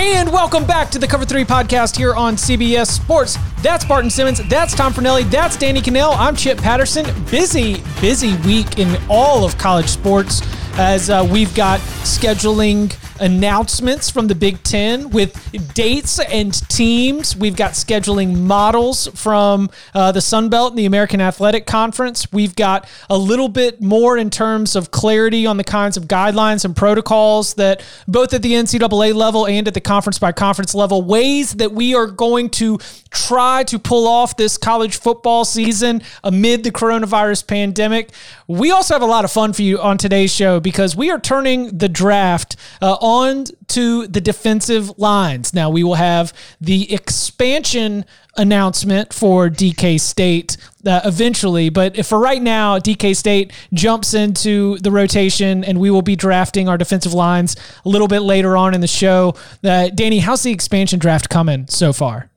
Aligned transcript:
And 0.00 0.30
welcome 0.32 0.64
back 0.64 0.90
to 0.92 1.00
the 1.00 1.08
Cover 1.08 1.24
3 1.24 1.44
podcast 1.44 1.96
here 1.96 2.14
on 2.14 2.36
CBS 2.36 2.86
Sports. 2.86 3.36
That's 3.62 3.84
Barton 3.84 4.10
Simmons. 4.10 4.40
That's 4.48 4.72
Tom 4.72 4.92
Fornelli. 4.92 5.28
That's 5.28 5.56
Danny 5.56 5.80
Kanell. 5.80 6.14
I'm 6.16 6.36
Chip 6.36 6.56
Patterson. 6.58 7.04
Busy, 7.24 7.82
busy 8.00 8.36
week 8.46 8.78
in 8.78 8.96
all 9.08 9.44
of 9.44 9.58
college 9.58 9.88
sports 9.88 10.40
as 10.78 11.10
uh, 11.10 11.28
we've 11.28 11.52
got 11.56 11.80
scheduling 12.04 12.94
announcements 13.20 14.10
from 14.10 14.26
the 14.28 14.34
Big 14.34 14.62
Ten 14.62 15.10
with 15.10 15.74
dates 15.74 16.18
and 16.18 16.52
teams. 16.68 17.36
We've 17.36 17.56
got 17.56 17.72
scheduling 17.72 18.36
models 18.36 19.08
from 19.14 19.70
uh, 19.94 20.12
the 20.12 20.20
Sun 20.20 20.48
Belt 20.48 20.72
and 20.72 20.78
the 20.78 20.86
American 20.86 21.20
Athletic 21.20 21.66
Conference. 21.66 22.30
We've 22.32 22.54
got 22.54 22.88
a 23.10 23.16
little 23.16 23.48
bit 23.48 23.80
more 23.80 24.16
in 24.18 24.30
terms 24.30 24.76
of 24.76 24.90
clarity 24.90 25.46
on 25.46 25.56
the 25.56 25.64
kinds 25.64 25.96
of 25.96 26.04
guidelines 26.04 26.64
and 26.64 26.74
protocols 26.74 27.54
that 27.54 27.84
both 28.06 28.32
at 28.34 28.42
the 28.42 28.52
NCAA 28.52 29.14
level 29.14 29.46
and 29.46 29.68
at 29.68 29.74
the 29.74 29.80
conference 29.80 30.18
by 30.18 30.32
conference 30.32 30.74
level, 30.74 31.02
ways 31.02 31.54
that 31.54 31.72
we 31.72 31.94
are 31.94 32.06
going 32.06 32.50
to 32.50 32.78
try 33.10 33.64
to 33.64 33.78
pull 33.78 34.06
off 34.06 34.36
this 34.36 34.56
college 34.58 34.98
football 34.98 35.44
season 35.44 36.02
amid 36.24 36.64
the 36.64 36.70
coronavirus 36.70 37.46
pandemic. 37.46 38.10
We 38.46 38.70
also 38.70 38.94
have 38.94 39.02
a 39.02 39.06
lot 39.06 39.24
of 39.24 39.30
fun 39.30 39.52
for 39.52 39.62
you 39.62 39.80
on 39.80 39.98
today's 39.98 40.32
show 40.32 40.60
because 40.60 40.96
we 40.96 41.10
are 41.10 41.18
turning 41.18 41.78
the 41.78 41.88
draft 41.88 42.56
uh, 42.80 42.96
on 43.08 43.44
to 43.68 44.06
the 44.06 44.20
defensive 44.20 44.98
lines. 44.98 45.54
Now, 45.54 45.70
we 45.70 45.82
will 45.82 45.94
have 45.94 46.32
the 46.60 46.92
expansion 46.92 48.04
announcement 48.36 49.12
for 49.12 49.48
DK 49.48 49.98
State 49.98 50.56
uh, 50.86 51.00
eventually, 51.04 51.70
but 51.70 52.04
for 52.04 52.18
right 52.18 52.42
now, 52.42 52.78
DK 52.78 53.16
State 53.16 53.52
jumps 53.72 54.14
into 54.14 54.78
the 54.78 54.90
rotation 54.90 55.64
and 55.64 55.80
we 55.80 55.90
will 55.90 56.02
be 56.02 56.16
drafting 56.16 56.68
our 56.68 56.76
defensive 56.76 57.14
lines 57.14 57.56
a 57.84 57.88
little 57.88 58.08
bit 58.08 58.20
later 58.20 58.56
on 58.56 58.74
in 58.74 58.80
the 58.80 58.86
show. 58.86 59.34
Uh, 59.64 59.88
Danny, 59.88 60.18
how's 60.18 60.42
the 60.42 60.52
expansion 60.52 60.98
draft 60.98 61.28
coming 61.28 61.66
so 61.68 61.92
far? 61.92 62.30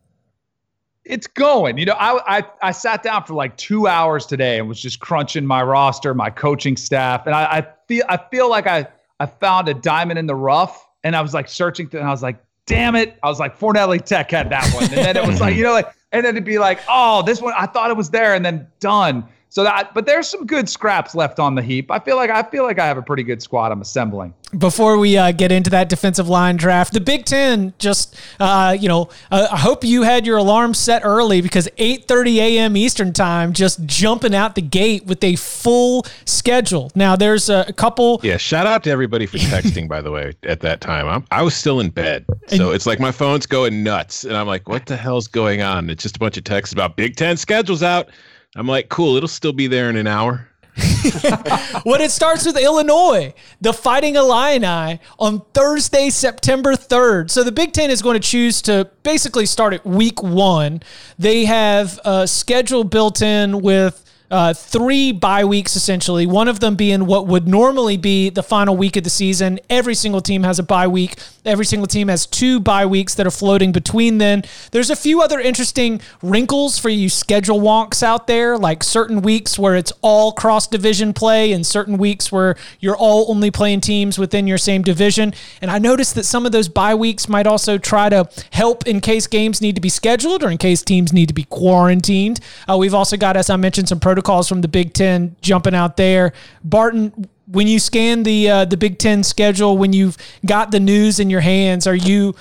it's 1.03 1.27
going. 1.27 1.77
You 1.77 1.85
know, 1.85 1.95
I, 1.97 2.37
I 2.37 2.43
I 2.61 2.71
sat 2.71 3.03
down 3.03 3.23
for 3.23 3.33
like 3.33 3.57
two 3.57 3.87
hours 3.87 4.25
today 4.25 4.59
and 4.59 4.67
was 4.67 4.79
just 4.79 4.99
crunching 4.99 5.45
my 5.45 5.61
roster, 5.61 6.13
my 6.13 6.29
coaching 6.29 6.77
staff, 6.77 7.25
and 7.25 7.35
I, 7.35 7.43
I 7.43 7.67
feel 7.87 8.05
I 8.07 8.17
feel 8.29 8.49
like 8.49 8.67
I 8.67 8.87
I 9.21 9.27
found 9.27 9.69
a 9.69 9.75
diamond 9.75 10.17
in 10.17 10.25
the 10.25 10.33
rough, 10.33 10.83
and 11.03 11.15
I 11.15 11.21
was 11.21 11.31
like 11.31 11.47
searching 11.47 11.87
through, 11.87 11.99
and 11.99 12.09
I 12.09 12.11
was 12.11 12.23
like, 12.23 12.43
damn 12.65 12.95
it, 12.95 13.19
I 13.21 13.29
was 13.29 13.39
like 13.39 13.59
Fornelli 13.59 14.03
Tech 14.03 14.31
had 14.31 14.49
that 14.49 14.67
one, 14.73 14.85
and 14.85 14.93
then 14.93 15.15
it 15.15 15.27
was 15.27 15.39
like 15.39 15.55
you 15.57 15.63
know 15.63 15.73
like, 15.73 15.93
and 16.11 16.25
then 16.25 16.33
it'd 16.33 16.43
be 16.43 16.57
like, 16.57 16.79
oh, 16.89 17.21
this 17.21 17.39
one 17.39 17.53
I 17.55 17.67
thought 17.67 17.91
it 17.91 17.97
was 17.97 18.09
there, 18.09 18.33
and 18.33 18.43
then 18.43 18.67
done. 18.79 19.23
So 19.51 19.65
that, 19.65 19.93
but 19.93 20.05
there's 20.05 20.29
some 20.29 20.45
good 20.45 20.69
scraps 20.69 21.13
left 21.13 21.37
on 21.37 21.55
the 21.55 21.61
heap. 21.61 21.91
I 21.91 21.99
feel 21.99 22.15
like 22.15 22.29
I 22.29 22.41
feel 22.41 22.63
like 22.63 22.79
I 22.79 22.87
have 22.87 22.97
a 22.97 23.01
pretty 23.01 23.23
good 23.23 23.41
squad 23.43 23.73
I'm 23.73 23.81
assembling. 23.81 24.33
Before 24.57 24.97
we 24.97 25.17
uh, 25.17 25.33
get 25.33 25.51
into 25.51 25.69
that 25.71 25.89
defensive 25.89 26.29
line 26.29 26.55
draft, 26.55 26.93
the 26.93 27.01
Big 27.01 27.25
Ten 27.25 27.73
just, 27.77 28.15
uh, 28.39 28.75
you 28.79 28.87
know, 28.87 29.09
uh, 29.29 29.49
I 29.51 29.57
hope 29.57 29.83
you 29.83 30.03
had 30.03 30.25
your 30.25 30.37
alarm 30.37 30.73
set 30.73 31.01
early 31.03 31.41
because 31.41 31.67
8:30 31.77 32.37
a.m. 32.37 32.77
Eastern 32.77 33.11
time, 33.11 33.51
just 33.51 33.85
jumping 33.85 34.33
out 34.33 34.55
the 34.55 34.61
gate 34.61 35.05
with 35.05 35.21
a 35.21 35.35
full 35.35 36.05
schedule. 36.23 36.89
Now 36.95 37.17
there's 37.17 37.49
a 37.49 37.73
couple. 37.73 38.21
Yeah, 38.23 38.37
shout 38.37 38.67
out 38.67 38.85
to 38.85 38.89
everybody 38.89 39.25
for 39.25 39.37
texting. 39.37 39.89
by 39.89 39.99
the 39.99 40.11
way, 40.11 40.31
at 40.43 40.61
that 40.61 40.79
time, 40.79 41.09
I'm, 41.09 41.25
I 41.29 41.41
was 41.41 41.55
still 41.55 41.81
in 41.81 41.89
bed, 41.89 42.23
so 42.47 42.67
and, 42.67 42.75
it's 42.75 42.85
like 42.85 43.01
my 43.01 43.11
phone's 43.11 43.47
going 43.47 43.83
nuts, 43.83 44.23
and 44.23 44.37
I'm 44.37 44.47
like, 44.47 44.69
what 44.69 44.85
the 44.85 44.95
hell's 44.95 45.27
going 45.27 45.61
on? 45.61 45.89
It's 45.89 46.03
just 46.03 46.15
a 46.15 46.19
bunch 46.19 46.37
of 46.37 46.45
texts 46.45 46.71
about 46.71 46.95
Big 46.95 47.17
Ten 47.17 47.35
schedules 47.35 47.83
out. 47.83 48.07
I'm 48.55 48.67
like, 48.67 48.89
cool, 48.89 49.15
it'll 49.15 49.29
still 49.29 49.53
be 49.53 49.67
there 49.67 49.89
in 49.89 49.95
an 49.95 50.07
hour. 50.07 50.47
when 51.83 52.01
it 52.01 52.11
starts 52.11 52.45
with 52.45 52.57
Illinois, 52.57 53.33
the 53.59 53.73
Fighting 53.73 54.15
Illini 54.15 54.99
on 55.19 55.41
Thursday, 55.53 56.09
September 56.09 56.73
3rd. 56.73 57.29
So 57.29 57.43
the 57.43 57.51
Big 57.51 57.73
Ten 57.73 57.89
is 57.89 58.01
going 58.01 58.19
to 58.19 58.25
choose 58.25 58.61
to 58.63 58.89
basically 59.03 59.45
start 59.45 59.73
at 59.73 59.85
week 59.85 60.23
one. 60.23 60.81
They 61.19 61.45
have 61.45 61.99
a 62.05 62.27
schedule 62.27 62.83
built 62.83 63.21
in 63.21 63.61
with 63.61 64.10
uh, 64.31 64.53
three 64.53 65.11
bye 65.11 65.43
weeks 65.43 65.75
essentially. 65.75 66.25
One 66.25 66.47
of 66.47 66.61
them 66.61 66.75
being 66.75 67.05
what 67.05 67.27
would 67.27 67.47
normally 67.47 67.97
be 67.97 68.29
the 68.29 68.41
final 68.41 68.77
week 68.77 68.95
of 68.95 69.03
the 69.03 69.09
season. 69.09 69.59
Every 69.69 69.93
single 69.93 70.21
team 70.21 70.43
has 70.43 70.57
a 70.57 70.63
bye 70.63 70.87
week. 70.87 71.17
Every 71.43 71.65
single 71.65 71.87
team 71.87 72.07
has 72.07 72.25
two 72.25 72.61
bye 72.61 72.85
weeks 72.85 73.13
that 73.15 73.27
are 73.27 73.31
floating 73.31 73.73
between 73.73 74.19
then. 74.19 74.43
There's 74.71 74.89
a 74.89 74.95
few 74.95 75.21
other 75.21 75.39
interesting 75.39 75.99
wrinkles 76.21 76.79
for 76.79 76.87
you 76.87 77.09
schedule 77.09 77.59
wonks 77.59 78.01
out 78.01 78.27
there, 78.27 78.57
like 78.57 78.83
certain 78.83 79.21
weeks 79.21 79.59
where 79.59 79.75
it's 79.75 79.91
all 80.01 80.31
cross 80.31 80.65
division 80.65 81.13
play 81.13 81.51
and 81.51 81.67
certain 81.67 81.97
weeks 81.97 82.31
where 82.31 82.55
you're 82.79 82.95
all 82.95 83.29
only 83.29 83.51
playing 83.51 83.81
teams 83.81 84.17
within 84.17 84.47
your 84.47 84.57
same 84.57 84.81
division. 84.81 85.33
And 85.61 85.69
I 85.69 85.77
noticed 85.77 86.15
that 86.15 86.23
some 86.23 86.45
of 86.45 86.53
those 86.53 86.69
bye 86.69 86.95
weeks 86.95 87.27
might 87.27 87.47
also 87.47 87.77
try 87.77 88.07
to 88.07 88.29
help 88.51 88.87
in 88.87 89.01
case 89.01 89.27
games 89.27 89.59
need 89.59 89.75
to 89.75 89.81
be 89.81 89.89
scheduled 89.89 90.41
or 90.41 90.49
in 90.49 90.57
case 90.57 90.83
teams 90.83 91.11
need 91.11 91.27
to 91.27 91.33
be 91.33 91.43
quarantined. 91.43 92.39
Uh, 92.69 92.77
we've 92.77 92.93
also 92.93 93.17
got, 93.17 93.35
as 93.35 93.49
I 93.49 93.57
mentioned, 93.57 93.89
some 93.89 93.99
protocols 93.99 94.20
protocols 94.21 94.47
from 94.47 94.61
the 94.61 94.67
Big 94.67 94.93
Ten 94.93 95.35
jumping 95.41 95.73
out 95.73 95.97
there. 95.97 96.33
Barton, 96.63 97.27
when 97.47 97.67
you 97.67 97.79
scan 97.79 98.23
the 98.23 98.49
uh, 98.49 98.65
the 98.65 98.77
Big 98.77 98.99
Ten 98.99 99.23
schedule, 99.23 99.77
when 99.77 99.93
you've 99.93 100.17
got 100.45 100.71
the 100.71 100.79
news 100.79 101.19
in 101.19 101.29
your 101.29 101.41
hands, 101.41 101.87
are 101.87 101.95
you 101.95 102.35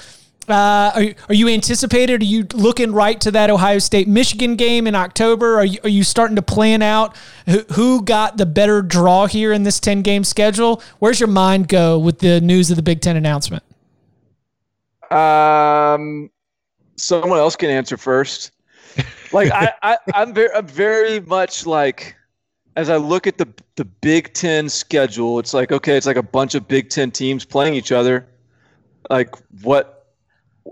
uh, 0.48 0.92
are, 0.94 1.04
are 1.28 1.34
you 1.34 1.48
anticipated? 1.48 2.22
Are 2.22 2.24
you 2.24 2.46
looking 2.54 2.92
right 2.92 3.20
to 3.20 3.30
that 3.30 3.50
Ohio 3.50 3.78
State 3.78 4.08
Michigan 4.08 4.56
game 4.56 4.86
in 4.86 4.94
October? 4.94 5.58
Are 5.58 5.64
you, 5.64 5.78
are 5.84 5.88
you 5.88 6.04
starting 6.04 6.36
to 6.36 6.42
plan 6.42 6.82
out 6.82 7.16
who, 7.46 7.60
who 7.72 8.02
got 8.02 8.36
the 8.36 8.46
better 8.46 8.82
draw 8.82 9.26
here 9.26 9.52
in 9.52 9.62
this 9.62 9.78
10 9.78 10.02
game 10.02 10.24
schedule? 10.24 10.82
Where's 10.98 11.20
your 11.20 11.28
mind 11.28 11.68
go 11.68 11.98
with 11.98 12.18
the 12.18 12.40
news 12.40 12.70
of 12.70 12.76
the 12.76 12.82
Big 12.82 13.00
Ten 13.00 13.16
announcement? 13.16 13.62
Um, 15.10 16.30
someone 16.96 17.38
else 17.38 17.56
can 17.56 17.70
answer 17.70 17.96
first 17.96 18.52
like 19.32 19.50
I, 19.52 19.72
I 19.82 19.98
I'm 20.14 20.34
very 20.34 20.52
I'm 20.54 20.66
very 20.66 21.20
much 21.20 21.66
like 21.66 22.16
as 22.76 22.88
I 22.88 22.96
look 22.96 23.26
at 23.26 23.38
the 23.38 23.48
the 23.76 23.84
Big 23.84 24.32
Ten 24.34 24.68
schedule, 24.68 25.38
it's 25.38 25.54
like 25.54 25.72
okay, 25.72 25.96
it's 25.96 26.06
like 26.06 26.16
a 26.16 26.22
bunch 26.22 26.54
of 26.54 26.66
Big 26.68 26.90
Ten 26.90 27.10
teams 27.10 27.44
playing 27.44 27.74
each 27.74 27.92
other. 27.92 28.26
Like 29.08 29.34
what? 29.62 29.96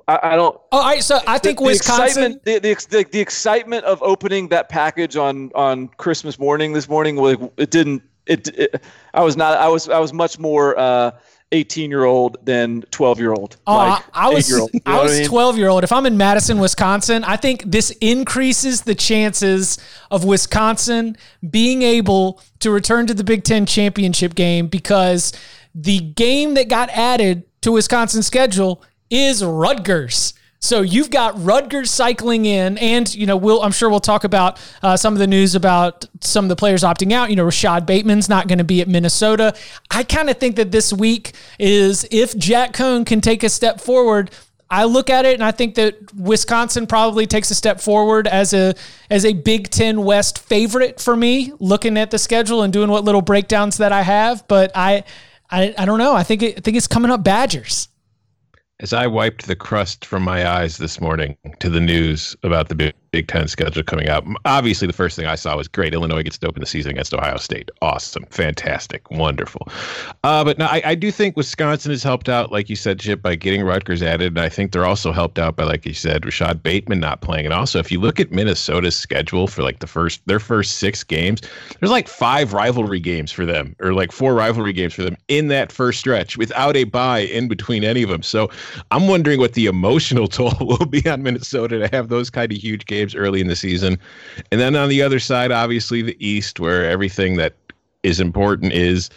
I, 0.06 0.18
I 0.22 0.36
don't. 0.36 0.58
Oh, 0.70 0.82
I 0.82 1.00
so 1.00 1.20
I 1.26 1.38
think 1.38 1.58
the, 1.58 1.64
Wisconsin. 1.64 2.41
The 2.44 2.70
excitement, 2.70 2.91
the, 2.91 2.98
the, 2.98 3.10
the, 3.10 3.20
excitement 3.20 3.84
of 3.84 4.02
opening 4.02 4.48
that 4.48 4.68
package 4.68 5.16
on 5.16 5.50
on 5.54 5.88
Christmas 5.88 6.38
morning 6.38 6.72
this 6.72 6.88
morning, 6.88 7.16
like 7.16 7.38
it 7.56 7.70
didn't. 7.70 8.02
It, 8.26 8.48
it 8.58 8.82
I 9.14 9.22
was 9.22 9.36
not. 9.36 9.58
I 9.58 9.68
was 9.68 9.88
I 9.88 9.98
was 9.98 10.12
much 10.12 10.38
more. 10.38 10.78
Uh, 10.78 11.12
18 11.53 11.91
year 11.91 12.04
old 12.04 12.36
than 12.44 12.82
12 12.91 13.20
year 13.20 13.32
old. 13.32 13.56
Oh, 13.66 13.76
like 13.76 14.04
I 14.12 14.28
was, 14.28 14.50
you 14.50 14.59
know 14.59 14.69
I 14.84 15.03
was 15.03 15.26
12 15.26 15.56
year 15.59 15.69
old. 15.69 15.84
If 15.84 15.92
I'm 15.92 16.04
in 16.06 16.16
Madison, 16.16 16.59
Wisconsin, 16.59 17.25
I 17.25 17.36
think 17.36 17.62
this 17.64 17.91
increases 18.00 18.82
the 18.82 18.94
chances 18.94 19.78
of 20.10 20.25
Wisconsin 20.25 21.16
being 21.48 21.82
able 21.82 22.42
to 22.60 22.70
return 22.70 23.06
to 23.06 23.14
the 23.14 23.25
Big 23.25 23.44
Ten 23.44 23.64
championship 23.64 24.34
game 24.34 24.66
because 24.66 25.32
the 25.75 26.00
game 26.00 26.54
that 26.54 26.69
got 26.69 26.91
added 26.91 27.44
to 27.62 27.72
Wisconsin's 27.72 28.26
schedule 28.26 28.82
is 29.10 29.44
Rutgers. 29.44 30.34
So 30.60 30.80
you've 30.80 31.10
got 31.10 31.42
Rutgers 31.42 31.91
cycling 31.91 32.44
in, 32.44 32.78
and 32.78 33.12
you 33.14 33.26
know 33.26 33.36
we'll 33.36 33.62
I'm 33.62 33.70
sure 33.70 33.88
we'll 33.88 34.00
talk 34.00 34.24
about 34.24 34.60
uh, 34.82 34.96
some 34.96 35.12
of 35.12 35.18
the 35.21 35.27
news 35.27 35.54
about 35.54 36.04
some 36.21 36.44
of 36.44 36.48
the 36.48 36.56
players 36.56 36.83
opting 36.83 37.12
out. 37.12 37.30
You 37.30 37.36
know, 37.36 37.44
Rashod 37.44 37.86
Bateman's 37.86 38.28
not 38.28 38.48
going 38.48 38.59
to 38.59 38.65
be 38.65 38.80
at 38.80 38.88
Minnesota. 38.88 39.54
I 39.91 40.03
kind 40.03 40.28
of 40.28 40.38
think 40.38 40.56
that 40.56 40.72
this 40.72 40.92
week 40.92 41.33
is 41.59 42.06
if 42.10 42.36
Jack 42.36 42.72
Coan 42.72 43.06
can 43.06 43.21
take 43.21 43.42
a 43.42 43.48
step 43.48 43.80
forward. 43.80 44.30
I 44.71 44.84
look 44.84 45.09
at 45.09 45.24
it 45.24 45.33
and 45.33 45.42
I 45.42 45.50
think 45.50 45.77
that 45.77 46.15
Wisconsin 46.15 46.86
probably 46.86 47.27
takes 47.27 47.50
a 47.50 47.54
step 47.54 47.80
forward 47.80 48.27
as 48.27 48.53
a 48.53 48.74
as 49.09 49.24
a 49.24 49.33
Big 49.33 49.71
Ten 49.71 50.03
West 50.03 50.41
favorite 50.41 51.00
for 51.00 51.16
me. 51.16 51.54
Looking 51.59 51.97
at 51.97 52.10
the 52.10 52.18
schedule 52.18 52.62
and 52.62 52.71
doing 52.71 52.91
what 52.91 53.03
little 53.03 53.22
breakdowns 53.22 53.78
that 53.78 53.92
I 53.92 54.03
have, 54.03 54.47
but 54.47 54.72
I 54.74 55.04
I, 55.50 55.74
I 55.78 55.86
don't 55.86 55.98
know. 55.98 56.15
I 56.15 56.22
think 56.22 56.42
it, 56.42 56.59
I 56.59 56.60
think 56.60 56.77
it's 56.77 56.86
coming 56.86 57.10
up 57.10 57.24
Badgers. 57.24 57.88
As 58.80 58.92
I 58.92 59.09
wiped 59.09 59.48
the 59.48 59.57
crust 59.57 60.04
from 60.04 60.22
my 60.22 60.48
eyes 60.48 60.78
this 60.78 61.01
morning 61.01 61.36
to 61.59 61.69
the 61.69 61.80
news 61.80 62.36
about 62.45 62.69
the 62.69 62.95
Big 63.10 63.28
Ten 63.28 63.49
schedule 63.49 63.83
coming 63.83 64.09
out. 64.09 64.25
Obviously, 64.45 64.87
the 64.87 64.93
first 64.93 65.16
thing 65.16 65.27
I 65.27 65.34
saw 65.34 65.57
was 65.57 65.69
great. 65.69 65.95
Illinois 65.95 66.22
gets 66.22 66.39
to 66.39 66.47
open 66.47 66.60
the 66.60 66.66
season 66.66 66.93
against 66.93 67.15
Ohio 67.15 67.37
State. 67.37 67.71
Awesome, 67.81 68.25
fantastic, 68.31 69.10
wonderful. 69.10 69.69
Uh, 70.25 70.45
but 70.45 70.59
no, 70.59 70.66
I, 70.66 70.83
I, 70.84 70.95
do 70.95 71.10
think 71.10 71.37
Wisconsin 71.37 71.91
has 71.91 72.03
helped 72.03 72.28
out, 72.28 72.53
like 72.53 72.69
you 72.69 72.77
said, 72.77 73.01
Chip, 73.01 73.22
by 73.22 73.34
getting 73.34 73.63
Rutgers 73.63 74.03
added. 74.03 74.28
And 74.28 74.41
I 74.41 74.49
think 74.49 74.72
they're 74.72 74.84
also 74.84 75.13
helped 75.13 75.39
out 75.39 75.57
by, 75.57 75.65
like 75.65 75.87
you 75.87 75.95
said, 75.95 76.25
Rashod 76.25 76.63
Bateman 76.63 77.01
not 77.01 77.21
playing. 77.21 77.47
And 77.47 77.55
also, 77.55 77.78
if 77.78 77.91
you 77.91 78.01
look 78.01 78.21
at 78.21 78.31
Minnesota's 78.31 78.97
schedule 78.97 79.47
for 79.47 79.63
like 79.63 79.78
the 79.78 79.87
first 79.87 80.21
their 80.27 80.41
first 80.41 80.77
six 80.77 81.03
games, 81.05 81.41
there's 81.81 81.91
like 81.91 82.09
five 82.09 82.53
rivalry 82.53 83.01
games 83.01 83.33
for 83.33 83.47
them, 83.47 83.75
or 83.81 83.95
like 83.95 84.13
four 84.13 84.34
rivalry 84.34 84.72
games 84.72 84.95
for 84.95 85.03
them 85.03 85.16
in 85.28 85.49
that 85.49 85.72
first 85.72 86.01
stretch 86.01 86.37
without 86.37 86.77
a 86.77 86.84
bye 86.84 87.21
in 87.21 87.49
between 87.49 87.84
any 87.84 88.03
of 88.03 88.10
them. 88.10 88.22
So 88.22 88.51
I'm 88.91 89.09
wondering 89.09 89.39
what 89.39 89.55
the 89.55 89.66
emotional 89.66 90.28
toll 90.28 90.55
will 90.60 90.87
be 90.87 91.09
on 91.09 91.22
Minnesota 91.22 91.78
to 91.78 91.89
have 91.97 92.09
those 92.09 92.28
kind 92.28 92.53
of 92.53 92.59
huge 92.59 92.87
games 92.87 92.97
games 92.98 93.15
early 93.15 93.41
in 93.41 93.47
the 93.47 93.56
season. 93.56 93.98
And 94.50 94.60
then 94.60 94.77
on 94.77 94.89
the 94.89 95.03
other 95.03 95.18
side, 95.18 95.53
obviously 95.53 96.03
the 96.03 96.16
East, 96.24 96.60
where 96.60 96.89
everything 96.89 97.36
that 97.36 97.54
is 98.03 98.21
important 98.21 98.72
is, 98.72 99.10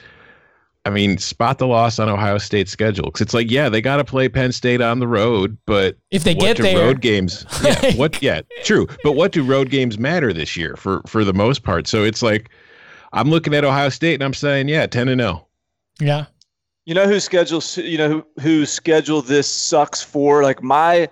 I 0.86 0.89
mean, 0.89 1.18
spot 1.18 1.60
the 1.60 1.68
loss 1.68 2.00
on 2.00 2.10
Ohio 2.10 2.38
State's 2.38 2.72
schedule. 2.72 3.06
Because 3.06 3.22
it's 3.22 3.33
like, 3.33 3.51
yeah, 3.51 3.69
they 3.69 3.81
got 3.81 3.98
to 3.98 4.04
play 4.04 4.30
Penn 4.30 4.51
State 4.51 4.81
on 4.81 5.00
the 5.00 5.07
road, 5.07 5.57
but 5.66 5.98
if 6.10 6.24
they 6.24 6.33
get 6.33 6.57
there, 6.57 6.78
road 6.78 7.01
games, 7.01 7.45
yeah, 7.63 7.95
what, 7.95 8.22
yeah, 8.22 8.42
true. 8.63 8.88
But 9.04 9.13
what 9.13 9.31
do 9.31 9.44
road 9.44 9.69
games 9.69 10.00
matter 10.00 10.33
this 10.33 10.57
year 10.57 10.75
for 10.75 11.01
for 11.06 11.24
the 11.24 11.33
most 11.33 11.63
part? 11.63 11.88
So 11.88 12.04
it's 12.04 12.24
like, 12.24 12.50
I'm 13.13 13.30
looking 13.30 13.54
at 13.54 13.63
Ohio 13.63 13.89
State 13.89 14.16
and 14.16 14.24
I'm 14.24 14.33
saying, 14.33 14.69
yeah, 14.69 14.88
ten 14.88 15.07
and 15.07 15.22
zero. 15.22 15.42
Oh. 15.44 15.48
Yeah. 16.00 16.25
You 16.86 16.95
know 16.95 17.07
who 17.07 17.19
schedules? 17.19 17.78
You 17.78 17.98
know 18.00 18.10
who, 18.10 18.42
who 18.42 18.66
schedule 18.66 19.22
this 19.22 19.48
sucks 19.48 20.01
for? 20.01 20.42
Like 20.42 20.63
my 20.63 21.10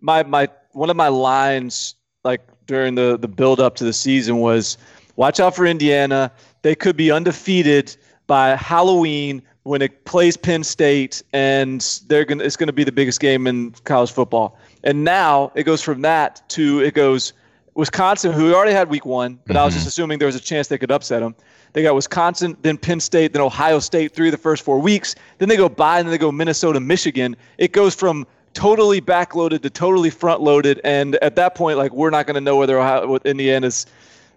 my 0.00 0.24
my 0.24 0.48
one 0.76 0.90
of 0.90 0.96
my 0.96 1.08
lines 1.08 1.94
like 2.22 2.42
during 2.66 2.94
the 2.94 3.16
the 3.16 3.28
build 3.28 3.60
up 3.60 3.76
to 3.76 3.84
the 3.84 3.92
season 3.92 4.38
was 4.38 4.76
watch 5.16 5.40
out 5.40 5.56
for 5.56 5.64
Indiana. 5.66 6.30
They 6.62 6.74
could 6.74 6.96
be 6.96 7.10
undefeated 7.10 7.96
by 8.26 8.56
Halloween 8.56 9.42
when 9.62 9.82
it 9.82 10.04
plays 10.04 10.36
Penn 10.36 10.62
State, 10.62 11.22
and 11.32 11.80
they're 12.08 12.24
gonna 12.24 12.44
it's 12.44 12.56
gonna 12.56 12.72
be 12.72 12.84
the 12.84 12.92
biggest 12.92 13.20
game 13.20 13.46
in 13.46 13.70
college 13.84 14.12
football. 14.12 14.58
And 14.84 15.02
now 15.02 15.50
it 15.54 15.64
goes 15.64 15.80
from 15.80 16.02
that 16.02 16.46
to 16.50 16.80
it 16.80 16.94
goes 16.94 17.32
Wisconsin, 17.74 18.32
who 18.32 18.54
already 18.54 18.72
had 18.72 18.90
week 18.90 19.06
one, 19.06 19.38
but 19.46 19.52
mm-hmm. 19.52 19.58
I 19.58 19.64
was 19.64 19.74
just 19.74 19.82
mm-hmm. 19.82 19.88
assuming 19.88 20.18
there 20.18 20.26
was 20.26 20.36
a 20.36 20.40
chance 20.40 20.68
they 20.68 20.78
could 20.78 20.90
upset 20.90 21.20
them. 21.20 21.34
They 21.72 21.82
got 21.82 21.94
Wisconsin, 21.94 22.56
then 22.62 22.78
Penn 22.78 23.00
State, 23.00 23.34
then 23.34 23.42
Ohio 23.42 23.80
State 23.80 24.14
through 24.14 24.30
the 24.30 24.38
first 24.38 24.62
four 24.62 24.78
weeks. 24.78 25.14
Then 25.38 25.50
they 25.50 25.58
go 25.58 25.68
by, 25.68 25.98
and 25.98 26.08
then 26.08 26.10
they 26.10 26.18
go 26.18 26.32
Minnesota, 26.32 26.80
Michigan. 26.80 27.36
It 27.58 27.72
goes 27.72 27.94
from 27.94 28.26
totally 28.56 29.02
backloaded 29.02 29.60
to 29.60 29.68
totally 29.68 30.08
front 30.08 30.40
loaded. 30.40 30.80
And 30.82 31.16
at 31.16 31.36
that 31.36 31.54
point, 31.54 31.76
like 31.76 31.92
we're 31.92 32.10
not 32.10 32.26
going 32.26 32.36
to 32.36 32.40
know 32.40 32.56
whether 32.56 32.78
Ohio, 32.78 33.06
what 33.06 33.24
Indiana's 33.26 33.84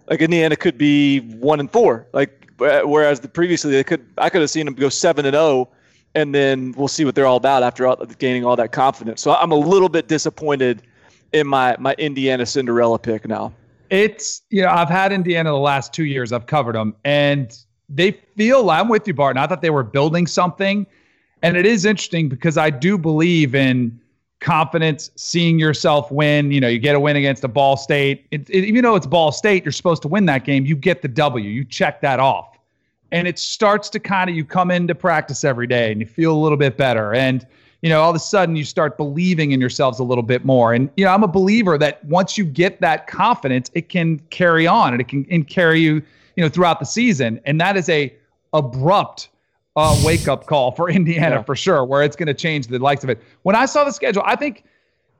like 0.10 0.22
Indiana 0.22 0.58
could 0.58 0.78
be 0.78 1.22
one 1.22 1.62
and 1.62 1.72
four. 1.72 2.06
Like 2.12 2.52
whereas 2.58 3.22
the 3.22 3.30
previously 3.30 3.72
they 3.72 3.84
could 3.84 4.06
I 4.18 4.30
could 4.30 4.42
have 4.42 4.50
seen 4.50 4.66
them 4.66 4.76
go 4.76 4.90
seven 4.90 5.26
and 5.26 5.34
zero, 5.34 5.44
oh, 5.44 5.70
and 6.16 6.36
then 6.36 6.74
we'll 6.74 6.90
see 6.90 7.06
what 7.06 7.16
they're 7.16 7.26
all 7.26 7.38
about 7.38 7.64
after 7.64 7.88
all, 7.88 7.96
gaining 7.96 8.44
all 8.44 8.58
that 8.58 8.74
confidence. 8.74 9.22
So 9.22 9.34
I'm 9.34 9.54
a 9.54 9.56
little 9.56 9.90
bit 9.90 10.10
disappointed 10.10 10.82
in 11.32 11.48
my 11.48 11.78
my 11.80 11.96
Indiana 11.98 12.46
Cinderella 12.46 13.00
pick 13.00 13.26
now. 13.26 13.54
It's 13.90 14.42
you 14.50 14.62
know 14.62 14.70
I've 14.70 14.90
had 14.90 15.14
Indiana 15.14 15.52
the 15.52 15.58
last 15.58 15.94
two 15.94 16.06
years. 16.06 16.34
I've 16.34 16.46
covered 16.46 16.76
them, 16.76 16.94
and 17.06 17.58
they 17.88 18.12
feel 18.36 18.70
I'm 18.70 18.90
with 18.90 19.08
you, 19.08 19.14
Barton. 19.14 19.42
I 19.42 19.48
thought 19.48 19.62
they 19.62 19.70
were 19.70 19.84
building 19.84 20.28
something, 20.28 20.86
and 21.42 21.56
it 21.56 21.66
is 21.66 21.86
interesting 21.86 22.28
because 22.28 22.58
I 22.58 22.70
do 22.70 22.98
believe 22.98 23.56
in 23.56 23.98
confidence, 24.40 25.12
seeing 25.16 25.60
yourself 25.60 26.12
win. 26.12 26.52
You 26.52 26.62
know, 26.62 26.68
you 26.68 26.80
get 26.80 26.96
a 26.96 27.00
win 27.00 27.16
against 27.16 27.44
a 27.44 27.48
Ball 27.48 27.78
State. 27.78 28.26
It, 28.32 28.50
it, 28.50 28.66
even 28.66 28.84
though 28.84 28.96
it's 28.96 29.08
Ball 29.08 29.32
State, 29.32 29.66
you're 29.66 29.72
supposed 29.72 30.02
to 30.04 30.08
win 30.08 30.26
that 30.28 30.46
game. 30.46 30.66
You 30.66 30.76
get 30.76 31.02
the 31.02 31.08
W. 31.08 31.50
You 31.50 31.66
check 31.66 32.02
that 32.02 32.20
off. 32.20 32.58
And 33.12 33.28
it 33.28 33.40
starts 33.40 33.90
to 33.90 34.00
kind 34.00 34.30
of, 34.30 34.36
you 34.36 34.46
come 34.46 34.72
into 34.72 34.96
practice 34.96 35.44
every 35.44 35.68
day 35.68 35.92
and 35.92 36.00
you 36.00 36.08
feel 36.08 36.34
a 36.34 36.38
little 36.38 36.58
bit 36.58 36.78
better. 36.78 37.14
And, 37.14 37.46
you 37.82 37.90
know, 37.90 38.02
all 38.02 38.12
of 38.12 38.16
a 38.16 38.20
sudden 38.20 38.56
you 38.56 38.64
start 38.64 38.98
believing 38.98 39.52
in 39.52 39.60
yourselves 39.60 40.00
a 40.00 40.04
little 40.04 40.24
bit 40.24 40.46
more. 40.46 40.74
And, 40.74 40.90
you 40.96 41.06
know, 41.06 41.12
I'm 41.12 41.24
a 41.24 41.28
believer 41.28 41.78
that 41.80 42.04
once 42.06 42.38
you 42.38 42.46
get 42.46 42.80
that 42.82 43.08
confidence, 43.08 43.72
it 43.74 43.90
can 43.90 44.20
carry 44.30 44.68
on 44.68 44.94
and 44.94 45.02
it 45.02 45.08
can 45.08 45.26
and 45.32 45.48
carry 45.48 45.80
you, 45.80 45.96
you 46.36 46.44
know, 46.44 46.50
throughout 46.50 46.80
the 46.80 46.86
season. 46.86 47.42
And 47.46 47.60
that 47.60 47.78
is 47.78 47.90
a 47.90 48.14
abrupt 48.54 49.30
uh, 49.80 49.96
wake 50.04 50.28
up 50.28 50.46
call 50.46 50.72
for 50.72 50.90
Indiana 51.00 51.38
yeah. 51.38 51.44
for 51.44 51.56
sure, 51.56 51.84
where 51.86 52.04
it's 52.04 52.16
going 52.16 52.28
to 52.28 52.34
change 52.34 52.68
the 52.68 52.80
likes 52.80 53.04
of 53.04 53.10
it. 53.10 53.22
When 53.44 53.56
I 53.56 53.66
saw 53.66 53.84
the 53.84 53.92
schedule, 53.92 54.24
I 54.26 54.36
think, 54.36 54.64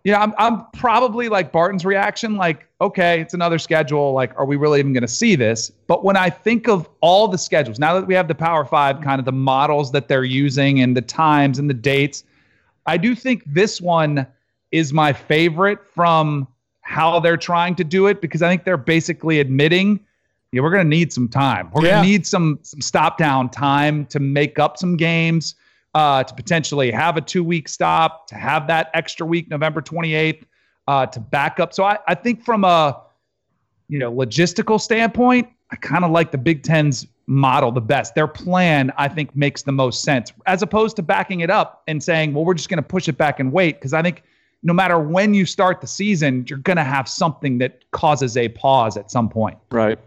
you 0.04 0.12
know, 0.12 0.20
I'm, 0.20 0.34
I'm 0.38 0.66
probably 0.74 1.30
like 1.30 1.52
Barton's 1.52 1.86
reaction, 1.86 2.36
like, 2.36 2.68
okay, 2.82 3.22
it's 3.22 3.34
another 3.34 3.58
schedule. 3.58 4.14
Like, 4.14 4.38
are 4.38 4.46
we 4.46 4.56
really 4.56 4.80
even 4.80 4.94
going 4.94 5.02
to 5.02 5.08
see 5.08 5.36
this? 5.36 5.72
But 5.88 6.04
when 6.04 6.18
I 6.18 6.30
think 6.30 6.68
of 6.68 6.90
all 7.02 7.28
the 7.28 7.38
schedules, 7.38 7.80
now 7.80 7.94
that 7.94 8.06
we 8.06 8.14
have 8.14 8.28
the 8.28 8.36
Power 8.36 8.66
Five, 8.66 9.02
kind 9.02 9.20
of 9.20 9.26
the 9.26 9.32
models 9.32 9.92
that 9.94 10.08
they're 10.08 10.24
using 10.24 10.82
and 10.82 10.96
the 10.96 11.02
times 11.02 11.60
and 11.60 11.70
the 11.70 11.74
dates, 11.74 12.24
I 12.86 12.98
do 12.98 13.16
think 13.16 13.44
this 13.46 13.80
one 13.80 14.28
is 14.72 14.94
my 14.94 15.14
favorite 15.14 15.86
from 15.86 16.48
how 16.82 17.20
they're 17.20 17.38
trying 17.38 17.76
to 17.76 17.84
do 17.84 18.08
it 18.08 18.22
because 18.22 18.42
I 18.42 18.50
think 18.50 18.64
they're 18.64 18.78
basically 18.78 19.40
admitting 19.40 20.00
yeah, 20.52 20.62
we're 20.62 20.72
going 20.72 20.84
to 20.84 20.90
need 20.90 21.14
some 21.14 21.28
time. 21.28 21.70
We're 21.74 21.86
yeah. 21.86 21.92
going 21.92 22.04
to 22.04 22.10
need 22.10 22.28
some 22.28 22.60
some 22.64 22.82
stop 22.82 23.18
down 23.18 23.50
time 23.50 24.06
to 24.08 24.20
make 24.20 24.58
up 24.58 24.78
some 24.78 24.98
games, 24.98 25.56
uh, 25.94 26.24
to 26.24 26.34
potentially 26.34 26.92
have 26.92 27.18
a 27.18 27.22
two 27.22 27.44
week 27.44 27.70
stop, 27.70 28.28
to 28.28 28.36
have 28.36 28.68
that 28.68 28.90
extra 28.94 29.26
week, 29.26 29.50
November 29.50 29.82
28th, 29.82 30.44
uh, 30.88 31.06
to 31.08 31.20
back 31.20 31.60
up. 31.60 31.74
So 31.74 31.84
I, 31.84 32.00
I 32.08 32.16
think 32.16 32.44
from 32.44 32.64
a 32.64 33.00
you 33.90 34.00
know 34.00 34.12
logistical 34.12 34.82
standpoint, 34.82 35.48
I 35.72 35.76
kind 35.76 36.04
of 36.04 36.12
like 36.12 36.32
the 36.32 36.38
Big 36.38 36.64
Ten's 36.64 37.06
model 37.28 37.72
the 37.72 37.82
best. 37.82 38.16
Their 38.16 38.28
plan, 38.28 38.92
I 38.98 39.08
think, 39.08 39.36
makes 39.36 39.62
the 39.62 39.72
most 39.72 40.02
sense, 40.02 40.34
as 40.48 40.64
opposed 40.64 40.96
to 40.96 41.04
backing 41.04 41.42
it 41.42 41.52
up 41.52 41.84
and 41.88 42.04
saying, 42.04 42.34
well, 42.34 42.44
we're 42.44 42.56
just 42.56 42.70
going 42.70 42.78
to 42.78 42.88
push 42.88 43.08
it 43.08 43.18
back 43.18 43.40
and 43.40 43.52
wait. 43.52 43.76
Because 43.76 43.94
I 43.94 44.02
think 44.02 44.24
no 44.64 44.74
matter 44.74 44.98
when 45.00 45.36
you 45.36 45.46
start 45.46 45.80
the 45.80 45.86
season, 45.86 46.44
you're 46.50 46.58
going 46.58 46.78
to 46.78 46.84
have 46.84 47.08
something 47.08 47.60
that 47.60 47.84
causes 47.92 48.36
a 48.36 48.50
pause 48.50 48.98
at 48.98 49.12
some 49.12 49.30
point. 49.30 49.60
Right 49.70 50.00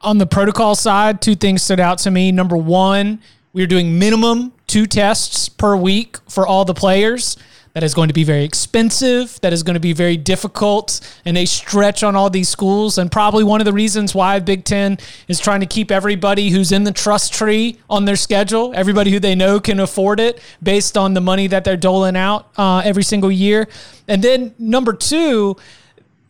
on 0.00 0.18
the 0.18 0.26
protocol 0.26 0.74
side, 0.74 1.20
two 1.20 1.34
things 1.34 1.62
stood 1.62 1.80
out 1.80 1.98
to 1.98 2.10
me. 2.10 2.30
Number 2.32 2.56
one, 2.56 3.20
we 3.52 3.62
are 3.62 3.66
doing 3.66 3.98
minimum 3.98 4.52
two 4.66 4.86
tests 4.86 5.48
per 5.48 5.76
week 5.76 6.18
for 6.28 6.46
all 6.46 6.64
the 6.64 6.74
players. 6.74 7.36
That 7.74 7.82
is 7.84 7.94
going 7.94 8.08
to 8.08 8.14
be 8.14 8.24
very 8.24 8.44
expensive. 8.44 9.40
That 9.40 9.52
is 9.52 9.62
going 9.62 9.74
to 9.74 9.80
be 9.80 9.92
very 9.92 10.16
difficult 10.16 11.00
and 11.24 11.36
a 11.38 11.44
stretch 11.44 12.02
on 12.02 12.16
all 12.16 12.28
these 12.28 12.48
schools. 12.48 12.98
And 12.98 13.10
probably 13.10 13.44
one 13.44 13.60
of 13.60 13.66
the 13.66 13.72
reasons 13.72 14.14
why 14.14 14.40
Big 14.40 14.64
Ten 14.64 14.98
is 15.28 15.38
trying 15.38 15.60
to 15.60 15.66
keep 15.66 15.90
everybody 15.90 16.50
who's 16.50 16.72
in 16.72 16.84
the 16.84 16.92
trust 16.92 17.32
tree 17.32 17.78
on 17.88 18.04
their 18.04 18.16
schedule, 18.16 18.72
everybody 18.74 19.12
who 19.12 19.20
they 19.20 19.34
know 19.34 19.60
can 19.60 19.78
afford 19.80 20.18
it 20.18 20.40
based 20.62 20.96
on 20.96 21.14
the 21.14 21.20
money 21.20 21.46
that 21.46 21.62
they're 21.62 21.76
doling 21.76 22.16
out 22.16 22.48
uh, 22.56 22.82
every 22.84 23.04
single 23.04 23.30
year. 23.30 23.68
And 24.08 24.24
then 24.24 24.54
number 24.58 24.92
two, 24.92 25.56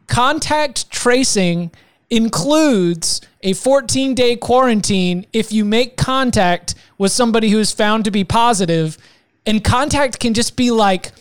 contact 0.06 0.90
tracing 0.90 1.70
includes 2.10 3.22
a 3.42 3.52
14 3.52 4.14
day 4.14 4.36
quarantine 4.36 5.26
if 5.32 5.52
you 5.52 5.64
make 5.64 5.96
contact 5.96 6.74
with 6.96 7.12
somebody 7.12 7.50
who 7.50 7.58
is 7.58 7.72
found 7.72 8.04
to 8.04 8.10
be 8.10 8.24
positive, 8.24 8.98
and 9.46 9.62
contact 9.62 10.18
can 10.18 10.34
just 10.34 10.56
be 10.56 10.70
like 10.70 11.12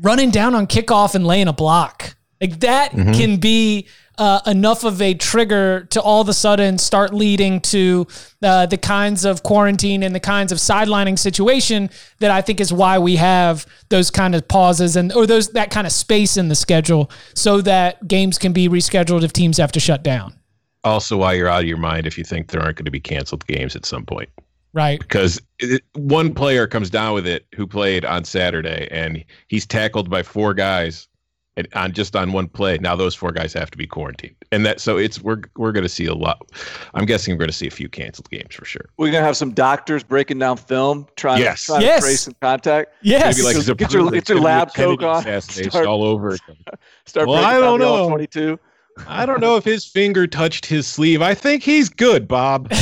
running 0.00 0.30
down 0.30 0.54
on 0.54 0.66
kickoff 0.66 1.14
and 1.14 1.26
laying 1.26 1.48
a 1.48 1.52
block. 1.52 2.16
Like 2.40 2.60
that 2.60 2.92
mm-hmm. 2.92 3.12
can 3.12 3.36
be 3.38 3.88
uh, 4.18 4.40
enough 4.46 4.84
of 4.84 5.02
a 5.02 5.14
trigger 5.14 5.86
to 5.90 6.00
all 6.00 6.22
of 6.22 6.28
a 6.28 6.32
sudden 6.32 6.78
start 6.78 7.12
leading 7.12 7.60
to 7.60 8.06
uh, 8.42 8.66
the 8.66 8.78
kinds 8.78 9.24
of 9.24 9.42
quarantine 9.42 10.02
and 10.02 10.14
the 10.14 10.20
kinds 10.20 10.52
of 10.52 10.58
sidelining 10.58 11.18
situation 11.18 11.90
that 12.18 12.30
I 12.30 12.40
think 12.40 12.60
is 12.60 12.72
why 12.72 12.98
we 12.98 13.16
have 13.16 13.66
those 13.88 14.10
kind 14.10 14.34
of 14.34 14.48
pauses 14.48 14.96
and 14.96 15.12
or 15.12 15.26
those 15.26 15.50
that 15.50 15.70
kind 15.70 15.86
of 15.86 15.92
space 15.92 16.36
in 16.36 16.48
the 16.48 16.54
schedule 16.54 17.10
so 17.34 17.60
that 17.62 18.06
games 18.08 18.38
can 18.38 18.52
be 18.52 18.68
rescheduled 18.68 19.22
if 19.22 19.32
teams 19.32 19.58
have 19.58 19.72
to 19.72 19.80
shut 19.80 20.02
down. 20.02 20.34
Also, 20.86 21.16
why 21.16 21.32
you're 21.32 21.48
out 21.48 21.62
of 21.62 21.68
your 21.68 21.76
mind 21.76 22.06
if 22.06 22.16
you 22.16 22.24
think 22.24 22.48
there 22.48 22.62
aren't 22.62 22.76
going 22.76 22.84
to 22.84 22.90
be 22.90 23.00
canceled 23.00 23.46
games 23.46 23.74
at 23.74 23.84
some 23.84 24.06
point. 24.06 24.30
Right. 24.72 25.00
Because 25.00 25.40
it, 25.58 25.82
one 25.94 26.32
player 26.32 26.66
comes 26.66 26.90
down 26.90 27.14
with 27.14 27.26
it 27.26 27.46
who 27.54 27.66
played 27.66 28.04
on 28.04 28.24
Saturday 28.24 28.86
and 28.90 29.24
he's 29.48 29.66
tackled 29.66 30.08
by 30.08 30.22
four 30.22 30.54
guys 30.54 31.08
and 31.56 31.66
on 31.74 31.92
just 31.92 32.14
on 32.14 32.32
one 32.32 32.48
play. 32.48 32.78
Now 32.78 32.94
those 32.94 33.14
four 33.14 33.32
guys 33.32 33.52
have 33.54 33.70
to 33.70 33.78
be 33.78 33.86
quarantined, 33.86 34.36
and 34.52 34.64
that 34.66 34.80
so 34.80 34.98
it's 34.98 35.20
we're 35.20 35.40
we're 35.56 35.72
going 35.72 35.84
to 35.84 35.88
see 35.88 36.06
a 36.06 36.14
lot. 36.14 36.50
I'm 36.94 37.06
guessing 37.06 37.34
we're 37.34 37.38
going 37.38 37.48
to 37.48 37.56
see 37.56 37.66
a 37.66 37.70
few 37.70 37.88
canceled 37.88 38.28
games 38.30 38.54
for 38.54 38.64
sure. 38.64 38.84
We're 38.98 39.10
going 39.10 39.22
to 39.22 39.26
have 39.26 39.36
some 39.36 39.52
doctors 39.52 40.02
breaking 40.02 40.38
down 40.38 40.58
film, 40.58 41.06
trying 41.16 41.40
yes. 41.40 41.60
to, 41.60 41.72
trying 41.72 41.82
yes. 41.82 42.02
to 42.02 42.06
trace 42.06 42.20
some 42.20 42.34
contact. 42.40 42.92
Yes, 43.02 43.36
Maybe 43.36 43.46
like 43.46 43.78
get 43.78 43.92
your 43.92 44.10
get 44.10 44.28
your 44.28 44.40
lab 44.40 44.74
coat 44.74 45.02
on. 45.02 45.40
Start, 45.40 45.86
all 45.86 46.04
over. 46.04 46.36
Start 47.06 47.28
well, 47.28 47.44
I 47.44 47.58
don't 47.58 47.80
know. 47.80 48.08
Twenty 48.08 48.26
two. 48.26 48.58
I 49.06 49.26
don't 49.26 49.40
know 49.40 49.56
if 49.56 49.64
his 49.64 49.84
finger 49.84 50.26
touched 50.26 50.66
his 50.66 50.86
sleeve. 50.86 51.22
I 51.22 51.34
think 51.34 51.62
he's 51.62 51.88
good, 51.88 52.26
Bob. 52.26 52.68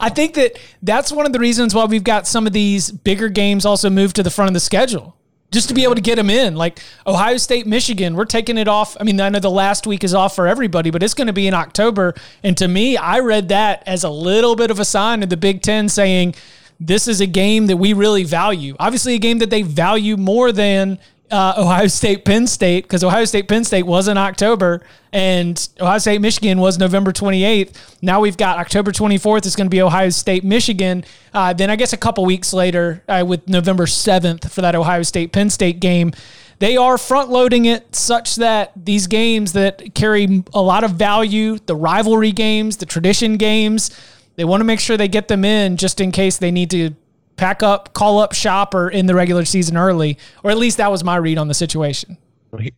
I 0.00 0.08
think 0.08 0.34
that 0.34 0.58
that's 0.82 1.10
one 1.10 1.26
of 1.26 1.32
the 1.32 1.38
reasons 1.38 1.74
why 1.74 1.84
we've 1.84 2.04
got 2.04 2.26
some 2.26 2.46
of 2.46 2.52
these 2.52 2.90
bigger 2.90 3.28
games 3.28 3.64
also 3.64 3.90
moved 3.90 4.16
to 4.16 4.22
the 4.22 4.30
front 4.30 4.48
of 4.48 4.54
the 4.54 4.60
schedule 4.60 5.16
just 5.52 5.68
to 5.68 5.74
be 5.74 5.84
able 5.84 5.94
to 5.94 6.00
get 6.00 6.16
them 6.16 6.30
in. 6.30 6.56
Like 6.56 6.80
Ohio 7.06 7.36
State, 7.36 7.66
Michigan, 7.66 8.14
we're 8.16 8.24
taking 8.24 8.58
it 8.58 8.66
off. 8.66 8.96
I 8.98 9.04
mean, 9.04 9.20
I 9.20 9.28
know 9.28 9.38
the 9.38 9.50
last 9.50 9.86
week 9.86 10.02
is 10.02 10.14
off 10.14 10.34
for 10.34 10.48
everybody, 10.48 10.90
but 10.90 11.02
it's 11.02 11.14
going 11.14 11.26
to 11.26 11.32
be 11.32 11.46
in 11.46 11.54
October. 11.54 12.14
And 12.42 12.56
to 12.56 12.66
me, 12.66 12.96
I 12.96 13.20
read 13.20 13.48
that 13.48 13.82
as 13.86 14.02
a 14.02 14.10
little 14.10 14.56
bit 14.56 14.70
of 14.70 14.80
a 14.80 14.84
sign 14.84 15.22
of 15.22 15.28
the 15.28 15.36
Big 15.36 15.62
Ten 15.62 15.88
saying, 15.88 16.34
this 16.80 17.06
is 17.06 17.20
a 17.20 17.26
game 17.26 17.66
that 17.66 17.76
we 17.76 17.92
really 17.92 18.24
value. 18.24 18.74
Obviously, 18.80 19.14
a 19.14 19.18
game 19.18 19.38
that 19.38 19.50
they 19.50 19.62
value 19.62 20.16
more 20.16 20.50
than 20.50 20.98
uh, 21.32 21.54
Ohio 21.56 21.86
State, 21.86 22.24
Penn 22.24 22.46
State, 22.46 22.84
because 22.84 23.02
Ohio 23.02 23.24
State, 23.24 23.48
Penn 23.48 23.64
State 23.64 23.84
was 23.84 24.06
in 24.06 24.18
October, 24.18 24.82
and 25.12 25.68
Ohio 25.80 25.98
State, 25.98 26.20
Michigan 26.20 26.60
was 26.60 26.78
November 26.78 27.10
28th. 27.10 27.74
Now 28.02 28.20
we've 28.20 28.36
got 28.36 28.58
October 28.58 28.92
24th. 28.92 29.46
It's 29.46 29.56
going 29.56 29.66
to 29.66 29.70
be 29.70 29.80
Ohio 29.80 30.10
State, 30.10 30.44
Michigan. 30.44 31.04
Uh, 31.32 31.54
then 31.54 31.70
I 31.70 31.76
guess 31.76 31.94
a 31.94 31.96
couple 31.96 32.24
weeks 32.26 32.52
later, 32.52 33.02
uh, 33.08 33.24
with 33.26 33.48
November 33.48 33.86
7th 33.86 34.50
for 34.50 34.60
that 34.60 34.74
Ohio 34.74 35.02
State, 35.02 35.32
Penn 35.32 35.48
State 35.48 35.80
game. 35.80 36.12
They 36.58 36.76
are 36.76 36.96
front 36.96 37.30
loading 37.30 37.64
it 37.64 37.96
such 37.96 38.36
that 38.36 38.70
these 38.76 39.08
games 39.08 39.54
that 39.54 39.94
carry 39.94 40.44
a 40.54 40.62
lot 40.62 40.84
of 40.84 40.92
value, 40.92 41.58
the 41.58 41.74
rivalry 41.74 42.30
games, 42.30 42.76
the 42.76 42.86
tradition 42.86 43.36
games, 43.36 43.90
they 44.36 44.44
want 44.44 44.60
to 44.60 44.64
make 44.64 44.80
sure 44.80 44.96
they 44.96 45.08
get 45.08 45.28
them 45.28 45.44
in 45.44 45.76
just 45.76 46.00
in 46.00 46.12
case 46.12 46.38
they 46.38 46.50
need 46.50 46.70
to 46.70 46.94
pack 47.42 47.60
up, 47.60 47.92
call 47.94 48.20
up 48.20 48.32
shop 48.32 48.72
or 48.72 48.88
in 48.88 49.06
the 49.06 49.14
regular 49.16 49.44
season 49.44 49.76
early, 49.76 50.16
or 50.44 50.52
at 50.52 50.58
least 50.58 50.76
that 50.76 50.92
was 50.92 51.02
my 51.02 51.16
read 51.16 51.38
on 51.38 51.48
the 51.48 51.54
situation. 51.54 52.16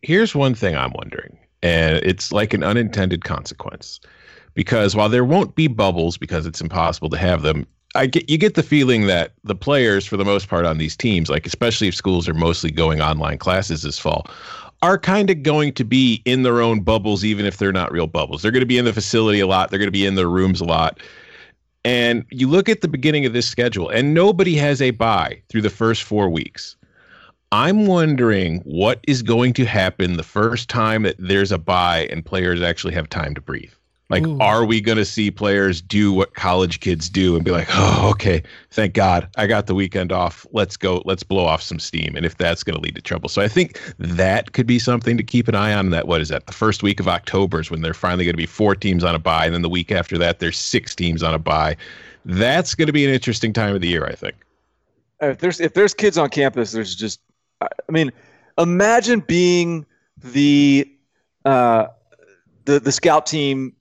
Here's 0.01 0.33
one 0.33 0.55
thing 0.55 0.75
I'm 0.75 0.91
wondering, 0.93 1.37
and 1.61 1.97
it's 1.97 2.31
like 2.31 2.51
an 2.51 2.63
unintended 2.63 3.23
consequence. 3.23 3.99
Because 4.55 4.95
while 4.95 5.09
there 5.09 5.23
won't 5.23 5.53
be 5.53 5.67
bubbles 5.67 6.17
because 6.17 6.47
it's 6.47 6.61
impossible 6.61 7.09
to 7.09 7.17
have 7.17 7.43
them, 7.43 7.67
I 7.93 8.07
get 8.07 8.27
you 8.27 8.39
get 8.39 8.55
the 8.55 8.63
feeling 8.63 9.05
that 9.05 9.33
the 9.43 9.53
players, 9.53 10.05
for 10.05 10.17
the 10.17 10.25
most 10.25 10.47
part, 10.47 10.65
on 10.65 10.79
these 10.79 10.95
teams, 10.95 11.29
like 11.29 11.45
especially 11.45 11.89
if 11.89 11.95
schools 11.95 12.27
are 12.27 12.33
mostly 12.33 12.71
going 12.71 13.01
online 13.01 13.37
classes 13.37 13.83
this 13.83 13.99
fall, 13.99 14.25
are 14.81 14.97
kind 14.97 15.29
of 15.29 15.43
going 15.43 15.73
to 15.73 15.83
be 15.83 16.23
in 16.25 16.41
their 16.41 16.61
own 16.61 16.79
bubbles, 16.81 17.23
even 17.23 17.45
if 17.45 17.57
they're 17.57 17.71
not 17.71 17.91
real 17.91 18.07
bubbles. 18.07 18.41
They're 18.41 18.51
going 18.51 18.61
to 18.61 18.65
be 18.65 18.79
in 18.79 18.85
the 18.85 18.93
facility 18.93 19.41
a 19.41 19.47
lot. 19.47 19.69
They're 19.69 19.79
going 19.79 19.87
to 19.87 19.91
be 19.91 20.05
in 20.05 20.15
their 20.15 20.29
rooms 20.29 20.59
a 20.59 20.65
lot. 20.65 20.99
And 21.85 22.25
you 22.31 22.49
look 22.49 22.67
at 22.67 22.81
the 22.81 22.87
beginning 22.87 23.27
of 23.27 23.33
this 23.33 23.47
schedule, 23.47 23.89
and 23.89 24.15
nobody 24.15 24.55
has 24.55 24.81
a 24.81 24.89
bye 24.89 25.39
through 25.49 25.61
the 25.61 25.69
first 25.69 26.01
four 26.01 26.27
weeks. 26.29 26.75
I'm 27.51 27.85
wondering 27.85 28.61
what 28.61 28.99
is 29.07 29.21
going 29.21 29.53
to 29.53 29.65
happen 29.65 30.17
the 30.17 30.23
first 30.23 30.67
time 30.67 31.03
that 31.03 31.15
there's 31.19 31.51
a 31.51 31.59
bye 31.59 32.07
and 32.09 32.25
players 32.25 32.59
actually 32.59 32.95
have 32.95 33.07
time 33.07 33.35
to 33.35 33.41
breathe. 33.41 33.71
Like, 34.09 34.27
Ooh. 34.27 34.37
are 34.39 34.65
we 34.65 34.81
going 34.81 34.99
to 34.99 35.05
see 35.05 35.31
players 35.31 35.81
do 35.81 36.13
what 36.13 36.35
college 36.35 36.79
kids 36.79 37.09
do 37.09 37.35
and 37.35 37.43
be 37.43 37.49
like, 37.49 37.67
oh, 37.71 38.09
okay, 38.11 38.43
thank 38.69 38.93
God 38.93 39.27
I 39.35 39.47
got 39.47 39.65
the 39.65 39.73
weekend 39.73 40.11
off. 40.11 40.45
Let's 40.51 40.77
go, 40.77 41.01
let's 41.05 41.23
blow 41.23 41.45
off 41.45 41.63
some 41.63 41.79
steam. 41.79 42.15
And 42.15 42.23
if 42.23 42.37
that's 42.37 42.63
going 42.63 42.75
to 42.75 42.81
lead 42.81 42.93
to 42.95 43.01
trouble. 43.01 43.29
So 43.29 43.41
I 43.41 43.47
think 43.47 43.81
that 43.97 44.51
could 44.51 44.67
be 44.67 44.77
something 44.77 45.17
to 45.17 45.23
keep 45.23 45.47
an 45.47 45.55
eye 45.55 45.73
on. 45.73 45.89
That, 45.89 46.07
what 46.07 46.21
is 46.21 46.29
that? 46.29 46.45
The 46.45 46.53
first 46.53 46.83
week 46.83 46.99
of 46.99 47.07
October 47.07 47.59
is 47.59 47.71
when 47.71 47.81
they're 47.81 47.95
finally 47.95 48.25
going 48.25 48.33
to 48.33 48.37
be 48.37 48.45
four 48.45 48.75
teams 48.75 49.03
on 49.03 49.15
a 49.15 49.19
bye. 49.19 49.45
And 49.45 49.55
then 49.55 49.63
the 49.63 49.69
week 49.69 49.91
after 49.91 50.19
that, 50.19 50.37
there's 50.37 50.59
six 50.59 50.93
teams 50.93 51.23
on 51.23 51.33
a 51.33 51.39
bye. 51.39 51.75
That's 52.25 52.75
going 52.75 52.87
to 52.87 52.93
be 52.93 53.05
an 53.05 53.11
interesting 53.11 53.53
time 53.53 53.73
of 53.73 53.81
the 53.81 53.87
year, 53.87 54.05
I 54.05 54.13
think. 54.13 54.35
If 55.19 55.39
there's, 55.39 55.59
if 55.59 55.73
there's 55.73 55.95
kids 55.95 56.19
on 56.19 56.29
campus, 56.29 56.73
there's 56.73 56.93
just, 56.93 57.21
I 57.59 57.67
mean, 57.89 58.11
imagine 58.59 59.21
being 59.21 59.83
the, 60.21 60.87
uh, 61.43 61.87
the, 62.65 62.79
the 62.79 62.91
scout 62.91 63.25
team 63.25 63.73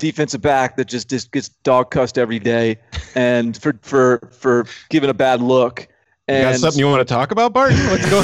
defensive 0.00 0.40
back 0.40 0.76
that 0.76 0.86
just, 0.88 1.08
just 1.08 1.30
gets 1.30 1.48
dog 1.48 1.90
cussed 1.90 2.18
every 2.18 2.40
day 2.40 2.76
and 3.14 3.56
for 3.56 3.78
for 3.82 4.28
for 4.32 4.66
giving 4.88 5.10
a 5.10 5.14
bad 5.14 5.40
look. 5.40 5.86
And 6.26 6.38
you 6.38 6.52
got 6.52 6.60
something 6.60 6.80
you 6.80 6.86
want 6.86 7.06
to 7.06 7.12
talk 7.12 7.30
about, 7.30 7.52
Barton? 7.52 7.78
Let's 7.86 8.10
go. 8.10 8.22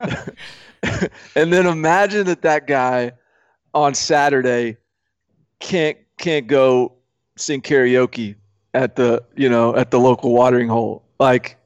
and 1.40 1.52
then 1.52 1.66
imagine 1.66 2.26
that 2.26 2.42
that 2.42 2.66
guy 2.66 3.12
on 3.74 3.94
Saturday 3.94 4.76
can't 5.60 5.96
can't 6.18 6.46
go 6.46 6.92
sing 7.36 7.62
karaoke 7.62 8.34
at 8.74 8.96
the 8.96 9.22
you 9.36 9.48
know 9.48 9.74
at 9.76 9.90
the 9.90 9.98
local 9.98 10.32
watering 10.32 10.68
hole. 10.68 11.04
Like, 11.18 11.56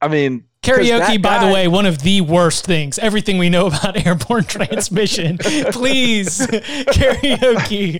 I 0.00 0.08
mean, 0.08 0.44
Karaoke, 0.62 1.20
by 1.20 1.38
guy, 1.38 1.46
the 1.48 1.52
way, 1.52 1.66
one 1.66 1.86
of 1.86 2.02
the 2.02 2.20
worst 2.20 2.64
things. 2.64 2.96
Everything 3.00 3.36
we 3.36 3.50
know 3.50 3.66
about 3.72 4.06
airborne 4.06 4.44
transmission. 4.44 5.36
Please, 5.72 6.38
karaoke. 6.46 7.98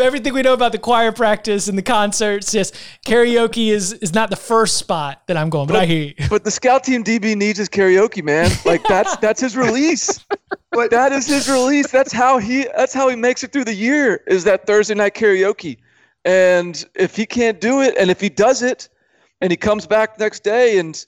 Everything 0.00 0.32
we 0.32 0.42
know 0.42 0.52
about 0.52 0.70
the 0.70 0.78
choir 0.78 1.10
practice 1.10 1.66
and 1.66 1.76
the 1.76 1.82
concerts. 1.82 2.54
Yes, 2.54 2.70
karaoke 3.04 3.72
is 3.72 3.92
is 3.94 4.14
not 4.14 4.30
the 4.30 4.36
first 4.36 4.76
spot 4.76 5.26
that 5.26 5.36
I'm 5.36 5.50
going, 5.50 5.66
but, 5.66 5.74
but 5.74 5.82
I 5.82 5.86
hear 5.86 6.02
you. 6.02 6.14
But 6.30 6.44
the 6.44 6.50
scout 6.52 6.84
team 6.84 7.02
DB 7.02 7.36
needs 7.36 7.58
his 7.58 7.68
karaoke, 7.68 8.22
man. 8.22 8.52
Like 8.64 8.84
that's 8.84 9.16
that's 9.16 9.40
his 9.40 9.56
release. 9.56 10.24
But 10.70 10.92
that 10.92 11.10
is 11.10 11.26
his 11.26 11.48
release. 11.48 11.90
That's 11.90 12.12
how 12.12 12.38
he 12.38 12.68
that's 12.76 12.94
how 12.94 13.08
he 13.08 13.16
makes 13.16 13.42
it 13.42 13.52
through 13.52 13.64
the 13.64 13.74
year. 13.74 14.22
Is 14.28 14.44
that 14.44 14.64
Thursday 14.64 14.94
night 14.94 15.14
karaoke? 15.14 15.78
And 16.24 16.84
if 16.94 17.16
he 17.16 17.26
can't 17.26 17.60
do 17.60 17.80
it, 17.80 17.96
and 17.98 18.10
if 18.12 18.20
he 18.20 18.28
does 18.28 18.62
it, 18.62 18.88
and 19.40 19.50
he 19.50 19.56
comes 19.56 19.88
back 19.88 20.20
next 20.20 20.44
day 20.44 20.78
and 20.78 21.04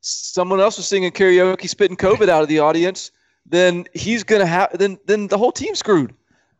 someone 0.00 0.60
else 0.60 0.76
was 0.76 0.86
singing 0.86 1.10
karaoke, 1.10 1.68
spitting 1.68 1.96
COVID 1.96 2.28
out 2.28 2.42
of 2.42 2.48
the 2.48 2.58
audience, 2.58 3.10
then 3.46 3.86
he's 3.94 4.22
gonna 4.22 4.46
have 4.46 4.76
then 4.78 4.98
then 5.06 5.26
the 5.26 5.38
whole 5.38 5.52
team's 5.52 5.78
screwed. 5.78 6.14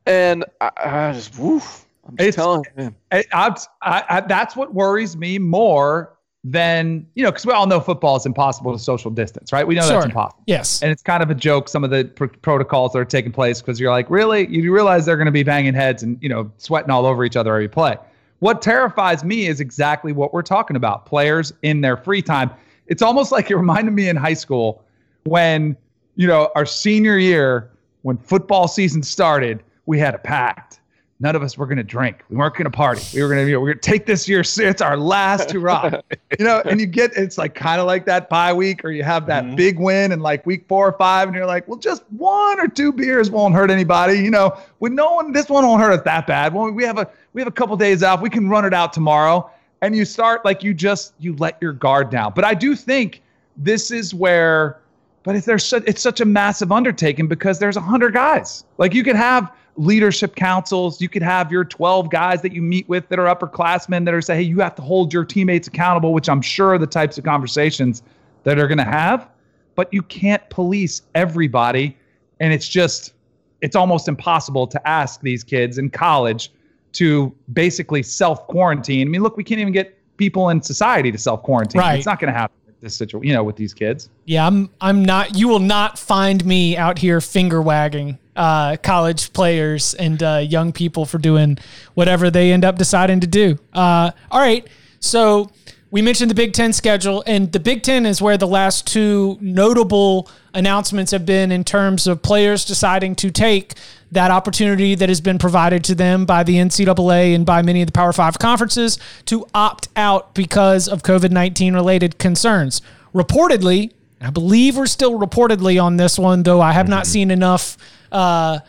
And 0.07 0.45
I, 0.61 0.71
I 0.77 1.13
just 1.13 1.39
woof. 1.39 1.87
I'm 2.07 2.17
just 2.17 2.29
it's, 2.29 2.37
telling 2.37 2.65
you, 2.77 2.95
I, 3.13 3.65
I, 3.83 4.21
that's 4.27 4.57
what 4.57 4.75
worries 4.75 5.17
me 5.17 5.39
more 5.39 6.17
than 6.43 7.07
you 7.15 7.23
know 7.23 7.31
because 7.31 7.45
we 7.45 7.53
all 7.53 7.67
know 7.67 7.81
football 7.81 8.17
is 8.17 8.25
impossible 8.25 8.73
to 8.73 8.79
social 8.79 9.11
distance, 9.11 9.53
right? 9.53 9.67
We 9.67 9.75
know 9.75 9.83
sure. 9.83 9.93
that's 9.93 10.07
impossible. 10.07 10.43
Yes, 10.47 10.83
and 10.83 10.91
it's 10.91 11.03
kind 11.03 11.23
of 11.23 11.31
a 11.31 11.35
joke 11.35 11.69
some 11.69 11.85
of 11.85 11.91
the 11.91 12.05
pr- 12.05 12.27
protocols 12.27 12.93
that 12.93 12.99
are 12.99 13.05
taking 13.05 13.33
place 13.33 13.61
because 13.61 13.79
you're 13.79 13.91
like, 13.91 14.09
really, 14.09 14.49
you 14.49 14.73
realize 14.73 15.05
they're 15.05 15.19
going 15.19 15.27
to 15.27 15.33
be 15.33 15.43
banging 15.43 15.75
heads 15.75 16.03
and 16.03 16.19
you 16.23 16.29
know 16.29 16.51
sweating 16.57 16.91
all 16.91 17.05
over 17.05 17.25
each 17.25 17.37
other 17.37 17.53
every 17.53 17.69
play. 17.69 17.97
What 18.39 18.63
terrifies 18.63 19.23
me 19.23 19.47
is 19.47 19.61
exactly 19.61 20.13
what 20.13 20.33
we're 20.33 20.43
talking 20.43 20.77
about: 20.77 21.05
players 21.05 21.53
in 21.63 21.83
their 21.83 21.97
free 21.97 22.23
time 22.23 22.51
it's 22.91 23.03
almost 23.03 23.33
like 23.33 23.51
it 23.51 23.57
reminded 23.57 23.93
me 23.93 24.09
in 24.09 24.17
high 24.17 24.35
school 24.35 24.85
when, 25.25 25.77
you 26.17 26.27
know, 26.27 26.51
our 26.57 26.67
senior 26.67 27.17
year, 27.17 27.71
when 28.03 28.19
football 28.19 28.69
season 28.69 29.03
started, 29.03 29.63
we 29.87 29.99
had 29.99 30.15
a 30.15 30.19
pact. 30.19 30.81
None 31.23 31.37
of 31.37 31.43
us 31.43 31.57
were 31.57 31.67
going 31.67 31.77
to 31.77 31.85
drink. 31.85 32.25
We 32.31 32.37
weren't 32.37 32.55
going 32.55 32.65
to 32.65 32.71
party. 32.71 33.03
We 33.15 33.23
were 33.23 33.29
going 33.29 33.45
to, 33.45 33.47
you 33.47 33.55
know, 33.55 33.61
we're 33.61 33.69
going 33.69 33.79
to 33.79 33.91
take 33.91 34.07
this 34.07 34.27
year. 34.27 34.43
It's 34.59 34.83
our 34.83 34.97
last 34.97 35.53
hurrah. 35.53 36.01
you 36.39 36.45
know, 36.45 36.63
and 36.65 36.81
you 36.81 36.87
get, 36.87 37.13
it's 37.15 37.39
like 37.39 37.55
kind 37.55 37.81
of 37.81 37.87
like 37.87 38.07
that 38.07 38.29
bye 38.29 38.53
week, 38.53 38.85
or 38.85 38.91
you 38.91 39.05
have 39.05 39.27
that 39.27 39.45
mm-hmm. 39.45 39.55
big 39.55 39.79
win 39.79 40.11
and 40.11 40.23
like 40.23 40.45
week 40.45 40.67
four 40.67 40.89
or 40.89 40.93
five, 40.93 41.29
and 41.29 41.37
you're 41.37 41.47
like, 41.47 41.69
well, 41.69 41.79
just 41.79 42.03
one 42.11 42.59
or 42.59 42.67
two 42.67 42.91
beers 42.91 43.31
won't 43.31 43.55
hurt 43.55 43.71
anybody. 43.71 44.19
You 44.19 44.31
know, 44.31 44.59
with 44.81 44.93
no 44.93 45.13
one, 45.13 45.33
this 45.33 45.49
one 45.49 45.65
won't 45.65 45.81
hurt 45.81 45.93
us 45.93 46.03
that 46.07 46.27
bad. 46.27 46.55
Well, 46.55 46.71
we 46.71 46.85
have 46.85 46.99
a, 46.99 47.09
we 47.35 47.41
have 47.41 47.49
a 47.49 47.53
couple 47.53 47.77
days 47.77 48.03
off. 48.03 48.21
We 48.21 48.31
can 48.31 48.49
run 48.49 48.65
it 48.65 48.75
out 48.75 48.93
tomorrow 48.93 49.49
and 49.83 49.97
you 49.97 50.05
start 50.05 50.45
like 50.45 50.63
you 50.63 50.75
just 50.75 51.15
you 51.19 51.35
let 51.37 51.61
your 51.61 51.73
guard 51.73 52.11
down. 52.11 52.33
But 52.35 52.45
I 52.45 52.55
do 52.55 52.77
think 52.77 53.23
this 53.57 53.91
is 53.91 54.15
where, 54.15 54.81
but 55.23 55.37
if 55.37 55.45
there's 55.45 55.65
such, 55.65 55.85
it's 55.87 56.03
such 56.03 56.21
a 56.21 56.25
massive 56.25 56.73
undertaking 56.73 57.29
because 57.29 57.59
there's 57.59 57.77
a 57.77 57.81
hundred 57.81 58.15
guys. 58.15 58.65
Like 58.79 58.95
you 58.95 59.03
could 59.03 59.17
have 59.17 59.53
leadership 59.77 60.35
councils, 60.37 61.01
you 61.01 61.09
could 61.09 61.23
have 61.23 61.51
your 61.51 61.65
12 61.65 62.11
guys 62.11 62.43
that 62.43 62.53
you 62.53 62.61
meet 62.61 62.89
with 62.89 63.09
that 63.09 63.19
are 63.19 63.35
upperclassmen 63.35 64.05
that 64.05 64.13
are 64.13 64.21
say, 64.21 64.37
hey, 64.37 64.43
you 64.43 64.61
have 64.61 64.75
to 64.75 64.83
hold 64.83 65.13
your 65.13 65.25
teammates 65.25 65.69
accountable, 65.69 66.13
which 66.13 66.29
I'm 66.29 66.43
sure 66.43 66.75
are 66.75 66.79
the 66.79 66.87
types 66.87 67.17
of 67.17 67.25
conversations 67.25 68.03
that 68.45 68.59
are 68.59 68.67
going 68.67 68.79
to 68.79 68.85
have. 68.85 69.29
But 69.75 69.93
you 69.93 70.03
can't 70.03 70.47
police 70.51 71.03
everybody, 71.15 71.97
and 72.41 72.53
it's 72.53 72.69
just 72.69 73.15
it's 73.63 73.77
almost 73.77 74.09
impossible 74.09 74.67
to 74.67 74.89
ask 74.89 75.21
these 75.21 75.45
kids 75.45 75.79
in 75.79 75.91
college 75.91 76.51
to 76.93 77.35
basically 77.53 78.03
self 78.03 78.47
quarantine. 78.47 79.07
I 79.07 79.11
mean, 79.11 79.23
look, 79.23 79.37
we 79.37 79.45
can't 79.45 79.61
even 79.61 79.73
get 79.73 79.97
people 80.17 80.51
in 80.51 80.63
society 80.63 81.11
to 81.13 81.19
self 81.19 81.43
quarantine. 81.43 81.81
Right. 81.81 81.97
It's 81.97 82.07
not 82.07 82.21
going 82.21 82.33
to 82.33 82.39
happen 82.39 82.57
this 82.81 82.97
situation, 82.97 83.29
you 83.29 83.35
know, 83.35 83.45
with 83.45 83.57
these 83.57 83.75
kids. 83.75 84.09
Yeah, 84.25 84.47
I'm 84.47 84.71
I'm 84.81 85.05
not 85.05 85.37
you 85.37 85.49
will 85.49 85.59
not 85.59 85.99
find 85.99 86.45
me 86.45 86.77
out 86.77 86.99
here 86.99 87.21
finger 87.21 87.61
wagging 87.63 88.19
uh, 88.37 88.77
college 88.83 89.33
players 89.33 89.95
and 89.95 90.23
uh, 90.23 90.39
young 90.39 90.73
people 90.73 91.05
for 91.05 91.19
doing 91.19 91.59
whatever 91.95 92.31
they 92.31 92.53
end 92.53 92.65
up 92.65 92.79
deciding 92.79 93.21
to 93.21 93.27
do. 93.27 93.59
Uh, 93.73 94.11
all 94.31 94.41
right. 94.41 94.67
So 95.01 95.51
we 95.91 96.03
mentioned 96.03 96.31
the 96.31 96.35
Big 96.35 96.53
Ten 96.53 96.73
schedule, 96.73 97.23
and 97.27 97.51
the 97.51 97.59
Big 97.59 97.83
Ten 97.83 98.07
is 98.07 98.23
where 98.23 98.37
the 98.37 98.47
last 98.47 98.87
two 98.87 99.37
notable 99.41 100.31
announcements 100.55 101.11
have 101.11 101.27
been 101.27 101.51
in 101.51 101.65
terms 101.65 102.07
of 102.07 102.23
players 102.23 102.65
deciding 102.65 103.17
to 103.17 103.31
take 103.31 103.75
that 104.13 104.31
opportunity 104.31 104.95
that 104.95 105.09
has 105.09 105.21
been 105.21 105.39
provided 105.39 105.83
to 105.85 105.95
them 105.95 106.27
by 106.27 106.43
the 106.43 106.57
NCAA 106.57 107.35
and 107.35 107.45
by 107.45 107.63
many 107.63 107.83
of 107.83 107.87
the 107.87 107.93
Power 107.93 108.13
Five 108.13 108.39
conferences 108.39 108.99
to 109.27 109.47
opt 109.53 109.89
out 109.97 110.35
because 110.35 110.89
of 110.89 111.03
COVID 111.03 111.31
19 111.31 111.75
related 111.75 112.19
concerns. 112.19 112.83
Reportedly, 113.13 113.93
I 114.21 114.31
believe 114.31 114.77
we're 114.77 114.87
still 114.87 115.19
reportedly 115.19 115.83
on 115.83 115.97
this 115.97 116.19
one, 116.19 116.45
though 116.45 116.61
I 116.61 116.73
have 116.73 116.89
not 116.89 117.05
mm-hmm. 117.05 117.13
seen 117.13 117.31
enough 117.31 117.77
uh, 118.13 118.61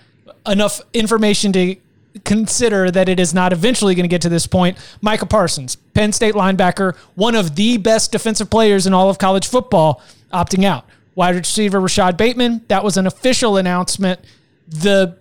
enough 0.48 0.82
information 0.94 1.54
to 1.54 1.76
consider 2.26 2.92
that 2.92 3.10
it 3.10 3.20
is 3.20 3.34
not 3.34 3.54
eventually 3.54 3.96
going 3.96 4.04
to 4.04 4.10
get 4.10 4.22
to 4.22 4.30
this 4.30 4.48
point. 4.48 4.78
Micah 5.02 5.26
Parsons, 5.26 5.76
Penn 5.76 6.12
State 6.12 6.36
linebacker, 6.36 6.96
one 7.16 7.36
of 7.36 7.56
the 7.56 7.78
best 7.78 8.12
defensive 8.12 8.50
players 8.50 8.86
in 8.88 8.94
all 8.94 9.10
of 9.10 9.18
college 9.18 9.48
football, 9.48 10.02
opting 10.34 10.66
out. 10.66 10.86
Wide 11.16 11.36
receiver 11.36 11.80
Rashod 11.80 12.18
Bateman, 12.18 12.64
that 12.70 12.84
was 12.84 12.98
an 12.98 13.06
official 13.06 13.58
announcement. 13.58 14.20
The 14.68 15.18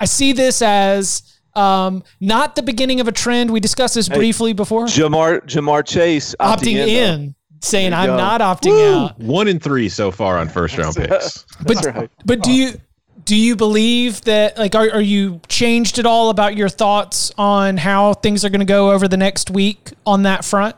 I 0.00 0.06
see 0.06 0.32
this 0.32 0.62
as 0.62 1.38
um, 1.54 2.04
not 2.20 2.56
the 2.56 2.62
beginning 2.62 3.00
of 3.00 3.08
a 3.08 3.12
trend. 3.12 3.50
We 3.50 3.60
discussed 3.60 3.94
this 3.94 4.08
briefly 4.08 4.52
before. 4.52 4.86
Jamar 4.86 5.42
Ja'Marr 5.42 5.86
Chase 5.86 6.34
opting, 6.40 6.56
opting 6.56 6.76
in, 6.76 6.88
in. 6.88 7.34
saying 7.60 7.92
I'm 7.92 8.10
go. 8.10 8.16
not 8.16 8.40
opting 8.40 8.94
out. 8.94 9.18
One 9.18 9.48
in 9.48 9.58
three 9.58 9.88
so 9.88 10.10
far 10.10 10.38
on 10.38 10.48
first 10.48 10.78
round 10.78 10.96
picks. 10.96 11.44
But 11.66 11.84
right. 11.84 12.10
but 12.24 12.42
do 12.42 12.52
you 12.52 12.80
do 13.28 13.36
you 13.36 13.56
believe 13.56 14.22
that 14.22 14.56
like 14.56 14.74
are, 14.74 14.90
are 14.90 15.02
you 15.02 15.38
changed 15.48 15.98
at 15.98 16.06
all 16.06 16.30
about 16.30 16.56
your 16.56 16.70
thoughts 16.70 17.30
on 17.36 17.76
how 17.76 18.14
things 18.14 18.42
are 18.42 18.48
going 18.48 18.60
to 18.60 18.64
go 18.64 18.90
over 18.90 19.06
the 19.06 19.18
next 19.18 19.50
week 19.50 19.92
on 20.06 20.22
that 20.22 20.46
front? 20.46 20.74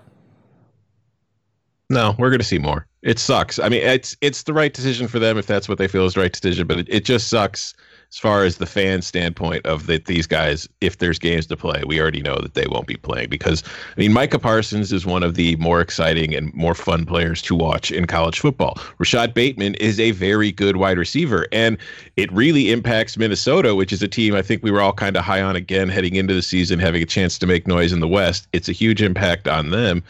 No, 1.90 2.16
we're 2.19 2.30
going 2.30 2.40
to 2.40 2.45
see 2.45 2.59
more. 2.59 2.88
It 3.02 3.21
sucks. 3.21 3.61
I 3.61 3.69
mean, 3.69 3.83
it's 3.83 4.16
it's 4.21 4.42
the 4.42 4.52
right 4.52 4.75
decision 4.75 5.07
for 5.07 5.21
them 5.21 5.38
if 5.38 5.47
that's 5.47 5.69
what 5.69 5.78
they 5.78 5.87
feel 5.87 6.07
is 6.07 6.14
the 6.14 6.23
right 6.23 6.33
decision, 6.33 6.66
but 6.66 6.80
it, 6.80 6.88
it 6.90 7.04
just 7.04 7.28
sucks 7.28 7.73
as 8.12 8.19
far 8.19 8.45
as 8.45 8.57
the 8.57 8.67
fan 8.67 9.02
standpoint 9.02 9.64
of 9.64 9.87
that 9.87 10.07
these 10.07 10.26
guys, 10.26 10.69
if 10.81 10.99
there's 10.99 11.19
games 11.19 11.47
to 11.47 11.57
play, 11.57 11.83
we 11.87 12.00
already 12.00 12.21
know 12.21 12.37
that 12.38 12.55
they 12.55 12.67
won't 12.67 12.88
be 12.88 12.97
playing 12.97 13.29
because 13.29 13.62
I 13.97 14.00
mean 14.00 14.12
Micah 14.12 14.38
Parsons 14.38 14.93
is 14.93 15.07
one 15.07 15.23
of 15.23 15.37
the 15.37 15.55
more 15.57 15.81
exciting 15.81 16.35
and 16.35 16.52
more 16.52 16.75
fun 16.75 17.07
players 17.07 17.40
to 17.43 17.55
watch 17.55 17.93
in 17.93 18.07
college 18.07 18.40
football. 18.40 18.76
Rashod 18.99 19.33
Bateman 19.33 19.76
is 19.76 20.00
a 20.00 20.11
very 20.11 20.50
good 20.50 20.76
wide 20.76 20.99
receiver, 20.99 21.47
and 21.52 21.79
it 22.17 22.33
really 22.33 22.73
impacts 22.73 23.17
Minnesota, 23.17 23.76
which 23.76 23.93
is 23.93 24.02
a 24.02 24.09
team 24.09 24.35
I 24.35 24.43
think 24.43 24.64
we 24.64 24.73
were 24.73 24.81
all 24.81 24.93
kind 24.93 25.17
of 25.17 25.25
high 25.25 25.43
on 25.43 25.55
again 25.55 25.88
heading 25.88 26.17
into 26.17 26.35
the 26.35 26.43
season, 26.43 26.81
having 26.81 27.02
a 27.02 27.07
chance 27.07 27.38
to 27.38 27.47
make 27.47 27.69
noise 27.69 27.93
in 27.93 28.00
the 28.00 28.09
West. 28.09 28.49
It's 28.52 28.69
a 28.69 28.73
huge 28.73 29.02
impact 29.02 29.47
on 29.47 29.71
them. 29.71 30.02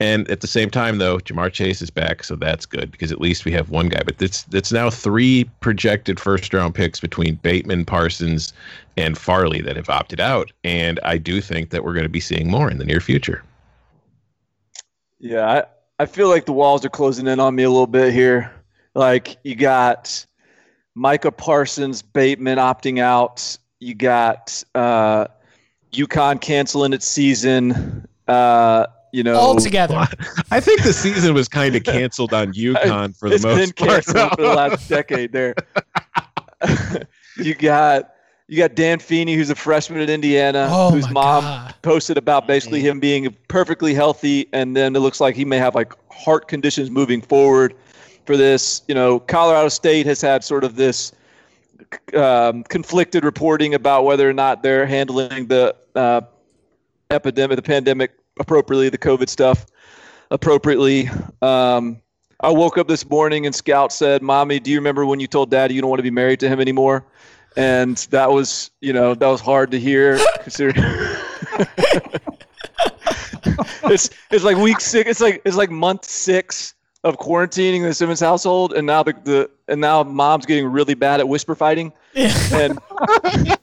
And 0.00 0.28
at 0.30 0.40
the 0.40 0.46
same 0.46 0.70
time, 0.70 0.96
though, 0.96 1.18
Ja'Marr 1.18 1.52
Chase 1.52 1.82
is 1.82 1.90
back, 1.90 2.24
so 2.24 2.34
that's 2.34 2.64
good 2.64 2.90
because 2.90 3.12
at 3.12 3.20
least 3.20 3.44
we 3.44 3.52
have 3.52 3.68
one 3.68 3.90
guy. 3.90 4.02
But 4.02 4.20
it's 4.20 4.46
it's 4.50 4.72
now 4.72 4.88
three 4.88 5.44
projected 5.60 6.18
first 6.18 6.54
round 6.54 6.74
picks 6.74 6.98
between 7.00 7.34
Bateman, 7.36 7.84
Parsons, 7.84 8.54
and 8.96 9.18
Farley 9.18 9.60
that 9.60 9.76
have 9.76 9.90
opted 9.90 10.18
out, 10.18 10.52
and 10.64 10.98
I 11.04 11.18
do 11.18 11.42
think 11.42 11.68
that 11.70 11.84
we're 11.84 11.92
going 11.92 12.04
to 12.04 12.08
be 12.08 12.20
seeing 12.20 12.50
more 12.50 12.70
in 12.70 12.78
the 12.78 12.84
near 12.84 13.00
future. 13.00 13.44
Yeah, 15.18 15.46
I, 15.46 15.64
I 16.02 16.06
feel 16.06 16.30
like 16.30 16.46
the 16.46 16.54
walls 16.54 16.82
are 16.86 16.90
closing 16.90 17.26
in 17.26 17.38
on 17.38 17.54
me 17.54 17.64
a 17.64 17.70
little 17.70 17.86
bit 17.86 18.14
here. 18.14 18.50
Like 18.94 19.36
you 19.44 19.54
got 19.54 20.24
Micah 20.94 21.30
Parsons, 21.30 22.00
Bateman 22.00 22.56
opting 22.56 23.00
out. 23.00 23.58
You 23.80 23.94
got 23.94 24.64
uh, 24.74 25.26
UConn 25.92 26.40
canceling 26.40 26.94
its 26.94 27.06
season. 27.06 28.08
Uh, 28.26 28.86
you 29.12 29.22
know, 29.22 29.34
All 29.34 29.56
together. 29.56 30.06
I 30.50 30.60
think 30.60 30.82
the 30.82 30.92
season 30.92 31.34
was 31.34 31.48
kind 31.48 31.74
of 31.76 31.82
canceled 31.84 32.32
on 32.32 32.52
UConn 32.52 33.16
for 33.16 33.28
the 33.28 33.36
it's 33.36 33.44
been 33.44 33.58
most 33.58 33.76
part. 33.76 34.04
canceled 34.04 34.30
for 34.32 34.42
the 34.42 34.54
last 34.54 34.88
decade. 34.88 35.32
There, 35.32 35.54
you 37.36 37.54
got 37.54 38.14
you 38.48 38.56
got 38.56 38.74
Dan 38.74 38.98
Feeney, 38.98 39.34
who's 39.34 39.50
a 39.50 39.54
freshman 39.54 40.00
at 40.00 40.10
Indiana, 40.10 40.68
Oh 40.70 40.90
whose 40.90 41.08
mom 41.10 41.44
God. 41.44 41.74
posted 41.82 42.18
about 42.18 42.46
basically 42.46 42.80
him 42.80 43.00
being 43.00 43.34
perfectly 43.48 43.94
healthy, 43.94 44.48
and 44.52 44.76
then 44.76 44.96
it 44.96 45.00
looks 45.00 45.20
like 45.20 45.36
he 45.36 45.44
may 45.44 45.58
have 45.58 45.74
like 45.74 45.92
heart 46.12 46.48
conditions 46.48 46.90
moving 46.90 47.20
forward 47.22 47.74
for 48.26 48.36
this. 48.36 48.82
You 48.88 48.94
know, 48.94 49.20
Colorado 49.20 49.68
State 49.68 50.06
has 50.06 50.20
had 50.20 50.42
sort 50.44 50.64
of 50.64 50.76
this 50.76 51.12
um, 52.14 52.64
conflicted 52.64 53.24
reporting 53.24 53.74
about 53.74 54.04
whether 54.04 54.28
or 54.28 54.32
not 54.32 54.62
they're 54.62 54.86
handling 54.86 55.46
the 55.46 55.74
uh, 55.94 56.20
epidemic, 57.10 57.56
the 57.56 57.62
pandemic 57.62 58.12
appropriately, 58.40 58.88
the 58.88 58.98
COVID 58.98 59.28
stuff 59.28 59.66
appropriately. 60.30 61.08
Um, 61.42 62.00
I 62.40 62.50
woke 62.50 62.78
up 62.78 62.88
this 62.88 63.08
morning 63.08 63.46
and 63.46 63.54
Scout 63.54 63.92
said, 63.92 64.22
"Mommy, 64.22 64.58
do 64.58 64.70
you 64.70 64.78
remember 64.78 65.06
when 65.06 65.20
you 65.20 65.26
told 65.26 65.50
Daddy 65.50 65.74
you 65.74 65.80
don't 65.80 65.90
want 65.90 66.00
to 66.00 66.04
be 66.04 66.10
married 66.10 66.40
to 66.40 66.48
him 66.48 66.60
anymore?" 66.60 67.04
And 67.56 67.96
that 68.10 68.30
was, 68.30 68.70
you 68.80 68.92
know, 68.92 69.14
that 69.14 69.26
was 69.26 69.40
hard 69.40 69.70
to 69.72 69.78
hear. 69.78 70.18
Considering 70.40 70.76
it's 73.84 74.10
it's 74.30 74.44
like 74.44 74.56
week 74.56 74.80
six. 74.80 75.10
It's 75.10 75.20
like 75.20 75.42
it's 75.44 75.56
like 75.56 75.70
month 75.70 76.04
six 76.06 76.74
of 77.04 77.18
quarantining 77.18 77.78
in 77.78 77.82
the 77.84 77.94
Simmons 77.94 78.20
household, 78.20 78.72
and 78.72 78.86
now 78.86 79.02
the, 79.02 79.12
the 79.24 79.50
and 79.68 79.80
now 79.80 80.02
mom's 80.02 80.46
getting 80.46 80.66
really 80.66 80.94
bad 80.94 81.20
at 81.20 81.28
whisper 81.28 81.54
fighting. 81.54 81.92
And 82.14 82.78
I 82.94 83.56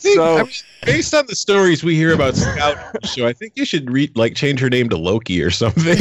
think, 0.00 0.16
So- 0.16 0.38
I 0.38 0.42
mean, 0.44 0.52
based 0.84 1.14
on 1.14 1.26
the 1.26 1.34
stories 1.36 1.84
we 1.84 1.94
hear 1.94 2.12
about 2.14 2.34
Scout 2.36 2.76
on 2.78 2.92
the 3.00 3.06
show, 3.06 3.26
I 3.26 3.32
think 3.32 3.52
you 3.56 3.64
should 3.64 3.90
re- 3.90 4.10
like 4.14 4.34
change 4.34 4.60
her 4.60 4.70
name 4.70 4.88
to 4.88 4.96
Loki 4.96 5.42
or 5.42 5.50
something. 5.50 5.96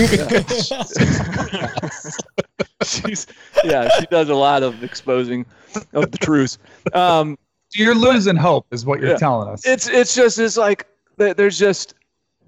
she's 2.83 3.27
yeah, 3.63 3.89
she 3.99 4.05
does 4.07 4.29
a 4.29 4.35
lot 4.35 4.63
of 4.63 4.83
exposing 4.83 5.45
of 5.93 6.11
the 6.11 6.17
truth. 6.17 6.57
Um, 6.93 7.37
You're 7.75 7.95
losing 7.95 8.35
hope, 8.35 8.65
is 8.71 8.85
what 8.85 8.99
you're 8.99 9.11
Yeah. 9.11 9.17
telling 9.17 9.49
us. 9.49 9.65
it's 9.65 9.87
it's 9.87 10.15
just 10.15 10.39
it's 10.39 10.57
like 10.57 10.87
there's 11.17 11.57
just 11.59 11.93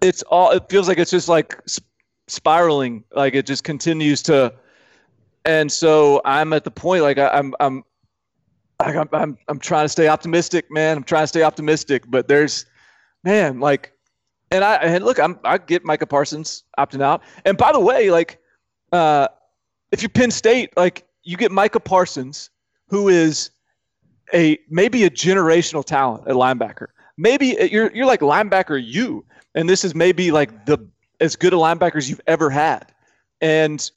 it's 0.01 0.23
all 0.23 0.51
it 0.51 0.63
feels 0.69 0.87
like 0.87 0.97
it's 0.97 1.11
just 1.11 1.27
like 1.29 1.59
sp- 1.67 1.85
spiraling 2.27 3.03
like 3.13 3.35
it 3.35 3.45
just 3.45 3.63
continues 3.65 4.21
to 4.21 4.53
and 5.43 5.69
so 5.69 6.21
i'm 6.23 6.53
at 6.53 6.63
the 6.63 6.71
point 6.71 7.03
like 7.03 7.17
I, 7.17 7.27
i'm 7.27 7.53
i'm 7.59 7.83
like 8.85 8.95
I'm, 8.95 9.09
I'm 9.13 9.37
i'm 9.47 9.59
trying 9.59 9.85
to 9.85 9.89
stay 9.89 10.07
optimistic 10.07 10.71
man. 10.71 10.97
I'm 10.97 11.03
trying 11.03 11.23
to 11.23 11.27
stay 11.27 11.43
optimistic 11.43 12.03
but 12.07 12.27
there's 12.27 12.65
man 13.23 13.59
like 13.59 13.93
and 14.51 14.63
i 14.63 14.75
and 14.75 15.03
look 15.03 15.19
i'm 15.19 15.39
i 15.43 15.57
get 15.57 15.85
micah 15.85 16.07
parsons 16.07 16.63
opting 16.77 17.01
out. 17.01 17.21
And 17.45 17.57
by 17.57 17.71
the 17.71 17.79
way 17.79 18.11
like 18.11 18.39
uh 18.91 19.27
if 19.91 20.01
you're 20.01 20.09
penn 20.09 20.31
state 20.31 20.75
like 20.77 21.05
you 21.23 21.37
get 21.37 21.51
micah 21.51 21.79
parsons 21.79 22.49
who 22.89 23.07
is 23.07 23.51
a 24.33 24.57
maybe 24.69 25.03
a 25.03 25.09
generational 25.09 25.83
talent 25.83 26.27
at 26.27 26.35
linebacker. 26.35 26.87
Maybe 27.17 27.57
you're 27.71 27.91
you're 27.95 28.05
like 28.05 28.21
linebacker 28.21 28.81
you, 28.83 29.25
and 29.55 29.69
this 29.69 29.83
is 29.83 29.93
maybe 29.93 30.31
like 30.31 30.65
the 30.65 30.77
as 31.19 31.35
good 31.35 31.53
a 31.53 31.55
linebackers 31.55 32.09
you've 32.09 32.21
ever 32.27 32.49
had, 32.49 32.91
and 33.41 33.89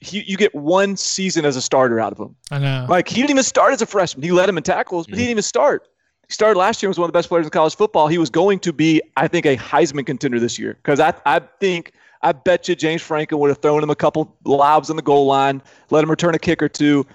he, 0.00 0.22
you 0.22 0.36
get 0.36 0.54
one 0.54 0.96
season 0.96 1.44
as 1.44 1.56
a 1.56 1.62
starter 1.62 1.98
out 2.00 2.12
of 2.12 2.18
him. 2.18 2.36
I 2.50 2.58
know. 2.58 2.86
Like 2.88 3.08
he 3.08 3.16
didn't 3.16 3.30
even 3.30 3.42
start 3.42 3.72
as 3.72 3.82
a 3.82 3.86
freshman. 3.86 4.22
He 4.22 4.32
led 4.32 4.48
him 4.48 4.56
in 4.56 4.62
tackles, 4.62 5.06
but 5.06 5.16
he 5.16 5.24
didn't 5.24 5.32
even 5.32 5.42
start. 5.42 5.88
He 6.26 6.32
started 6.32 6.58
last 6.58 6.82
year. 6.82 6.88
Was 6.88 6.98
one 6.98 7.06
of 7.06 7.12
the 7.12 7.18
best 7.18 7.28
players 7.28 7.46
in 7.46 7.50
college 7.50 7.74
football. 7.74 8.06
He 8.06 8.18
was 8.18 8.30
going 8.30 8.58
to 8.60 8.72
be, 8.72 9.00
I 9.16 9.28
think, 9.28 9.46
a 9.46 9.56
Heisman 9.56 10.06
contender 10.06 10.38
this 10.38 10.58
year 10.58 10.74
because 10.74 11.00
I 11.00 11.14
I 11.26 11.40
think 11.60 11.92
I 12.22 12.32
bet 12.32 12.68
you 12.68 12.76
James 12.76 13.02
Franklin 13.02 13.40
would 13.40 13.48
have 13.48 13.58
thrown 13.58 13.82
him 13.82 13.90
a 13.90 13.96
couple 13.96 14.36
lobs 14.44 14.90
on 14.90 14.96
the 14.96 15.02
goal 15.02 15.26
line, 15.26 15.62
let 15.90 16.04
him 16.04 16.10
return 16.10 16.34
a 16.34 16.38
kick 16.38 16.62
or 16.62 16.68
two, 16.68 17.06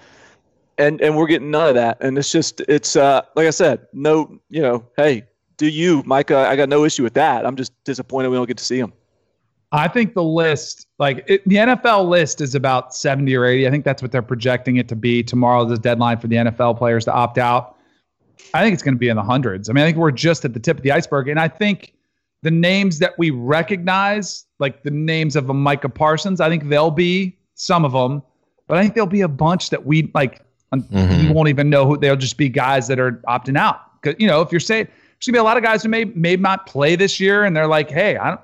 and 0.78 1.00
and 1.00 1.16
we're 1.16 1.26
getting 1.26 1.50
none 1.50 1.68
of 1.68 1.74
that. 1.74 1.98
And 2.00 2.18
it's 2.18 2.30
just 2.30 2.60
it's 2.62 2.96
uh 2.96 3.22
like 3.36 3.46
I 3.46 3.50
said, 3.50 3.86
no, 3.92 4.38
you 4.50 4.62
know, 4.62 4.84
hey, 4.96 5.24
do 5.56 5.68
you, 5.68 6.02
Micah? 6.04 6.48
I 6.48 6.56
got 6.56 6.68
no 6.68 6.84
issue 6.84 7.02
with 7.02 7.14
that. 7.14 7.46
I'm 7.46 7.56
just 7.56 7.72
disappointed 7.84 8.28
we 8.28 8.36
don't 8.36 8.46
get 8.46 8.58
to 8.58 8.64
see 8.64 8.78
him. 8.78 8.92
I 9.74 9.88
think 9.88 10.14
the 10.14 10.22
list, 10.22 10.86
like 10.98 11.24
it, 11.26 11.46
the 11.48 11.56
NFL 11.56 12.08
list, 12.08 12.40
is 12.40 12.54
about 12.54 12.94
70 12.94 13.34
or 13.34 13.44
80. 13.44 13.66
I 13.66 13.70
think 13.70 13.84
that's 13.84 14.02
what 14.02 14.12
they're 14.12 14.22
projecting 14.22 14.76
it 14.76 14.88
to 14.88 14.96
be. 14.96 15.22
Tomorrow, 15.22 15.64
is 15.64 15.70
the 15.70 15.78
deadline 15.78 16.18
for 16.18 16.28
the 16.28 16.36
NFL 16.36 16.78
players 16.78 17.04
to 17.06 17.12
opt 17.12 17.38
out. 17.38 17.76
I 18.54 18.62
think 18.62 18.74
it's 18.74 18.84
going 18.84 18.94
to 18.94 18.98
be 18.98 19.08
in 19.08 19.16
the 19.16 19.22
hundreds. 19.22 19.68
I 19.68 19.72
mean, 19.72 19.82
I 19.82 19.88
think 19.88 19.98
we're 19.98 20.12
just 20.12 20.44
at 20.44 20.54
the 20.54 20.60
tip 20.60 20.76
of 20.76 20.82
the 20.84 20.92
iceberg. 20.92 21.28
And 21.28 21.40
I 21.40 21.48
think 21.48 21.92
the 22.42 22.52
names 22.52 23.00
that 23.00 23.18
we 23.18 23.30
recognize, 23.30 24.44
like 24.60 24.84
the 24.84 24.90
names 24.92 25.34
of 25.34 25.50
a 25.50 25.54
Micah 25.54 25.88
Parsons, 25.88 26.40
I 26.40 26.48
think 26.48 26.68
they'll 26.68 26.92
be 26.92 27.36
some 27.54 27.84
of 27.84 27.92
them, 27.92 28.22
but 28.68 28.78
I 28.78 28.82
think 28.82 28.94
there'll 28.94 29.08
be 29.08 29.22
a 29.22 29.28
bunch 29.28 29.70
that 29.70 29.84
we 29.84 30.10
like. 30.14 30.40
Mhm. 30.72 31.22
You 31.22 31.32
won't 31.32 31.48
even 31.48 31.70
know 31.70 31.86
who 31.86 31.96
they'll 31.96 32.16
just 32.16 32.36
be 32.36 32.48
guys 32.48 32.86
that 32.88 32.98
are 33.00 33.22
opting 33.28 33.56
out. 33.56 33.80
Because 34.00 34.20
you 34.20 34.26
know, 34.26 34.40
if 34.40 34.52
you're 34.52 34.60
saying 34.60 34.86
there's 34.86 35.26
gonna 35.26 35.36
be 35.36 35.38
a 35.38 35.44
lot 35.44 35.56
of 35.56 35.62
guys 35.62 35.82
who 35.82 35.88
may 35.88 36.04
may 36.04 36.36
not 36.36 36.66
play 36.66 36.96
this 36.96 37.18
year, 37.18 37.44
and 37.44 37.56
they're 37.56 37.66
like, 37.66 37.90
hey, 37.90 38.16
I 38.16 38.30
don't. 38.30 38.40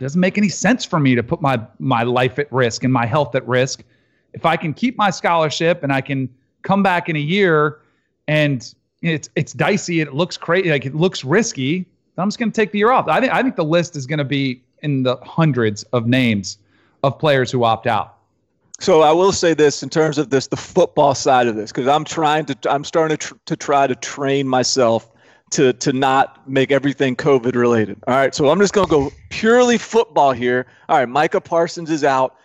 It 0.00 0.04
doesn't 0.04 0.20
make 0.20 0.38
any 0.38 0.48
sense 0.48 0.86
for 0.86 0.98
me 0.98 1.14
to 1.14 1.22
put 1.22 1.42
my 1.42 1.60
my 1.78 2.04
life 2.04 2.38
at 2.38 2.50
risk 2.50 2.84
and 2.84 2.92
my 2.92 3.04
health 3.04 3.34
at 3.34 3.46
risk. 3.46 3.84
If 4.32 4.46
I 4.46 4.56
can 4.56 4.72
keep 4.72 4.96
my 4.96 5.10
scholarship 5.10 5.82
and 5.82 5.92
I 5.92 6.00
can 6.00 6.28
come 6.62 6.82
back 6.82 7.10
in 7.10 7.16
a 7.16 7.20
year, 7.20 7.80
and 8.26 8.74
it's 9.02 9.28
it's 9.36 9.52
dicey, 9.52 10.00
it 10.00 10.14
looks 10.14 10.38
crazy, 10.38 10.70
like 10.70 10.86
it 10.86 10.94
looks 10.94 11.22
risky. 11.22 11.86
I'm 12.16 12.28
just 12.28 12.38
going 12.38 12.50
to 12.50 12.56
take 12.56 12.72
the 12.72 12.78
year 12.78 12.90
off. 12.90 13.08
I 13.08 13.20
think 13.20 13.32
I 13.32 13.42
think 13.42 13.56
the 13.56 13.64
list 13.64 13.94
is 13.94 14.06
going 14.06 14.18
to 14.18 14.24
be 14.24 14.62
in 14.82 15.02
the 15.02 15.16
hundreds 15.16 15.82
of 15.92 16.06
names 16.06 16.56
of 17.02 17.18
players 17.18 17.50
who 17.50 17.64
opt 17.64 17.86
out. 17.86 18.16
So 18.78 19.02
I 19.02 19.12
will 19.12 19.32
say 19.32 19.52
this 19.52 19.82
in 19.82 19.90
terms 19.90 20.16
of 20.16 20.30
this, 20.30 20.46
the 20.46 20.56
football 20.56 21.14
side 21.14 21.46
of 21.46 21.56
this, 21.56 21.70
because 21.70 21.86
I'm 21.86 22.04
trying 22.04 22.46
to, 22.46 22.56
I'm 22.70 22.84
starting 22.84 23.18
to, 23.18 23.26
tr- 23.26 23.34
to 23.44 23.56
try 23.56 23.86
to 23.86 23.94
train 23.94 24.48
myself 24.48 25.10
to 25.50 25.72
to 25.74 25.92
not 25.92 26.48
make 26.48 26.70
everything 26.70 27.16
COVID 27.16 27.54
related. 27.54 27.98
All 28.06 28.14
right, 28.14 28.34
so 28.34 28.48
I'm 28.48 28.58
just 28.58 28.72
going 28.72 28.86
to 28.86 28.90
go 28.90 29.12
purely 29.28 29.78
football 29.78 30.32
here. 30.32 30.66
All 30.88 30.98
right, 30.98 31.08
Micah 31.08 31.40
Parsons 31.40 31.90
is 31.90 32.04
out, 32.04 32.36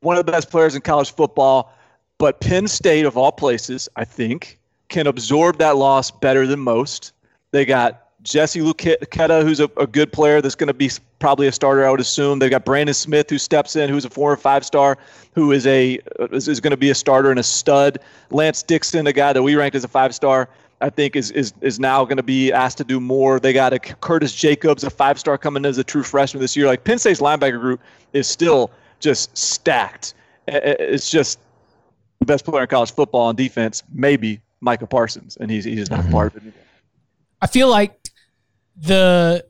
one 0.00 0.16
of 0.16 0.24
the 0.24 0.32
best 0.32 0.50
players 0.50 0.74
in 0.74 0.80
college 0.82 1.12
football, 1.12 1.72
but 2.18 2.40
Penn 2.40 2.68
State 2.68 3.04
of 3.04 3.16
all 3.16 3.32
places, 3.32 3.88
I 3.96 4.04
think, 4.04 4.58
can 4.88 5.06
absorb 5.06 5.58
that 5.58 5.76
loss 5.76 6.10
better 6.10 6.46
than 6.46 6.60
most. 6.60 7.12
They 7.50 7.64
got 7.64 8.04
Jesse 8.24 8.60
Luketa, 8.60 9.42
who's 9.42 9.60
a, 9.60 9.70
a 9.76 9.86
good 9.86 10.10
player 10.10 10.40
that's 10.40 10.54
going 10.54 10.68
to 10.68 10.74
be 10.74 10.90
probably 11.18 11.46
a 11.46 11.52
starter, 11.52 11.86
I 11.86 11.90
would 11.90 12.00
assume. 12.00 12.38
They've 12.38 12.50
got 12.50 12.64
Brandon 12.64 12.94
Smith, 12.94 13.28
who 13.28 13.38
steps 13.38 13.76
in, 13.76 13.90
who's 13.90 14.06
a 14.06 14.10
four 14.10 14.32
or 14.32 14.36
five 14.36 14.64
star, 14.64 14.98
who 15.34 15.52
is 15.52 15.66
a 15.66 16.00
is, 16.32 16.48
is 16.48 16.60
going 16.60 16.70
to 16.70 16.76
be 16.76 16.90
a 16.90 16.94
starter 16.94 17.30
and 17.30 17.38
a 17.38 17.42
stud. 17.42 17.98
Lance 18.30 18.62
Dixon, 18.62 19.06
a 19.06 19.12
guy 19.12 19.34
that 19.34 19.42
we 19.42 19.54
ranked 19.54 19.76
as 19.76 19.84
a 19.84 19.88
five 19.88 20.14
star, 20.14 20.48
I 20.84 20.90
think 20.90 21.16
is 21.16 21.30
is 21.30 21.54
is 21.62 21.80
now 21.80 22.04
going 22.04 22.18
to 22.18 22.22
be 22.22 22.52
asked 22.52 22.76
to 22.76 22.84
do 22.84 23.00
more. 23.00 23.40
They 23.40 23.54
got 23.54 23.72
a 23.72 23.78
Curtis 23.78 24.34
Jacobs, 24.34 24.84
a 24.84 24.90
five 24.90 25.18
star, 25.18 25.38
coming 25.38 25.62
in 25.62 25.66
as 25.70 25.78
a 25.78 25.84
true 25.84 26.02
freshman 26.02 26.42
this 26.42 26.54
year. 26.54 26.66
Like 26.66 26.84
Penn 26.84 26.98
State's 26.98 27.20
linebacker 27.20 27.58
group 27.58 27.80
is 28.12 28.28
still 28.28 28.70
just 29.00 29.34
stacked. 29.36 30.12
It's 30.46 31.08
just 31.08 31.38
the 32.18 32.26
best 32.26 32.44
player 32.44 32.64
in 32.64 32.68
college 32.68 32.92
football 32.92 33.22
on 33.22 33.34
defense, 33.34 33.82
maybe 33.94 34.42
Micah 34.60 34.86
Parsons, 34.86 35.38
and 35.40 35.50
he's 35.50 35.64
he's 35.64 35.90
not 35.90 36.00
mm-hmm. 36.00 36.12
part 36.12 36.36
of 36.36 36.46
it. 36.46 36.52
I 37.40 37.46
feel 37.46 37.70
like 37.70 37.98
the 38.76 39.42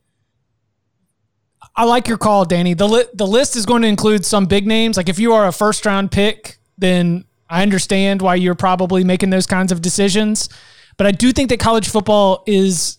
I 1.75 1.83
like 1.83 2.07
your 2.07 2.18
call, 2.18 2.44
Danny. 2.44 2.75
The 2.75 2.87
li- 2.87 3.09
the 3.12 3.27
list 3.27 3.57
is 3.57 3.66
going 3.66 3.83
to 3.83 3.88
include 3.88 4.25
some 4.25 4.47
big 4.47 4.68
names. 4.68 4.97
Like 4.97 5.09
if 5.09 5.18
you 5.18 5.33
are 5.33 5.49
a 5.49 5.53
first 5.53 5.85
round 5.85 6.12
pick, 6.12 6.59
then 6.79 7.25
I 7.51 7.64
understand 7.64 8.23
why 8.23 8.37
you're 8.37 8.55
probably 8.55 9.03
making 9.03 9.31
those 9.31 9.49
kinds 9.49 9.73
of 9.73 9.83
decisions. 9.83 10.49
But 10.96 11.07
I 11.07 11.12
do 11.12 11.33
think 11.33 11.48
that 11.50 11.61
college 11.61 11.88
football 11.88 12.42
is 12.46 12.98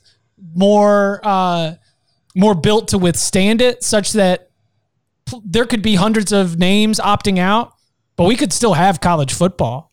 more 0.53 1.19
uh, 1.23 1.75
more 2.35 2.55
built 2.55 2.89
to 2.89 2.97
withstand 2.97 3.61
it, 3.61 3.83
such 3.83 4.13
that 4.13 4.49
p- 5.25 5.41
there 5.43 5.65
could 5.65 5.81
be 5.81 5.95
hundreds 5.95 6.31
of 6.31 6.57
names 6.57 6.99
opting 6.99 7.39
out, 7.39 7.73
but 8.15 8.25
we 8.25 8.35
could 8.35 8.51
still 8.51 8.73
have 8.73 9.01
college 9.01 9.33
football. 9.33 9.91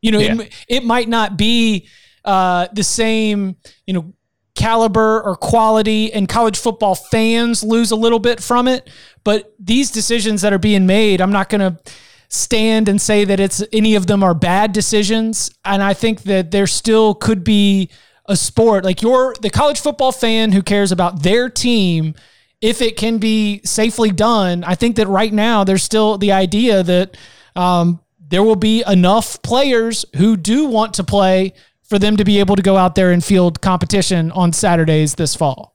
You 0.00 0.12
know, 0.12 0.18
yeah. 0.18 0.40
it, 0.40 0.52
it 0.68 0.84
might 0.84 1.08
not 1.08 1.36
be 1.36 1.88
uh, 2.24 2.68
the 2.72 2.84
same. 2.84 3.56
You 3.86 3.94
know 3.94 4.14
caliber 4.54 5.22
or 5.22 5.34
quality 5.34 6.12
and 6.12 6.28
college 6.28 6.58
football 6.58 6.94
fans 6.94 7.62
lose 7.62 7.90
a 7.90 7.96
little 7.96 8.18
bit 8.18 8.42
from 8.42 8.68
it. 8.68 8.88
But 9.24 9.54
these 9.58 9.90
decisions 9.90 10.42
that 10.42 10.52
are 10.52 10.58
being 10.58 10.86
made, 10.86 11.20
I'm 11.20 11.32
not 11.32 11.48
going 11.48 11.60
to 11.60 11.92
stand 12.32 12.88
and 12.88 13.00
say 13.00 13.24
that 13.26 13.38
it's 13.38 13.62
any 13.72 13.94
of 13.94 14.06
them 14.06 14.22
are 14.22 14.34
bad 14.34 14.72
decisions. 14.72 15.50
And 15.64 15.82
I 15.82 15.92
think 15.92 16.22
that 16.22 16.50
there 16.50 16.66
still 16.66 17.14
could 17.14 17.44
be 17.44 17.90
a 18.26 18.36
sport 18.36 18.84
like 18.84 19.02
you're 19.02 19.34
the 19.42 19.50
college 19.50 19.80
football 19.80 20.12
fan 20.12 20.52
who 20.52 20.62
cares 20.62 20.92
about 20.92 21.22
their 21.22 21.50
team. 21.50 22.14
If 22.60 22.80
it 22.80 22.96
can 22.96 23.18
be 23.18 23.60
safely 23.64 24.10
done, 24.10 24.64
I 24.64 24.76
think 24.76 24.96
that 24.96 25.08
right 25.08 25.32
now 25.32 25.64
there's 25.64 25.82
still 25.82 26.16
the 26.16 26.32
idea 26.32 26.82
that 26.82 27.16
um, 27.54 28.00
there 28.18 28.42
will 28.42 28.56
be 28.56 28.82
enough 28.86 29.42
players 29.42 30.06
who 30.16 30.36
do 30.36 30.66
want 30.66 30.94
to 30.94 31.04
play 31.04 31.52
for 31.82 31.98
them 31.98 32.16
to 32.16 32.24
be 32.24 32.38
able 32.38 32.56
to 32.56 32.62
go 32.62 32.76
out 32.76 32.94
there 32.94 33.10
and 33.10 33.22
field 33.22 33.60
competition 33.60 34.30
on 34.32 34.52
Saturdays 34.52 35.16
this 35.16 35.34
fall. 35.34 35.71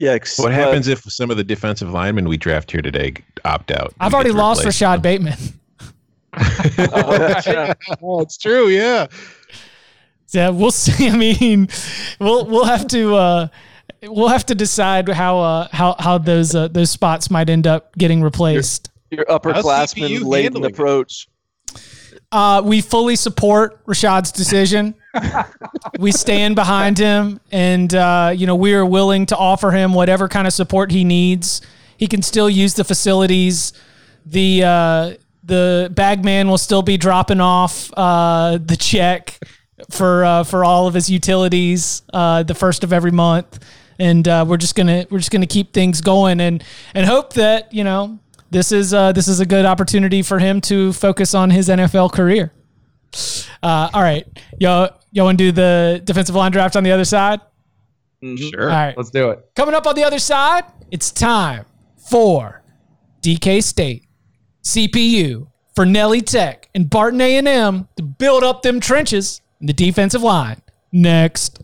Yeah. 0.00 0.16
What 0.36 0.52
happens 0.52 0.88
if 0.88 1.00
some 1.02 1.30
of 1.30 1.36
the 1.36 1.44
defensive 1.44 1.90
linemen 1.90 2.26
we 2.26 2.38
draft 2.38 2.70
here 2.72 2.80
today 2.80 3.14
opt 3.44 3.70
out? 3.70 3.92
I've 4.00 4.14
already 4.14 4.32
lost 4.32 4.64
Rashod 4.64 5.02
them? 5.02 5.24
Bateman. 5.24 5.38
oh, 8.02 8.20
it's 8.22 8.38
true. 8.38 8.68
Yeah. 8.68 9.08
Yeah, 10.30 10.48
we'll 10.48 10.70
see. 10.70 11.08
I 11.10 11.16
mean, 11.16 11.68
we'll 12.18 12.46
we'll 12.46 12.64
have 12.64 12.86
to 12.88 13.14
uh, 13.14 13.48
we'll 14.02 14.28
have 14.28 14.46
to 14.46 14.54
decide 14.54 15.08
how 15.10 15.38
uh, 15.38 15.68
how 15.70 15.96
how 15.98 16.16
those 16.16 16.54
uh, 16.54 16.68
those 16.68 16.90
spots 16.90 17.30
might 17.30 17.50
end 17.50 17.66
up 17.66 17.94
getting 17.96 18.22
replaced. 18.22 18.90
Your, 19.10 19.18
your 19.28 19.38
upperclassman 19.38 20.24
laden 20.24 20.64
approach. 20.64 21.28
Uh, 22.32 22.62
we 22.64 22.80
fully 22.80 23.16
support 23.16 23.84
Rashod's 23.86 24.32
decision. 24.32 24.94
We 25.98 26.12
stand 26.12 26.54
behind 26.54 26.98
him, 26.98 27.40
and 27.50 27.92
uh, 27.94 28.32
you 28.34 28.46
know 28.46 28.54
we 28.54 28.74
are 28.74 28.86
willing 28.86 29.26
to 29.26 29.36
offer 29.36 29.70
him 29.70 29.94
whatever 29.94 30.28
kind 30.28 30.46
of 30.46 30.52
support 30.52 30.90
he 30.90 31.04
needs. 31.04 31.60
He 31.96 32.06
can 32.06 32.22
still 32.22 32.48
use 32.48 32.74
the 32.74 32.84
facilities. 32.84 33.72
The 34.26 34.64
uh, 34.64 35.14
the 35.42 35.90
bagman 35.92 36.48
will 36.48 36.58
still 36.58 36.82
be 36.82 36.96
dropping 36.96 37.40
off 37.40 37.90
uh, 37.96 38.58
the 38.58 38.76
check 38.76 39.38
for 39.90 40.24
uh, 40.24 40.44
for 40.44 40.64
all 40.64 40.86
of 40.86 40.94
his 40.94 41.10
utilities 41.10 42.02
uh, 42.12 42.42
the 42.42 42.54
first 42.54 42.84
of 42.84 42.92
every 42.92 43.12
month, 43.12 43.58
and 43.98 44.26
uh, 44.28 44.44
we're 44.46 44.56
just 44.56 44.74
gonna 44.74 45.06
we're 45.10 45.18
just 45.18 45.30
gonna 45.30 45.46
keep 45.46 45.72
things 45.72 46.00
going 46.00 46.40
and 46.40 46.62
and 46.94 47.06
hope 47.06 47.32
that 47.34 47.72
you 47.72 47.84
know 47.84 48.18
this 48.50 48.72
is 48.72 48.90
this 48.90 49.28
is 49.28 49.40
a 49.40 49.46
good 49.46 49.64
opportunity 49.64 50.22
for 50.22 50.38
him 50.38 50.60
to 50.60 50.92
focus 50.92 51.34
on 51.34 51.50
his 51.50 51.68
NFL 51.68 52.12
career. 52.12 52.52
Uh, 53.62 53.90
all 53.92 54.02
right, 54.02 54.26
yo, 54.58 54.88
yo, 55.12 55.28
and 55.28 55.38
do 55.38 55.52
the 55.52 56.00
defensive 56.04 56.34
line 56.34 56.52
draft 56.52 56.76
on 56.76 56.84
the 56.84 56.92
other 56.92 57.04
side. 57.04 57.40
Mm-hmm. 58.22 58.48
Sure. 58.48 58.62
All 58.62 58.68
right, 58.68 58.96
let's 58.96 59.10
do 59.10 59.30
it. 59.30 59.50
Coming 59.54 59.74
up 59.74 59.86
on 59.86 59.94
the 59.94 60.04
other 60.04 60.18
side, 60.18 60.64
it's 60.90 61.10
time 61.10 61.64
for 62.08 62.62
DK 63.22 63.62
State, 63.62 64.06
CPU, 64.64 65.48
Fornelli 65.76 66.24
Tech, 66.24 66.68
and 66.74 66.88
Barton 66.88 67.20
A 67.20 67.36
and 67.36 67.48
M 67.48 67.88
to 67.96 68.02
build 68.02 68.44
up 68.44 68.62
them 68.62 68.80
trenches 68.80 69.40
in 69.60 69.66
the 69.66 69.72
defensive 69.72 70.22
line. 70.22 70.62
Next. 70.92 71.62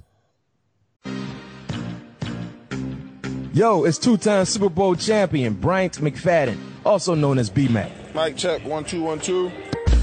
Yo, 3.52 3.84
it's 3.84 3.96
two-time 3.96 4.44
Super 4.44 4.68
Bowl 4.68 4.94
champion 4.94 5.54
Bryant 5.54 5.94
McFadden 5.94 6.58
also 6.86 7.14
known 7.14 7.38
as 7.38 7.50
B-Mac. 7.50 7.90
Mike 8.14 8.36
check, 8.36 8.64
one, 8.64 8.84
two, 8.84 9.02
one, 9.02 9.18
two. 9.18 9.50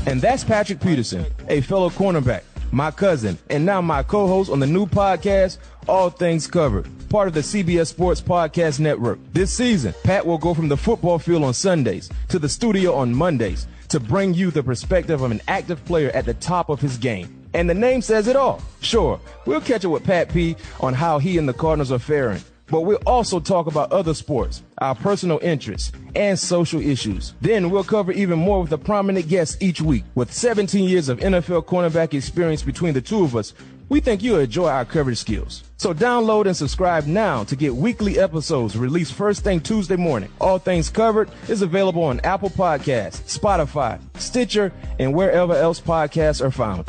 And 0.06 0.22
that's 0.22 0.44
Patrick 0.44 0.82
Peterson, 0.82 1.26
a 1.48 1.62
fellow 1.62 1.89
cornerback, 1.89 2.44
my 2.72 2.92
cousin, 2.92 3.38
and 3.50 3.66
now 3.66 3.82
my 3.82 4.04
co-host 4.04 4.52
on 4.52 4.60
the 4.60 4.68
new 4.68 4.86
podcast, 4.86 5.60
All 5.88 6.10
Things 6.10 6.46
Covered, 6.46 6.89
part 7.10 7.30
of 7.30 7.34
the 7.34 7.39
CBS 7.39 7.88
Sports 7.88 8.20
Podcast 8.20 8.82
Network. 8.82 9.18
This 9.32 9.54
season, 9.54 9.94
Pat 10.04 10.26
will 10.26 10.38
go 10.38 10.54
from 10.54 10.68
the 10.68 10.76
football 10.76 11.20
field 11.20 11.44
on 11.44 11.54
Sundays 11.54 12.10
to 12.28 12.38
the 12.38 12.50
studio 12.50 12.94
on 12.94 13.13
Mondays 13.13 13.66
to 13.88 14.00
bring 14.00 14.34
you 14.34 14.52
the 14.52 14.63
perspective 14.63 15.22
of 15.22 15.32
an 15.32 15.42
active 15.48 15.84
player 15.86 16.10
at 16.10 16.26
the 16.26 16.34
top 16.34 16.68
of 16.70 16.82
his 16.82 16.98
game. 16.98 17.48
And 17.54 17.70
the 17.70 17.74
name 17.74 18.02
says 18.02 18.28
it 18.28 18.36
all. 18.36 18.62
Sure, 18.82 19.22
we'll 19.46 19.62
catch 19.62 19.86
up 19.86 19.92
with 19.92 20.04
Pat 20.04 20.34
P 20.34 20.58
on 20.82 20.94
how 20.94 21.18
he 21.18 21.38
and 21.38 21.48
the 21.48 21.54
Cardinals 21.54 21.92
are 21.92 22.00
faring 22.00 22.42
but 22.74 22.82
we'll 22.82 22.98
also 23.06 23.40
talk 23.40 23.68
about 23.68 23.92
other 23.92 24.16
sports, 24.16 24.64
our 24.80 24.96
personal 24.96 25.40
interests, 25.44 25.92
and 26.16 26.40
social 26.40 26.82
issues. 26.82 27.36
Then 27.40 27.70
we'll 27.70 27.84
cover 27.84 28.12
even 28.12 28.40
more 28.40 28.64
with 28.64 28.72
a 28.72 28.80
prominent 28.80 29.28
guest 29.28 29.62
each 29.62 29.80
week. 29.80 30.04
With 30.16 30.34
17 30.34 30.90
years 30.90 31.08
of 31.08 31.20
NFL 31.20 31.66
cornerback 31.66 32.16
experience 32.16 32.64
between 32.64 32.96
the 32.96 33.02
two 33.02 33.24
of 33.24 33.36
us, 33.36 33.54
we 33.90 34.00
think 34.00 34.24
you'll 34.24 34.40
enjoy 34.40 34.70
our 34.70 34.86
coverage 34.86 35.20
skills. 35.20 35.64
So 35.78 35.94
download 35.94 36.48
and 36.48 36.58
subscribe 36.58 37.06
now 37.06 37.44
to 37.44 37.56
get 37.56 37.76
weekly 37.76 38.18
episodes 38.18 38.76
released 38.76 39.14
first 39.14 39.44
thing 39.44 39.62
Tuesday 39.62 39.98
morning. 39.98 40.30
All 40.42 40.58
Things 40.58 40.90
Covered 40.90 41.30
is 41.50 41.62
available 41.62 42.04
on 42.04 42.22
Apple 42.22 42.50
Podcasts, 42.50 43.38
Spotify, 43.38 44.00
Stitcher, 44.18 44.74
and 44.98 45.14
wherever 45.14 45.54
else 45.54 45.80
podcasts 45.80 46.44
are 46.44 46.50
found. 46.50 46.88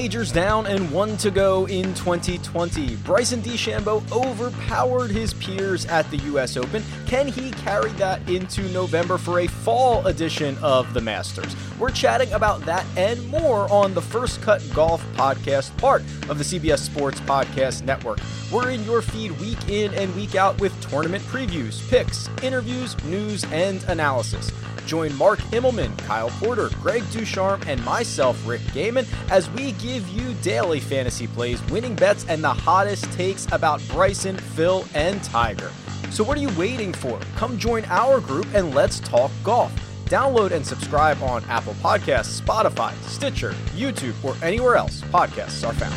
Majors 0.00 0.32
down 0.32 0.66
and 0.66 0.90
one 0.90 1.14
to 1.18 1.30
go 1.30 1.66
in 1.66 1.92
2020. 1.92 2.96
Bryson 3.04 3.42
DeChambeau 3.42 4.00
overpowered 4.10 5.10
his 5.10 5.34
peers 5.34 5.84
at 5.84 6.10
the 6.10 6.16
US 6.32 6.56
Open. 6.56 6.82
Can 7.06 7.28
he 7.28 7.50
carry 7.50 7.90
that 7.92 8.26
into 8.26 8.62
November 8.70 9.18
for 9.18 9.40
a 9.40 9.46
fall 9.46 10.06
edition 10.06 10.56
of 10.62 10.94
the 10.94 11.02
Masters? 11.02 11.54
We're 11.80 11.90
chatting 11.90 12.30
about 12.34 12.60
that 12.66 12.84
and 12.94 13.26
more 13.30 13.66
on 13.72 13.94
the 13.94 14.02
First 14.02 14.42
Cut 14.42 14.62
Golf 14.74 15.02
podcast, 15.14 15.74
part 15.78 16.02
of 16.28 16.36
the 16.36 16.44
CBS 16.44 16.80
Sports 16.80 17.20
Podcast 17.20 17.84
Network. 17.84 18.18
We're 18.52 18.68
in 18.68 18.84
your 18.84 19.00
feed 19.00 19.32
week 19.40 19.70
in 19.70 19.94
and 19.94 20.14
week 20.14 20.34
out 20.34 20.60
with 20.60 20.78
tournament 20.82 21.24
previews, 21.24 21.88
picks, 21.88 22.28
interviews, 22.42 23.02
news, 23.04 23.44
and 23.44 23.82
analysis. 23.84 24.52
Join 24.84 25.16
Mark 25.16 25.38
Immelman, 25.52 25.96
Kyle 26.00 26.28
Porter, 26.28 26.68
Greg 26.82 27.02
Ducharme, 27.12 27.62
and 27.66 27.82
myself, 27.82 28.46
Rick 28.46 28.60
Gehman, 28.74 29.06
as 29.30 29.48
we 29.52 29.72
give 29.72 30.06
you 30.10 30.34
daily 30.42 30.80
fantasy 30.80 31.28
plays, 31.28 31.62
winning 31.70 31.94
bets, 31.94 32.26
and 32.28 32.44
the 32.44 32.52
hottest 32.52 33.10
takes 33.12 33.50
about 33.52 33.80
Bryson, 33.88 34.36
Phil, 34.36 34.84
and 34.92 35.22
Tiger. 35.24 35.70
So 36.10 36.24
what 36.24 36.36
are 36.36 36.42
you 36.42 36.50
waiting 36.58 36.92
for? 36.92 37.18
Come 37.36 37.56
join 37.56 37.86
our 37.86 38.20
group 38.20 38.48
and 38.52 38.74
let's 38.74 39.00
talk 39.00 39.30
golf. 39.42 39.72
Download 40.10 40.50
and 40.50 40.66
subscribe 40.66 41.22
on 41.22 41.44
Apple 41.44 41.74
Podcasts, 41.74 42.40
Spotify, 42.40 42.92
Stitcher, 43.04 43.52
YouTube, 43.76 44.12
or 44.24 44.34
anywhere 44.44 44.74
else 44.74 45.02
podcasts 45.02 45.64
are 45.64 45.72
found. 45.72 45.94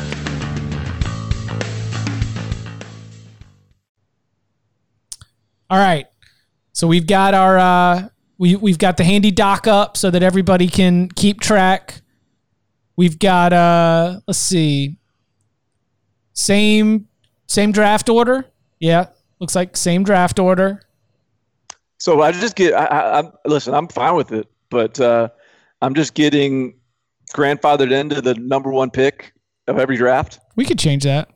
All 5.68 5.78
right. 5.78 6.06
So 6.72 6.86
we've 6.86 7.08
got 7.08 7.34
our 7.34 7.58
uh, 7.58 8.08
we 8.38 8.54
we've 8.54 8.78
got 8.78 8.98
the 8.98 9.02
handy 9.02 9.32
doc 9.32 9.66
up 9.66 9.96
so 9.96 10.12
that 10.12 10.22
everybody 10.22 10.68
can 10.68 11.08
keep 11.08 11.40
track. 11.40 12.02
We've 12.94 13.18
got 13.18 13.52
uh 13.52 14.20
let's 14.28 14.38
see. 14.38 14.96
Same 16.34 17.08
same 17.48 17.72
draft 17.72 18.08
order. 18.08 18.46
Yeah, 18.78 19.06
looks 19.40 19.56
like 19.56 19.76
same 19.76 20.04
draft 20.04 20.38
order. 20.38 20.83
So 21.98 22.22
I 22.22 22.32
just 22.32 22.56
get. 22.56 22.74
I, 22.74 22.84
I, 22.86 23.18
I'm 23.20 23.32
listen. 23.46 23.74
I'm 23.74 23.88
fine 23.88 24.14
with 24.16 24.32
it, 24.32 24.46
but 24.70 24.98
uh, 25.00 25.28
I'm 25.82 25.94
just 25.94 26.14
getting 26.14 26.78
grandfathered 27.34 27.92
into 27.92 28.20
the 28.20 28.34
number 28.34 28.70
one 28.70 28.90
pick 28.90 29.32
of 29.68 29.78
every 29.78 29.96
draft. 29.96 30.40
We 30.56 30.64
could 30.64 30.78
change 30.78 31.04
that. 31.04 31.30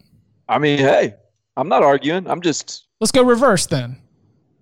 I 0.49 0.59
mean, 0.59 0.79
hey, 0.79 1.15
I'm 1.57 1.69
not 1.69 1.83
arguing. 1.83 2.29
I'm 2.29 2.41
just. 2.41 2.87
Let's 3.01 3.13
go 3.13 3.23
reverse 3.23 3.67
then. 3.67 4.01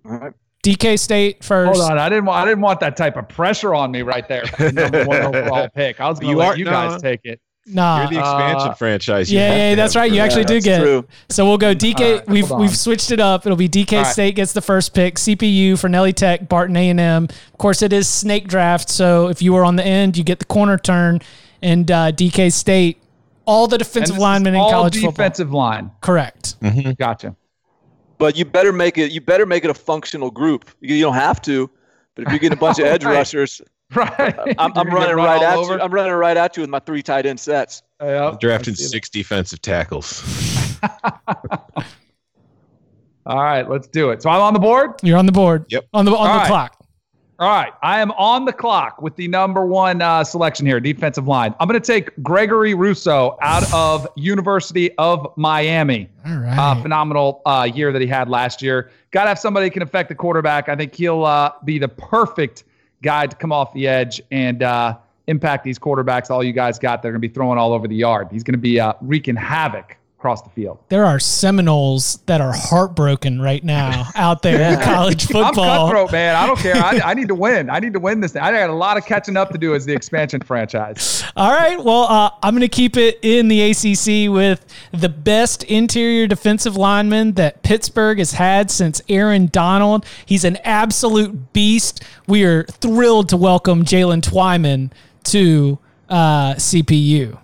All 0.05 0.11
right. 0.17 0.33
DK 0.63 0.99
State 0.99 1.43
first. 1.43 1.79
Hold 1.79 1.91
on, 1.91 1.97
I 1.97 2.09
didn't 2.09 2.25
want 2.25 2.43
I 2.43 2.45
didn't 2.49 2.61
want 2.61 2.79
that 2.81 2.97
type 2.97 3.15
of 3.15 3.29
pressure 3.29 3.73
on 3.73 3.89
me 3.91 4.01
right 4.01 4.27
there. 4.27 4.43
Number 4.73 5.05
one 5.05 5.21
overall 5.21 5.69
pick. 5.75 5.99
I 6.01 6.09
was 6.09 6.19
going 6.19 6.27
to 6.27 6.31
You 6.31 6.37
let 6.37 6.47
are- 6.49 6.57
you 6.57 6.65
no. 6.65 6.71
guys 6.71 7.01
take 7.01 7.21
it. 7.23 7.39
Nah. 7.69 7.99
You're 8.01 8.09
the 8.11 8.19
expansion 8.19 8.69
Uh, 8.69 8.73
franchise. 8.75 9.31
You 9.31 9.39
yeah, 9.39 9.69
yeah, 9.69 9.75
that's 9.75 9.95
right. 9.95 10.09
You 10.09 10.19
for- 10.19 10.23
actually 10.25 10.45
do 10.45 10.53
that's 10.55 10.65
get 10.65 10.81
true. 10.81 10.99
it. 10.99 11.09
So 11.33 11.45
we'll 11.45 11.57
go 11.57 11.73
DK. 11.75 11.99
All 11.99 12.11
right, 12.19 12.27
we've 12.29 12.47
hold 12.47 12.61
we've 12.61 12.75
switched 12.77 13.11
it 13.11 13.19
up. 13.19 13.45
It'll 13.45 13.57
be 13.57 13.67
DK 13.67 13.97
All 13.97 14.03
right. 14.03 14.11
State 14.13 14.35
gets 14.35 14.53
the 14.53 14.61
first 14.61 14.93
pick. 14.93 15.15
CPU 15.15 15.73
Fornelli 15.73 16.13
Tech, 16.13 16.47
Barton 16.47 16.77
A 16.77 16.89
and 16.89 16.99
M. 16.99 17.23
Of 17.25 17.57
course, 17.57 17.81
it 17.81 17.91
is 17.91 18.07
snake 18.07 18.47
draft. 18.47 18.89
So 18.89 19.27
if 19.27 19.41
you 19.41 19.51
were 19.53 19.65
on 19.65 19.75
the 19.75 19.85
end, 19.85 20.17
you 20.17 20.23
get 20.23 20.39
the 20.39 20.45
corner 20.45 20.77
turn, 20.77 21.19
and 21.61 21.91
uh, 21.91 22.11
DK 22.13 22.53
State, 22.53 23.01
all 23.45 23.67
the 23.67 23.77
defensive 23.77 24.15
this 24.15 24.17
is 24.17 24.21
linemen 24.21 24.55
in 24.55 24.61
all 24.61 24.71
college 24.71 24.95
football. 24.95 25.11
defensive 25.11 25.51
line. 25.51 25.91
Correct. 26.01 26.55
Gotcha. 26.97 27.35
But 28.17 28.35
you 28.37 28.45
better 28.45 28.71
make 28.73 28.97
it. 28.97 29.11
You 29.11 29.21
better 29.21 29.45
make 29.45 29.63
it 29.63 29.69
a 29.69 29.73
functional 29.75 30.31
group. 30.31 30.69
You, 30.81 30.95
you 30.95 31.03
don't 31.03 31.13
have 31.13 31.41
to, 31.43 31.69
but 32.15 32.25
if 32.27 32.33
you 32.33 32.39
get 32.39 32.51
a 32.53 32.55
bunch 32.55 32.79
of 32.79 32.85
edge 32.93 33.03
Right. 33.03 33.13
rushers, 33.13 33.61
Right. 33.95 34.35
I'm, 34.57 34.77
I'm 34.77 34.89
running 34.89 35.15
run 35.15 35.25
right 35.25 35.41
at 35.41 35.55
over? 35.57 35.75
you. 35.75 35.81
I'm 35.81 35.91
running 35.91 36.11
right 36.11 36.35
at 36.35 36.57
you 36.57 36.61
with 36.61 36.69
my 36.69 36.79
three 36.79 37.01
tight 37.01 37.25
end 37.25 37.39
sets. 37.39 37.83
Yep, 38.01 38.41
Drafting 38.41 38.73
I 38.73 38.75
see 38.75 38.83
that. 38.83 38.89
six 38.89 39.09
defensive 39.09 39.61
tackles. 39.61 40.23
All 43.25 43.43
right, 43.43 43.69
let's 43.69 43.87
do 43.87 44.11
it. 44.11 44.21
So 44.21 44.29
I'm 44.29 44.41
on 44.41 44.53
the 44.53 44.59
board. 44.59 44.91
You're 45.03 45.17
on 45.17 45.25
the 45.25 45.31
board. 45.31 45.65
Yep. 45.69 45.87
On 45.93 46.05
the 46.05 46.11
on 46.11 46.17
All 46.17 46.23
the 46.33 46.39
right. 46.39 46.47
clock. 46.47 46.73
All 47.39 47.49
right, 47.49 47.71
I 47.83 47.99
am 47.99 48.11
on 48.13 48.45
the 48.45 48.53
clock 48.53 48.99
with 48.99 49.15
the 49.15 49.27
number 49.27 49.63
one 49.65 50.01
uh, 50.01 50.23
selection 50.23 50.65
here, 50.65 50.79
defensive 50.79 51.27
line. 51.27 51.53
I'm 51.59 51.67
going 51.67 51.79
to 51.79 51.85
take 51.85 52.09
Gregory 52.23 52.73
Rousseau 52.73 53.37
out 53.41 53.71
of 53.73 54.07
University 54.15 54.91
of 54.97 55.31
Miami. 55.37 56.09
All 56.25 56.35
right. 56.37 56.57
Uh, 56.57 56.81
phenomenal 56.81 57.43
uh, 57.45 57.69
year 57.71 57.91
that 57.93 58.01
he 58.01 58.07
had 58.07 58.27
last 58.27 58.61
year. 58.63 58.89
Got 59.11 59.23
to 59.23 59.29
have 59.29 59.39
somebody 59.39 59.67
who 59.67 59.71
can 59.71 59.83
affect 59.83 60.09
the 60.09 60.15
quarterback. 60.15 60.67
I 60.67 60.75
think 60.75 60.95
he'll 60.95 61.25
uh, 61.25 61.51
be 61.63 61.77
the 61.77 61.87
perfect 61.89 62.63
guy 63.01 63.27
to 63.27 63.35
come 63.35 63.51
off 63.51 63.73
the 63.73 63.87
edge 63.87 64.21
and 64.31 64.63
uh, 64.63 64.97
impact 65.27 65.63
these 65.63 65.79
quarterbacks. 65.79 66.29
All 66.29 66.43
you 66.43 66.53
guys 66.53 66.79
got, 66.79 67.01
they're 67.01 67.11
going 67.11 67.21
to 67.21 67.27
be 67.27 67.33
throwing 67.33 67.57
all 67.57 67.73
over 67.73 67.87
the 67.87 67.95
yard. 67.95 68.29
He's 68.31 68.43
going 68.43 68.53
to 68.53 68.59
be 68.59 68.79
uh, 68.79 68.93
wreaking 69.01 69.35
havoc 69.35 69.97
across 70.17 70.41
the 70.41 70.49
field. 70.49 70.79
there 70.89 71.05
are 71.05 71.19
Seminoles 71.19 72.17
that 72.25 72.41
are 72.41 72.51
heartbroken 72.51 73.39
right 73.39 73.63
now 73.63 74.09
out 74.15 74.41
there 74.41 74.73
in 74.73 74.81
college 74.81 75.27
I'm 75.33 75.53
cutthroat, 75.53 76.11
man. 76.11 76.35
I 76.35 76.47
don't 76.47 76.57
care. 76.57 76.75
I, 76.75 76.99
I 77.05 77.13
need 77.13 77.27
to 77.27 77.35
win. 77.35 77.69
I 77.69 77.79
need 77.79 77.93
to 77.93 77.99
win 77.99 78.19
this 78.19 78.31
thing. 78.31 78.41
I 78.41 78.51
got 78.51 78.71
a 78.71 78.73
lot 78.73 78.97
of 78.97 79.05
catching 79.05 79.37
up 79.37 79.51
to 79.51 79.59
do 79.59 79.75
as 79.75 79.85
the 79.85 79.93
expansion 79.93 80.41
franchise. 80.41 81.23
All 81.35 81.51
right. 81.51 81.77
Well, 81.77 82.03
uh, 82.03 82.31
I'm 82.41 82.55
going 82.55 82.61
to 82.61 82.67
keep 82.67 82.97
it 82.97 83.19
in 83.21 83.47
the 83.47 83.61
ACC 83.69 84.33
with 84.33 84.65
the 84.91 85.07
best 85.09 85.63
interior 85.65 86.25
defensive 86.25 86.75
lineman 86.75 87.33
that 87.33 87.61
Pittsburgh 87.61 88.17
has 88.17 88.31
had 88.31 88.71
since 88.71 89.03
Aaron 89.09 89.47
Donald. 89.47 90.03
He's 90.25 90.43
an 90.43 90.57
absolute 90.63 91.53
beast. 91.53 92.03
We 92.25 92.43
are 92.43 92.63
thrilled 92.63 93.29
to 93.29 93.37
welcome 93.37 93.85
Jaylen 93.85 94.21
Twyman 94.21 94.91
to 95.25 95.77
uh, 96.09 96.55
CPU. 96.55 97.37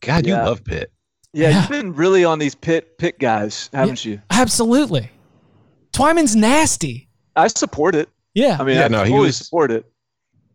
God, 0.00 0.26
you 0.26 0.32
love 0.32 0.64
Pitt. 0.64 0.90
Yeah, 1.34 1.48
Yeah. 1.50 1.60
you've 1.60 1.70
been 1.70 1.94
really 1.94 2.24
on 2.24 2.38
these 2.38 2.54
pit 2.54 2.96
pit 2.98 3.18
guys, 3.18 3.68
haven't 3.72 4.04
you? 4.04 4.20
Absolutely. 4.30 5.10
Twyman's 5.92 6.34
nasty. 6.36 7.08
I 7.36 7.48
support 7.48 7.94
it. 7.94 8.08
Yeah. 8.34 8.56
I 8.60 8.64
mean, 8.64 8.76
Yeah, 8.76 8.84
I 8.84 8.88
no, 8.88 8.98
he 9.04 9.10
totally 9.10 9.26
was- 9.26 9.36
support 9.36 9.70
it. 9.70 9.84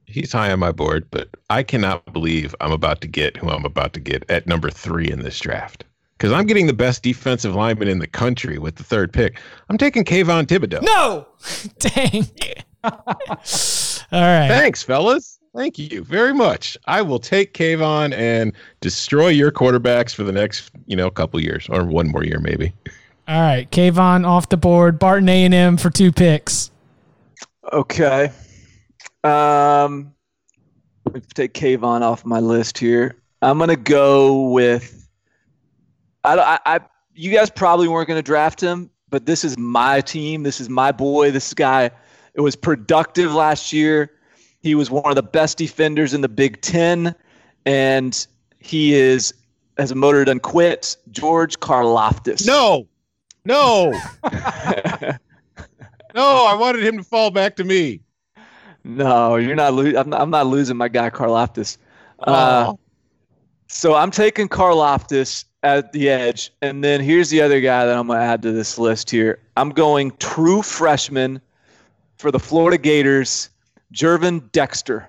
He's 0.06 0.32
high 0.32 0.52
on 0.52 0.58
my 0.60 0.72
board, 0.72 1.06
but 1.12 1.30
I 1.52 1.62
cannot 1.62 2.12
believe 2.12 2.56
I'm 2.62 2.72
about 2.72 3.00
to 3.02 3.08
get 3.08 3.38
who 3.38 3.50
I'm 3.50 3.63
about 3.63 3.94
to 3.94 4.00
get 4.00 4.24
at 4.30 4.48
number 4.48 4.72
three 4.72 5.08
in 5.08 5.20
this 5.22 5.39
draft. 5.39 5.84
Because 6.18 6.32
I'm 6.34 6.48
getting 6.48 6.65
the 6.68 6.74
best 6.74 7.04
defensive 7.04 7.54
lineman 7.56 7.88
in 7.88 8.00
the 8.00 8.08
country 8.08 8.58
with 8.58 8.76
the 8.76 8.84
third 8.84 9.13
pick. 9.13 9.39
I'm 9.70 9.78
taking 9.78 10.04
Kayvon 10.04 10.48
Thibodeaux. 10.48 10.82
no. 10.82 11.28
Dang. 11.80 12.28
All 12.84 14.22
right. 14.22 14.48
Thanks, 14.48 14.82
fellas. 14.84 15.38
Thank 15.56 15.80
you 15.80 16.04
very 16.04 16.34
much. 16.34 16.78
I 16.86 17.02
will 17.02 17.20
take 17.20 17.54
Kayvon 17.54 18.14
and 18.14 18.54
destroy 18.82 19.30
your 19.30 19.52
quarterbacks 19.52 20.14
for 20.14 20.24
the 20.24 20.32
next, 20.32 20.72
you 20.86 20.96
know, 20.96 21.10
couple 21.10 21.40
years 21.40 21.68
or 21.70 21.86
one 21.86 22.08
more 22.10 22.24
year 22.24 22.40
maybe. 22.40 22.74
All 23.28 23.42
right. 23.42 23.70
Kayvon 23.72 24.26
off 24.26 24.50
the 24.50 24.58
board. 24.58 25.00
Barton 25.00 25.30
A&M 25.30 25.78
for 25.78 25.90
two 25.90 26.12
picks. 26.12 26.72
Okay. 27.74 28.32
Um, 29.24 30.14
let 31.06 31.16
me 31.16 31.22
take 31.34 31.54
Kayvon 31.54 32.02
off 32.02 32.26
my 32.26 32.40
list 32.40 32.78
here. 32.78 33.22
I'm 33.42 33.58
gonna 33.58 33.76
go 33.76 34.50
with. 34.50 35.08
I, 36.24 36.38
I, 36.38 36.60
I 36.66 36.80
you 37.14 37.32
guys 37.32 37.50
probably 37.50 37.88
weren't 37.88 38.08
gonna 38.08 38.22
draft 38.22 38.62
him, 38.62 38.90
but 39.10 39.26
this 39.26 39.44
is 39.44 39.58
my 39.58 40.02
team. 40.02 40.44
This 40.44 40.60
is 40.60 40.70
my 40.70 40.92
boy. 40.92 41.32
This 41.32 41.54
guy. 41.54 41.92
It 42.34 42.42
was 42.42 42.56
productive 42.56 43.34
last 43.34 43.74
year. 43.74 44.12
He 44.62 44.76
was 44.76 44.91
one 44.91 45.06
of 45.06 45.15
the 45.15 45.24
best 45.24 45.58
defenders 45.58 46.13
in 46.13 46.22
the 46.22 46.30
Big 46.30 46.62
Ten, 46.62 47.15
and 47.65 48.28
he 48.60 48.93
is 48.93 49.34
as 49.78 49.91
a 49.91 49.95
motor 49.95 50.26
done 50.26 50.39
quit. 50.39 50.98
George 51.12 51.60
Karlaftis. 51.60 52.45
No. 52.45 52.88
No. 53.45 53.91
no, 56.13 56.45
I 56.45 56.56
wanted 56.56 56.84
him 56.84 56.98
to 56.98 57.04
fall 57.04 57.32
back 57.32 57.56
to 57.56 57.63
me. 57.63 58.02
No, 58.84 59.38
you're 59.38 59.56
not. 59.56 59.74
Lo- 59.74 60.00
I'm, 60.00 60.10
not 60.10 60.22
I'm 60.22 60.30
not 60.30 60.48
losing 60.48 60.78
my 60.78 60.88
guy 60.88 61.10
Karlaftis. 61.10 61.78
Uh, 62.19 62.74
so 63.67 63.95
I'm 63.95 64.12
taking 64.12 64.50
Karlaftis 64.50 65.45
at 65.63 65.91
the 65.91 66.10
edge, 66.10 66.52
and 66.62 66.84
then 66.84 67.02
here's 67.02 67.30
the 67.30 67.41
other 67.41 67.62
guy 67.62 67.86
that 67.86 67.95
I'm 67.95 68.08
going 68.08 68.19
to 68.19 68.26
add 68.26 68.41
to 68.43 68.52
this 68.52 68.78
list 68.78 69.10
here. 69.10 69.39
I'm 69.58 69.69
going 69.69 70.12
true 70.19 70.62
freshman 70.62 71.41
for 72.17 72.32
the 72.32 72.39
Florida 72.39 72.78
Gators, 72.78 73.50
Gervon 73.93 74.52
Dexter. 74.52 75.08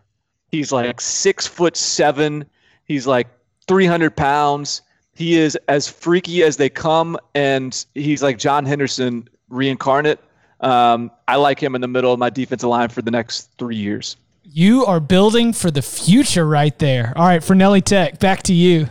He's 0.49 0.73
like 0.73 1.01
six 1.01 1.47
foot 1.47 1.77
seven. 1.77 2.45
He's 2.85 3.07
like 3.07 3.29
300 3.69 4.17
pounds. 4.17 4.83
He 5.15 5.37
is 5.39 5.57
as 5.69 5.89
freaky 5.89 6.43
as 6.43 6.57
they 6.57 6.69
come, 6.69 7.17
and 7.35 7.85
he's 7.95 8.23
like 8.23 8.39
John 8.39 8.65
Henderson 8.65 9.29
reincarnate. 9.49 10.19
Um, 10.61 11.11
I 11.29 11.37
like 11.37 11.63
him 11.63 11.75
in 11.75 11.81
the 11.81 11.89
middle 11.89 12.13
of 12.13 12.19
my 12.19 12.31
defensive 12.31 12.69
line 12.69 12.89
for 12.89 13.03
the 13.03 13.11
next 13.11 13.51
three 13.59 13.77
years. 13.77 14.17
You 14.45 14.85
are 14.87 14.99
building 15.01 15.53
for 15.53 15.71
the 15.71 15.83
future 15.83 16.47
right 16.47 16.77
there. 16.79 17.13
All 17.17 17.27
right, 17.27 17.41
Fornelli 17.43 17.83
Tech, 17.85 18.19
back 18.19 18.43
to 18.45 18.55
you. 18.55 18.89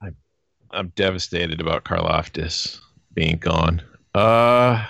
I'm 0.00 0.14
I'm 0.70 0.88
devastated 0.94 1.60
about 1.60 1.84
Karlaftis 1.84 2.78
being 3.14 3.38
gone. 3.38 3.82
Uh 4.14 4.84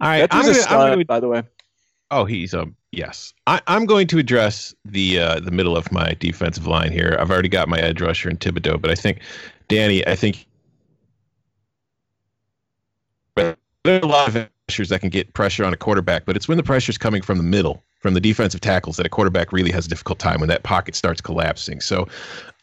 all 0.00 0.08
right. 0.08 0.20
That 0.20 0.34
I'm 0.34 0.44
dude's 0.44 0.64
a 0.64 0.68
gonna, 0.68 0.82
I'm 0.84 0.90
gonna- 0.92 1.04
by 1.04 1.20
the 1.20 1.28
way. 1.28 1.42
Oh, 2.10 2.24
he's 2.24 2.54
um 2.54 2.76
yes. 2.92 3.32
I, 3.46 3.60
I'm 3.66 3.86
going 3.86 4.06
to 4.08 4.18
address 4.18 4.74
the 4.84 5.18
uh, 5.18 5.40
the 5.40 5.50
middle 5.50 5.76
of 5.76 5.90
my 5.92 6.14
defensive 6.18 6.66
line 6.66 6.92
here. 6.92 7.16
I've 7.18 7.30
already 7.30 7.48
got 7.48 7.68
my 7.68 7.78
edge 7.78 8.00
rusher 8.00 8.28
in 8.30 8.36
Thibodeaux, 8.36 8.80
but 8.80 8.90
I 8.90 8.94
think 8.94 9.20
Danny, 9.68 10.06
I 10.06 10.16
think 10.16 10.46
there 13.36 13.56
are 13.86 13.98
a 14.00 14.06
lot 14.06 14.28
of 14.28 14.48
rushers 14.68 14.88
that 14.90 15.00
can 15.00 15.10
get 15.10 15.32
pressure 15.32 15.64
on 15.64 15.72
a 15.72 15.76
quarterback, 15.76 16.26
but 16.26 16.36
it's 16.36 16.48
when 16.48 16.56
the 16.56 16.62
pressure's 16.62 16.98
coming 16.98 17.22
from 17.22 17.38
the 17.38 17.44
middle, 17.44 17.82
from 18.00 18.14
the 18.14 18.20
defensive 18.20 18.60
tackles, 18.60 18.96
that 18.96 19.06
a 19.06 19.08
quarterback 19.08 19.52
really 19.52 19.70
has 19.70 19.86
a 19.86 19.88
difficult 19.88 20.18
time 20.18 20.40
when 20.40 20.48
that 20.48 20.62
pocket 20.62 20.94
starts 20.94 21.20
collapsing. 21.20 21.80
So 21.80 22.06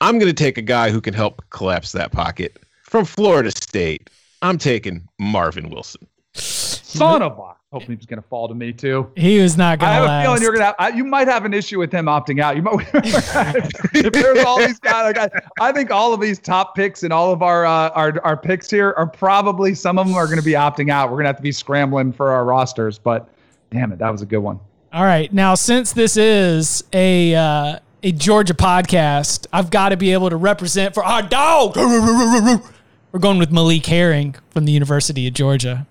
I'm 0.02 0.20
going 0.20 0.30
to 0.30 0.44
take 0.44 0.58
a 0.58 0.62
guy 0.62 0.92
who 0.92 1.02
can 1.02 1.14
help 1.14 1.44
collapse 1.50 1.92
that 1.94 2.12
pocket 2.12 2.58
from 2.84 3.06
Florida 3.06 3.52
State. 3.52 4.10
I'm 4.42 4.58
taking 4.58 5.08
Marvin 5.20 5.70
Wilson. 5.70 6.08
Son 6.34 7.22
of 7.22 7.38
a. 7.40 7.57
Hoping 7.80 7.90
he 7.90 7.96
was 7.96 8.06
going 8.06 8.22
to 8.22 8.28
fall 8.28 8.48
to 8.48 8.54
me 8.54 8.74
too. 8.74 9.12
He 9.16 9.40
was 9.40 9.58
not 9.58 9.80
going 9.80 9.90
to. 9.90 9.92
I 9.92 9.96
have 9.96 10.06
to 10.06 10.12
a 10.12 10.24
feeling 10.24 10.42
you're 10.42 10.52
gonna. 10.52 10.66
Have, 10.66 10.76
I, 10.80 10.90
you 10.90 11.04
might 11.04 11.28
have 11.28 11.46
an 11.46 11.54
issue 11.54 11.80
with 11.80 11.92
him 11.92 12.06
opting 12.06 12.42
out. 12.42 12.56
You 12.56 12.62
might. 12.62 12.88
if 12.94 14.14
there's 14.14 14.46
all 14.46 14.58
these 14.60 14.80
guys, 14.80 15.16
like 15.16 15.18
I, 15.18 15.40
I 15.60 15.72
think 15.72 15.92
all 15.92 16.14
of 16.14 16.22
these 16.22 16.40
top 16.40 16.76
picks 16.76 17.04
and 17.04 17.14
all 17.14 17.32
of 17.32 17.42
our 17.42 17.66
uh, 17.66 17.90
our 17.90 18.20
our 18.24 18.38
picks 18.38 18.70
here 18.70 18.94
are 18.98 19.08
probably 19.08 19.74
some 19.74 19.98
of 19.98 20.08
them 20.08 20.16
are 20.16 20.26
going 20.26 20.40
to 20.40 20.46
be 20.46 20.54
opting 20.54 20.92
out. 20.92 21.10
We're 21.10 21.18
gonna 21.18 21.30
have 21.30 21.38
to 21.38 21.44
be 21.44 21.52
scrambling 21.52 22.14
for 22.14 22.32
our 22.32 22.46
rosters. 22.46 22.98
But 22.98 23.30
damn 23.72 23.92
it, 23.92 24.00
that 24.00 24.12
was 24.12 24.22
a 24.22 24.26
good 24.26 24.40
one. 24.40 24.60
All 24.94 25.04
right, 25.04 25.32
now 25.34 25.56
since 25.56 25.92
this 25.94 26.18
is 26.18 26.84
a 26.94 27.36
uh, 27.36 27.80
a 28.04 28.12
Georgia 28.12 28.54
podcast, 28.54 29.48
I've 29.52 29.70
got 29.70 29.90
to 29.90 29.98
be 29.98 30.14
able 30.14 30.30
to 30.30 30.38
represent 30.38 30.94
for 30.94 31.04
our 31.04 31.22
dog. 31.22 31.76
We're 31.76 33.20
going 33.20 33.40
with 33.40 33.52
Malik 33.52 33.86
Herring 33.86 34.36
from 34.52 34.66
the 34.66 34.72
University 34.72 35.28
of 35.28 35.34
Georgia. 35.34 35.88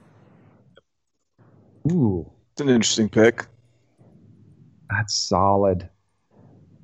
Ooh, 1.92 2.30
It's 2.52 2.60
an 2.60 2.68
interesting 2.68 3.08
pick. 3.08 3.46
that's 4.90 5.14
solid. 5.14 5.88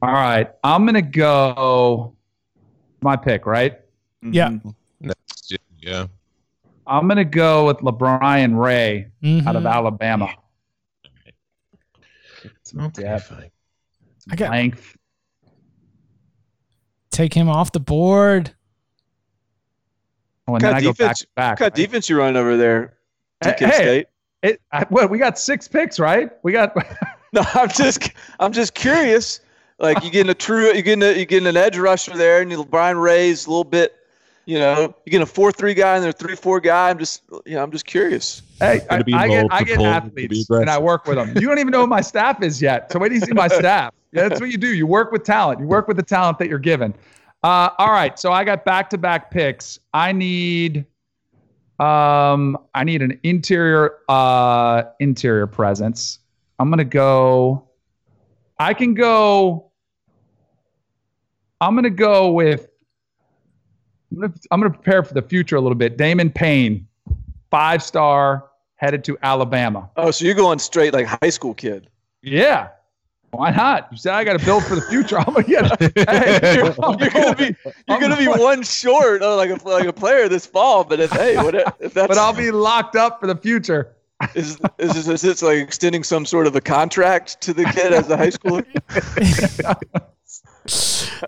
All 0.03 0.11
right, 0.13 0.51
I'm 0.65 0.85
gonna 0.87 1.01
go. 1.03 2.17
My 3.01 3.17
pick, 3.17 3.47
right? 3.47 3.79
Yeah. 4.23 4.59
Yeah. 5.81 6.07
I'm 6.87 7.09
gonna 7.09 7.25
go 7.25 7.67
with 7.67 7.79
LaBryan 7.79 8.57
Ray 8.59 9.11
Mhm. 9.23 9.47
out 9.47 9.57
of 9.57 9.65
Alabama. 9.67 10.29
Some 12.65 12.81
Okay, 12.87 13.03
depth, 13.03 13.27
fine. 13.29 13.51
some 14.19 14.33
I 14.33 14.37
got- 14.37 14.51
length. 14.51 14.97
Take 17.11 17.35
him 17.35 17.49
off 17.49 17.73
the 17.73 17.81
board. 17.81 18.55
Oh, 20.49 20.55
and 20.55 20.55
What 20.55 20.63
then 20.63 20.73
kind 20.73 20.75
I 20.75 20.79
of 20.79 20.85
go 20.85 20.91
back 20.93 20.97
defense, 20.99 21.21
to 21.21 21.27
back. 21.37 21.61
what 21.61 21.67
right? 21.67 21.75
defense 21.75 22.09
you 22.09 22.19
running 22.19 22.37
over 22.37 22.57
there, 22.57 22.99
Hey, 23.43 23.51
DK 23.53 23.67
hey, 23.67 23.73
State? 23.75 24.07
It, 24.43 24.61
I, 24.73 24.87
well, 24.91 25.09
we 25.09 25.19
got 25.19 25.39
six 25.39 25.69
picks, 25.69 25.99
right? 25.99 26.31
We 26.43 26.53
got. 26.53 26.77
No, 27.35 27.43
I'm 27.55 27.71
just 27.71 28.13
I'm 28.41 28.53
just 28.53 28.75
curious. 28.75 29.41
Like 29.79 30.05
you 30.05 30.11
getting 30.11 30.31
a 30.31 30.35
true 30.35 30.73
you 30.75 30.83
getting 30.83 31.03
a, 31.03 31.19
you 31.19 31.25
getting 31.25 31.49
an 31.49 31.57
edge 31.57 31.79
rusher 31.79 32.15
there, 32.15 32.43
and 32.43 32.51
you 32.51 32.63
Brian 32.65 32.99
Ray's 32.99 33.47
a 33.47 33.49
little 33.49 33.65
bit, 33.65 33.97
you 34.45 34.59
know, 34.59 34.95
you 35.07 35.11
getting 35.11 35.23
a 35.23 35.27
four 35.27 35.51
three 35.51 35.73
guy 35.73 35.97
and 35.97 36.05
a 36.05 36.13
three 36.13 36.37
four 36.37 36.61
guy. 36.61 36.91
I'm 36.91 36.99
just 36.99 37.23
you 37.47 37.55
know 37.55 37.63
I'm 37.63 37.71
just 37.71 37.87
curious. 37.87 38.43
Hey, 38.61 38.83
I, 38.91 39.03
Gonna 39.03 39.17
I 39.17 39.29
get, 39.29 39.47
I 39.51 39.63
get 39.63 39.81
athletes 39.81 40.51
and 40.51 40.69
I 40.69 40.79
work 40.79 41.07
with 41.07 41.17
them. 41.17 41.29
You 41.37 41.49
don't 41.49 41.59
even 41.59 41.71
know 41.71 41.81
who 41.81 41.87
my 41.87 42.03
staff 42.03 42.43
is 42.43 42.61
yet. 42.61 42.93
So 42.93 42.99
wait 42.99 43.09
till 43.09 43.19
you 43.19 43.25
see 43.25 43.33
my 43.33 43.49
staff. 43.61 43.95
Yeah, 44.13 44.29
that's 44.29 44.41
what 44.41 44.51
you 44.51 44.59
do. 44.59 44.75
You 44.75 44.87
work 44.87 45.11
with 45.11 45.25
talent. 45.25 45.59
You 45.59 45.67
work 45.67 45.89
with 45.89 45.97
the 45.97 46.03
talent 46.03 46.39
that 46.39 46.49
you're 46.49 46.59
given. 46.59 46.95
Uh, 47.43 47.71
all 47.79 47.93
right. 47.93 48.19
So 48.19 48.31
I 48.31 48.45
got 48.45 48.67
back 48.67 48.91
to 48.91 48.99
back 48.99 49.31
picks. 49.31 49.81
I 49.95 50.13
need 50.13 50.85
um 51.83 52.57
I 52.75 52.85
need 52.85 53.03
an 53.03 53.19
interior 53.25 53.99
uh 54.09 54.85
interior 55.01 55.49
presence. 55.49 56.21
I'm 56.59 56.71
gonna 56.71 56.85
go. 56.85 57.69
I 58.59 58.73
can 58.73 58.95
go. 58.95 59.73
I'm 61.61 61.75
gonna 61.75 61.91
go 61.91 62.31
with. 62.31 62.69
I'm 64.13 64.21
gonna, 64.21 64.35
I'm 64.51 64.61
gonna 64.61 64.75
prepare 64.75 65.03
for 65.03 65.15
the 65.15 65.23
future 65.23 65.57
a 65.57 65.61
little 65.61 65.77
bit. 65.77 65.97
Damon 65.97 66.31
Payne, 66.31 66.87
five 67.51 67.83
star, 67.83 68.51
headed 68.77 69.03
to 69.05 69.19
Alabama. 69.23 69.91
Oh, 69.97 70.13
so 70.13 70.25
you're 70.25 70.35
going 70.35 70.61
straight 70.61 70.93
like 70.93 71.07
high 71.07 71.31
school 71.31 71.55
kid. 71.55 71.89
Yeah. 72.23 72.69
Why 73.33 73.51
not? 73.51 73.89
You 73.91 73.97
said 73.97 74.13
I 74.13 74.25
got 74.25 74.39
to 74.39 74.45
build 74.45 74.63
for 74.65 74.75
the 74.75 74.83
future. 74.83 75.19
I'm 75.27 75.33
gonna 75.33 75.43
get. 75.43 75.81
Hey, 76.09 76.55
You're, 76.55 76.67
you're 76.67 77.11
gonna 77.11 77.35
be 77.35 77.57
you're 77.65 77.75
I'm 77.89 78.01
gonna 78.01 78.17
be 78.17 78.29
one 78.29 78.63
short 78.63 79.23
of 79.23 79.39
like 79.39 79.51
a 79.51 79.69
like 79.69 79.87
a 79.87 79.93
player 79.93 80.29
this 80.29 80.45
fall. 80.45 80.85
But 80.85 81.01
if 81.01 81.11
hey, 81.13 81.37
what 81.37 81.55
if 81.55 81.95
that's 81.95 82.09
but 82.09 82.19
I'll 82.19 82.35
be 82.35 82.51
locked 82.51 82.95
up 82.95 83.21
for 83.21 83.27
the 83.27 83.37
future. 83.37 83.97
is 84.35 84.61
is 84.79 84.95
this, 84.95 85.09
is 85.09 85.23
this 85.23 85.43
like 85.43 85.59
extending 85.59 86.05
some 86.05 86.27
sort 86.27 86.47
of 86.47 86.55
a 86.57 86.61
contract 86.61 87.41
to 87.41 87.55
the 87.55 87.65
kid 87.65 87.95
as 87.95 88.11
a 88.11 88.19
high 88.19 88.29
schooler? 88.29 88.67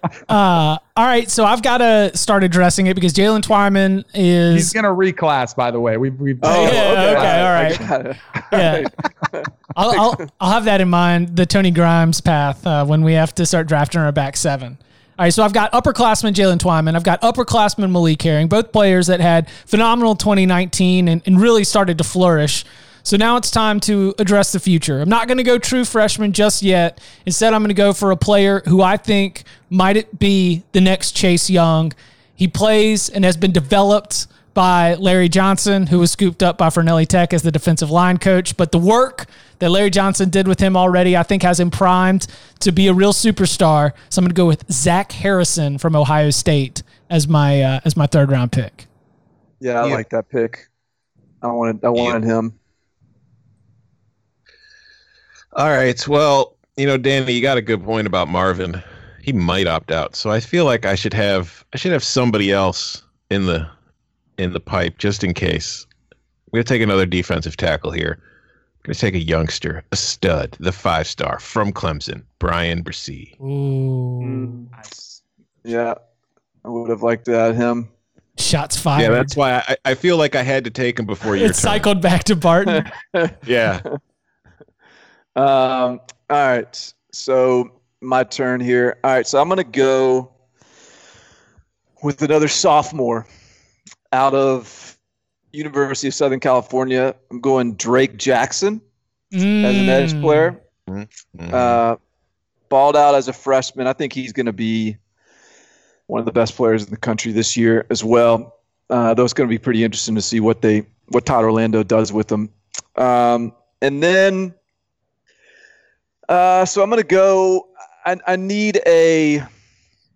Uh, 0.28 0.78
all 0.96 1.04
right, 1.04 1.30
so 1.30 1.44
I've 1.44 1.62
got 1.62 1.78
to 1.78 2.10
start 2.16 2.44
addressing 2.44 2.86
it 2.86 2.94
because 2.94 3.12
Jaylen 3.12 3.42
Twyman 3.42 4.04
is. 4.14 4.54
He's 4.54 4.72
gonna 4.72 4.88
reclass, 4.88 5.54
by 5.54 5.70
the 5.70 5.78
way. 5.78 5.96
We've 5.96 6.18
we've. 6.18 6.38
Oh, 6.42 6.62
yeah, 6.64 7.14
okay, 7.16 7.40
all 7.40 7.46
I 7.46 7.62
right. 7.62 7.78
got 7.78 8.06
it. 8.06 8.16
yeah. 8.52 9.42
I'll, 9.76 10.00
I'll 10.00 10.26
I'll 10.40 10.52
have 10.52 10.64
that 10.64 10.80
in 10.80 10.88
mind. 10.88 11.36
The 11.36 11.46
Tony 11.46 11.70
Grimes 11.70 12.20
path 12.20 12.66
uh, 12.66 12.84
when 12.86 13.02
we 13.02 13.12
have 13.12 13.34
to 13.36 13.46
start 13.46 13.66
drafting 13.66 14.00
our 14.00 14.12
back 14.12 14.36
seven. 14.36 14.78
All 15.18 15.24
right, 15.24 15.32
so 15.32 15.44
I've 15.44 15.52
got 15.52 15.70
upperclassman 15.72 16.32
Jaylen 16.32 16.58
Twyman. 16.58 16.96
I've 16.96 17.04
got 17.04 17.20
upperclassman 17.20 17.90
Malik 17.92 18.22
Herring, 18.22 18.48
both 18.48 18.72
players 18.72 19.06
that 19.06 19.20
had 19.20 19.48
phenomenal 19.66 20.16
2019 20.16 21.06
and, 21.06 21.22
and 21.26 21.40
really 21.40 21.64
started 21.64 21.98
to 21.98 22.04
flourish. 22.04 22.64
So 23.04 23.18
now 23.18 23.36
it's 23.36 23.50
time 23.50 23.80
to 23.80 24.14
address 24.18 24.52
the 24.52 24.58
future. 24.58 25.00
I'm 25.02 25.10
not 25.10 25.28
going 25.28 25.36
to 25.36 25.44
go 25.44 25.58
true 25.58 25.84
freshman 25.84 26.32
just 26.32 26.62
yet. 26.62 27.00
Instead, 27.26 27.52
I'm 27.52 27.60
going 27.60 27.68
to 27.68 27.74
go 27.74 27.92
for 27.92 28.10
a 28.10 28.16
player 28.16 28.62
who 28.66 28.80
I 28.80 28.96
think 28.96 29.44
might 29.68 29.96
it 29.98 30.18
be 30.18 30.62
the 30.72 30.80
next 30.80 31.12
Chase 31.12 31.50
Young. 31.50 31.92
He 32.34 32.48
plays 32.48 33.10
and 33.10 33.22
has 33.24 33.36
been 33.36 33.52
developed 33.52 34.26
by 34.54 34.94
Larry 34.94 35.28
Johnson, 35.28 35.88
who 35.88 35.98
was 35.98 36.12
scooped 36.12 36.42
up 36.42 36.56
by 36.56 36.68
Fornelli 36.68 37.06
Tech 37.06 37.34
as 37.34 37.42
the 37.42 37.52
defensive 37.52 37.90
line 37.90 38.16
coach. 38.16 38.56
But 38.56 38.72
the 38.72 38.78
work 38.78 39.26
that 39.58 39.68
Larry 39.70 39.90
Johnson 39.90 40.30
did 40.30 40.48
with 40.48 40.60
him 40.60 40.74
already, 40.76 41.14
I 41.16 41.24
think, 41.24 41.42
has 41.42 41.60
him 41.60 41.70
primed 41.70 42.26
to 42.60 42.72
be 42.72 42.86
a 42.86 42.94
real 42.94 43.12
superstar. 43.12 43.92
So 44.08 44.20
I'm 44.20 44.24
going 44.24 44.30
to 44.30 44.34
go 44.34 44.46
with 44.46 44.64
Zach 44.72 45.12
Harrison 45.12 45.76
from 45.76 45.94
Ohio 45.94 46.30
State 46.30 46.82
as 47.10 47.28
my 47.28 47.60
uh, 47.62 47.80
as 47.84 47.96
my 47.98 48.06
third 48.06 48.30
round 48.30 48.50
pick. 48.52 48.86
Yeah, 49.60 49.82
I 49.82 49.88
Yeah. 49.88 49.94
like 49.94 50.08
that 50.10 50.28
pick. 50.30 50.68
I 51.42 51.48
wanted 51.48 51.84
I 51.84 51.90
wanted 51.90 52.24
him. 52.24 52.58
All 55.56 55.68
right. 55.70 56.06
Well, 56.08 56.56
you 56.76 56.86
know, 56.86 56.96
Danny, 56.96 57.32
you 57.32 57.42
got 57.42 57.56
a 57.58 57.62
good 57.62 57.82
point 57.84 58.06
about 58.06 58.28
Marvin. 58.28 58.82
He 59.22 59.32
might 59.32 59.66
opt 59.66 59.90
out, 59.90 60.16
so 60.16 60.30
I 60.30 60.40
feel 60.40 60.64
like 60.64 60.84
I 60.84 60.94
should 60.94 61.14
have 61.14 61.64
I 61.72 61.76
should 61.78 61.92
have 61.92 62.04
somebody 62.04 62.52
else 62.52 63.02
in 63.30 63.46
the 63.46 63.66
in 64.36 64.52
the 64.52 64.60
pipe 64.60 64.98
just 64.98 65.24
in 65.24 65.32
case. 65.32 65.86
We're 66.50 66.58
gonna 66.58 66.64
take 66.64 66.82
another 66.82 67.06
defensive 67.06 67.56
tackle 67.56 67.90
here. 67.90 68.18
I'm 68.20 68.82
gonna 68.88 68.94
take 68.96 69.14
a 69.14 69.18
youngster, 69.20 69.82
a 69.92 69.96
stud, 69.96 70.56
the 70.60 70.72
five 70.72 71.06
star 71.06 71.38
from 71.38 71.72
Clemson, 71.72 72.22
Bryan 72.38 72.82
Bresee. 72.84 73.40
Ooh, 73.40 74.68
Yeah, 75.64 75.94
I 76.64 76.68
would 76.68 76.90
have 76.90 77.02
liked 77.02 77.24
to 77.26 77.32
have 77.32 77.56
him. 77.56 77.88
shots 78.38 78.76
fired. 78.76 79.02
Yeah, 79.02 79.08
that's 79.10 79.36
why 79.36 79.62
I, 79.66 79.76
I 79.86 79.94
feel 79.94 80.18
like 80.18 80.34
I 80.34 80.42
had 80.42 80.64
to 80.64 80.70
take 80.70 80.98
him 80.98 81.06
before 81.06 81.34
you. 81.36 81.44
it 81.44 81.48
turn. 81.48 81.54
cycled 81.54 82.02
back 82.02 82.24
to 82.24 82.36
Barton. 82.36 82.90
Yeah. 83.46 83.80
Um, 85.36 86.00
all 86.30 86.48
right, 86.48 86.94
so 87.12 87.70
my 88.00 88.24
turn 88.24 88.60
here. 88.60 88.98
All 89.04 89.10
right, 89.12 89.26
so 89.26 89.40
I'm 89.40 89.48
gonna 89.48 89.64
go 89.64 90.32
with 92.02 92.22
another 92.22 92.48
sophomore 92.48 93.26
out 94.12 94.34
of 94.34 94.98
University 95.52 96.08
of 96.08 96.14
Southern 96.14 96.40
California. 96.40 97.14
I'm 97.30 97.40
going 97.40 97.74
Drake 97.74 98.16
Jackson 98.16 98.80
as 99.32 99.78
an 99.78 99.88
edge 99.88 100.12
Mm. 100.14 100.20
player. 100.20 100.60
Mhm. 100.88 101.08
Uh, 101.52 101.96
balled 102.68 102.96
out 102.96 103.14
as 103.14 103.28
a 103.28 103.32
freshman. 103.32 103.86
I 103.86 103.92
think 103.92 104.12
he's 104.12 104.32
going 104.32 104.46
to 104.46 104.52
be 104.52 104.96
one 106.06 106.20
of 106.20 106.26
the 106.26 106.32
best 106.32 106.56
players 106.56 106.84
in 106.84 106.90
the 106.90 106.96
country 106.96 107.32
this 107.32 107.56
year 107.56 107.86
as 107.90 108.04
well. 108.04 108.58
Uh, 108.90 109.14
though 109.14 109.24
it's 109.24 109.32
going 109.32 109.48
to 109.48 109.52
be 109.52 109.58
pretty 109.58 109.82
interesting 109.82 110.14
to 110.14 110.22
see 110.22 110.40
what 110.40 110.60
they 110.60 110.84
what 111.08 111.24
Todd 111.24 111.44
Orlando 111.44 111.82
does 111.82 112.12
with 112.12 112.28
them. 112.28 112.50
Um, 112.96 113.52
and 113.80 114.02
then, 114.02 114.54
uh, 116.28 116.64
so 116.64 116.82
I'm 116.82 116.90
going 116.90 117.02
to 117.02 117.06
go. 117.06 117.68
I, 118.04 118.16
I 118.26 118.36
need 118.36 118.80
a 118.86 119.42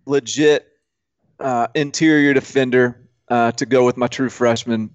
legit 0.07 0.67
uh, 1.41 1.69
interior 1.75 2.35
defender 2.35 3.01
uh, 3.29 3.53
to 3.53 3.67
go 3.67 3.85
with 3.85 3.97
my 3.97 4.07
true 4.07 4.31
freshman. 4.31 4.91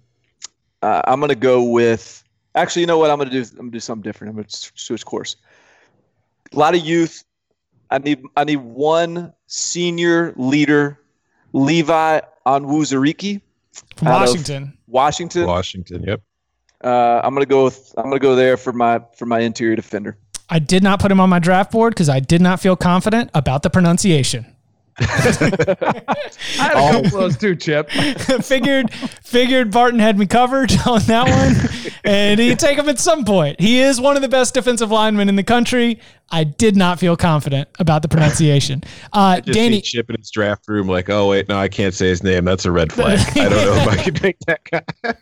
Uh, 0.81 1.01
I'm 1.05 1.19
going 1.19 1.29
to 1.29 1.35
go 1.35 1.63
with. 1.63 2.23
Actually, 2.55 2.81
you 2.81 2.87
know 2.87 2.99
what? 2.99 3.09
I'm 3.09 3.17
going 3.17 3.29
to 3.29 3.43
do. 3.43 3.49
I'm 3.51 3.57
going 3.57 3.71
to 3.71 3.75
do 3.75 3.79
something 3.79 4.03
different. 4.03 4.29
I'm 4.29 4.35
going 4.35 4.47
to 4.47 4.71
switch 4.75 5.05
course 5.05 5.37
a 6.53 6.59
lot 6.59 6.75
of 6.75 6.81
youth. 6.85 7.23
I 7.89 7.97
need 7.99 8.23
I 8.35 8.43
need 8.43 8.57
one 8.57 9.33
senior 9.47 10.33
leader, 10.35 10.99
Levi 11.51 12.21
Onwuzurike, 12.45 13.41
from 13.97 14.07
Washington. 14.07 14.77
Washington. 14.87 15.45
Washington. 15.45 16.03
Yep. 16.03 16.21
Uh, 16.83 17.21
I'm 17.23 17.33
gonna 17.33 17.45
go 17.45 17.65
with 17.65 17.93
I'm 17.97 18.05
gonna 18.05 18.19
go 18.19 18.35
there 18.35 18.57
for 18.57 18.73
my 18.73 19.01
for 19.15 19.25
my 19.25 19.39
interior 19.39 19.75
defender. 19.75 20.17
I 20.53 20.59
did 20.59 20.83
not 20.83 20.99
put 20.99 21.11
him 21.11 21.19
on 21.19 21.31
my 21.31 21.39
draft 21.39 21.71
board 21.71 21.95
because 21.95 22.09
I 22.09 22.19
did 22.19 22.39
not 22.39 22.59
feel 22.59 22.75
confident 22.75 23.31
about 23.33 23.63
the 23.63 23.71
pronunciation. 23.71 24.45
I 24.99 25.05
had 26.55 26.71
a 26.73 26.91
couple 26.91 27.05
of 27.05 27.11
those 27.11 27.37
too, 27.37 27.55
Chip. 27.55 27.89
figured 28.43 28.93
figured 28.93 29.71
Barton 29.71 29.99
had 29.99 30.19
me 30.19 30.27
covered 30.27 30.71
on 30.85 31.01
that 31.07 31.27
one, 31.27 31.91
and 32.03 32.39
he'd 32.39 32.59
take 32.59 32.77
him 32.77 32.87
at 32.87 32.99
some 32.99 33.25
point. 33.25 33.59
He 33.59 33.79
is 33.79 33.99
one 33.99 34.15
of 34.15 34.21
the 34.21 34.27
best 34.27 34.53
defensive 34.53 34.91
linemen 34.91 35.27
in 35.27 35.37
the 35.37 35.43
country. 35.43 35.99
I 36.29 36.43
did 36.43 36.75
not 36.75 36.99
feel 36.99 37.17
confident 37.17 37.69
about 37.79 38.03
the 38.03 38.07
pronunciation. 38.07 38.83
Uh, 39.11 39.39
Danny, 39.39 39.81
Chip 39.81 40.07
in 40.11 40.17
his 40.17 40.29
draft 40.29 40.67
room, 40.67 40.87
like, 40.87 41.09
oh 41.09 41.29
wait, 41.29 41.49
no, 41.49 41.57
I 41.57 41.67
can't 41.67 41.95
say 41.95 42.09
his 42.09 42.21
name. 42.21 42.45
That's 42.45 42.65
a 42.65 42.71
red 42.71 42.93
flag. 42.93 43.17
I 43.35 43.49
don't 43.49 43.65
know 43.65 43.81
if 43.81 43.87
I 43.87 43.95
can 43.95 44.13
make 44.21 44.37
that 44.41 44.63
guy. 44.65 45.15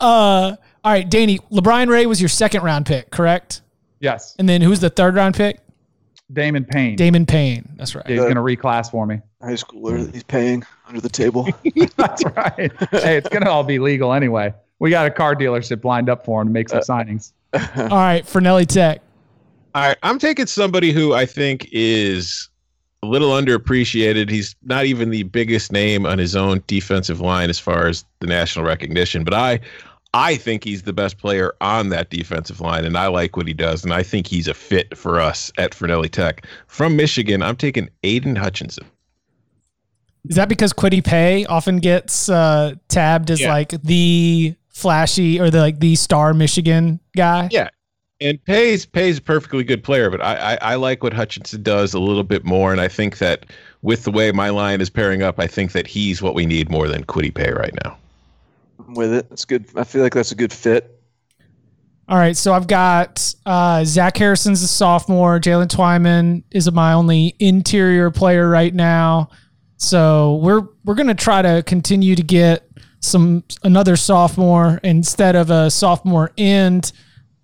uh, 0.00 0.56
all 0.88 0.94
right, 0.94 1.06
Danny, 1.06 1.38
LaBryan 1.52 1.90
Ray 1.90 2.06
was 2.06 2.18
your 2.18 2.30
second 2.30 2.62
round 2.62 2.86
pick, 2.86 3.10
correct? 3.10 3.60
Yes, 4.00 4.34
And 4.38 4.48
then 4.48 4.62
who's 4.62 4.80
the 4.80 4.88
third 4.88 5.14
round 5.16 5.34
pick? 5.34 5.60
Damon 6.32 6.64
Payne. 6.64 6.96
Damon 6.96 7.26
Payne. 7.26 7.68
That's 7.76 7.94
right. 7.94 8.08
Yeah, 8.08 8.14
he's 8.14 8.24
gonna 8.24 8.40
reclass 8.40 8.90
for 8.90 9.04
me. 9.04 9.20
High 9.42 9.52
schooler, 9.52 10.10
he's 10.10 10.22
paying 10.22 10.64
under 10.86 11.02
the 11.02 11.10
table. 11.10 11.46
That's 11.98 12.24
right. 12.24 12.72
hey, 12.90 13.18
it's 13.18 13.28
gonna 13.28 13.50
all 13.50 13.64
be 13.64 13.78
legal 13.78 14.14
anyway. 14.14 14.54
We 14.78 14.88
got 14.88 15.04
a 15.04 15.10
car 15.10 15.34
dealership 15.34 15.84
lined 15.84 16.08
up 16.08 16.24
for 16.24 16.40
him 16.40 16.48
to 16.48 16.52
make 16.54 16.70
some 16.70 16.78
uh, 16.78 16.82
signings. 16.82 17.32
All 17.76 17.88
right, 17.88 18.24
Fornelli 18.24 18.66
Tech. 18.66 19.02
All 19.74 19.82
right, 19.88 19.98
I'm 20.02 20.18
taking 20.18 20.46
somebody 20.46 20.92
who 20.92 21.12
I 21.12 21.26
think 21.26 21.68
is 21.70 22.48
a 23.02 23.06
little 23.06 23.30
underappreciated. 23.30 24.30
He's 24.30 24.56
not 24.64 24.86
even 24.86 25.10
the 25.10 25.24
biggest 25.24 25.70
name 25.70 26.06
on 26.06 26.18
his 26.18 26.34
own 26.34 26.62
defensive 26.66 27.20
line 27.20 27.50
as 27.50 27.58
far 27.58 27.88
as 27.88 28.04
the 28.20 28.26
national 28.26 28.64
recognition, 28.64 29.24
but 29.24 29.34
I 29.34 29.60
I 30.14 30.36
think 30.36 30.64
he's 30.64 30.82
the 30.82 30.92
best 30.92 31.18
player 31.18 31.54
on 31.60 31.90
that 31.90 32.08
defensive 32.10 32.60
line, 32.60 32.84
and 32.84 32.96
I 32.96 33.08
like 33.08 33.36
what 33.36 33.46
he 33.46 33.52
does, 33.52 33.84
and 33.84 33.92
I 33.92 34.02
think 34.02 34.26
he's 34.26 34.48
a 34.48 34.54
fit 34.54 34.96
for 34.96 35.20
us 35.20 35.52
at 35.58 35.72
Fornelli 35.72 36.10
Tech. 36.10 36.46
From 36.66 36.96
Michigan, 36.96 37.42
I'm 37.42 37.56
taking 37.56 37.90
Aidan 38.02 38.36
Hutchinson. 38.36 38.86
Is 40.28 40.36
that 40.36 40.48
because 40.48 40.72
Kwity 40.72 41.04
Paye 41.04 41.44
often 41.46 41.78
gets 41.78 42.28
uh, 42.28 42.74
tabbed 42.88 43.30
as 43.30 43.40
Yeah. 43.40 43.52
like 43.52 43.70
the 43.82 44.54
flashy 44.68 45.40
or 45.40 45.50
the 45.50 45.60
like 45.60 45.80
the 45.80 45.94
star 45.94 46.34
Michigan 46.34 47.00
guy? 47.16 47.48
Yeah. 47.50 47.68
And 48.20 48.42
Paye's 48.44 48.84
Paye's 48.84 49.18
a 49.18 49.22
perfectly 49.22 49.62
good 49.62 49.84
player, 49.84 50.10
but 50.10 50.20
I, 50.20 50.54
I 50.54 50.58
I 50.60 50.74
like 50.74 51.02
what 51.04 51.12
Hutchinson 51.12 51.62
does 51.62 51.94
a 51.94 52.00
little 52.00 52.24
bit 52.24 52.44
more, 52.44 52.72
and 52.72 52.80
I 52.80 52.88
think 52.88 53.18
that 53.18 53.46
with 53.82 54.02
the 54.04 54.10
way 54.10 54.32
my 54.32 54.48
line 54.50 54.80
is 54.80 54.90
pairing 54.90 55.22
up, 55.22 55.38
I 55.38 55.46
think 55.46 55.70
that 55.72 55.86
he's 55.86 56.20
what 56.20 56.34
we 56.34 56.44
need 56.44 56.68
more 56.68 56.88
than 56.88 57.04
Kwity 57.04 57.32
Paye 57.32 57.52
right 57.52 57.74
now. 57.84 57.96
With 58.86 59.12
it. 59.12 59.28
That's 59.28 59.44
good. 59.44 59.66
I 59.76 59.84
feel 59.84 60.02
like 60.02 60.14
that's 60.14 60.32
a 60.32 60.36
good 60.36 60.52
fit. 60.52 60.94
All 62.08 62.16
right, 62.16 62.36
so 62.36 62.54
I've 62.54 62.66
got 62.66 63.34
uh, 63.44 63.84
Zach 63.84 64.16
Harrison's 64.16 64.62
a 64.62 64.68
sophomore. 64.68 65.38
Jaylen 65.38 65.68
Twyman 65.68 66.42
is 66.50 66.70
my 66.72 66.94
only 66.94 67.36
interior 67.38 68.10
player 68.10 68.48
right 68.48 68.72
now. 68.72 69.28
So 69.76 70.36
we're 70.36 70.62
we're 70.84 70.94
gonna 70.94 71.14
try 71.14 71.42
to 71.42 71.62
continue 71.64 72.14
to 72.14 72.22
get 72.22 72.66
some 73.00 73.44
another 73.62 73.94
sophomore 73.94 74.80
instead 74.82 75.36
of 75.36 75.50
a 75.50 75.70
sophomore 75.70 76.30
end. 76.38 76.92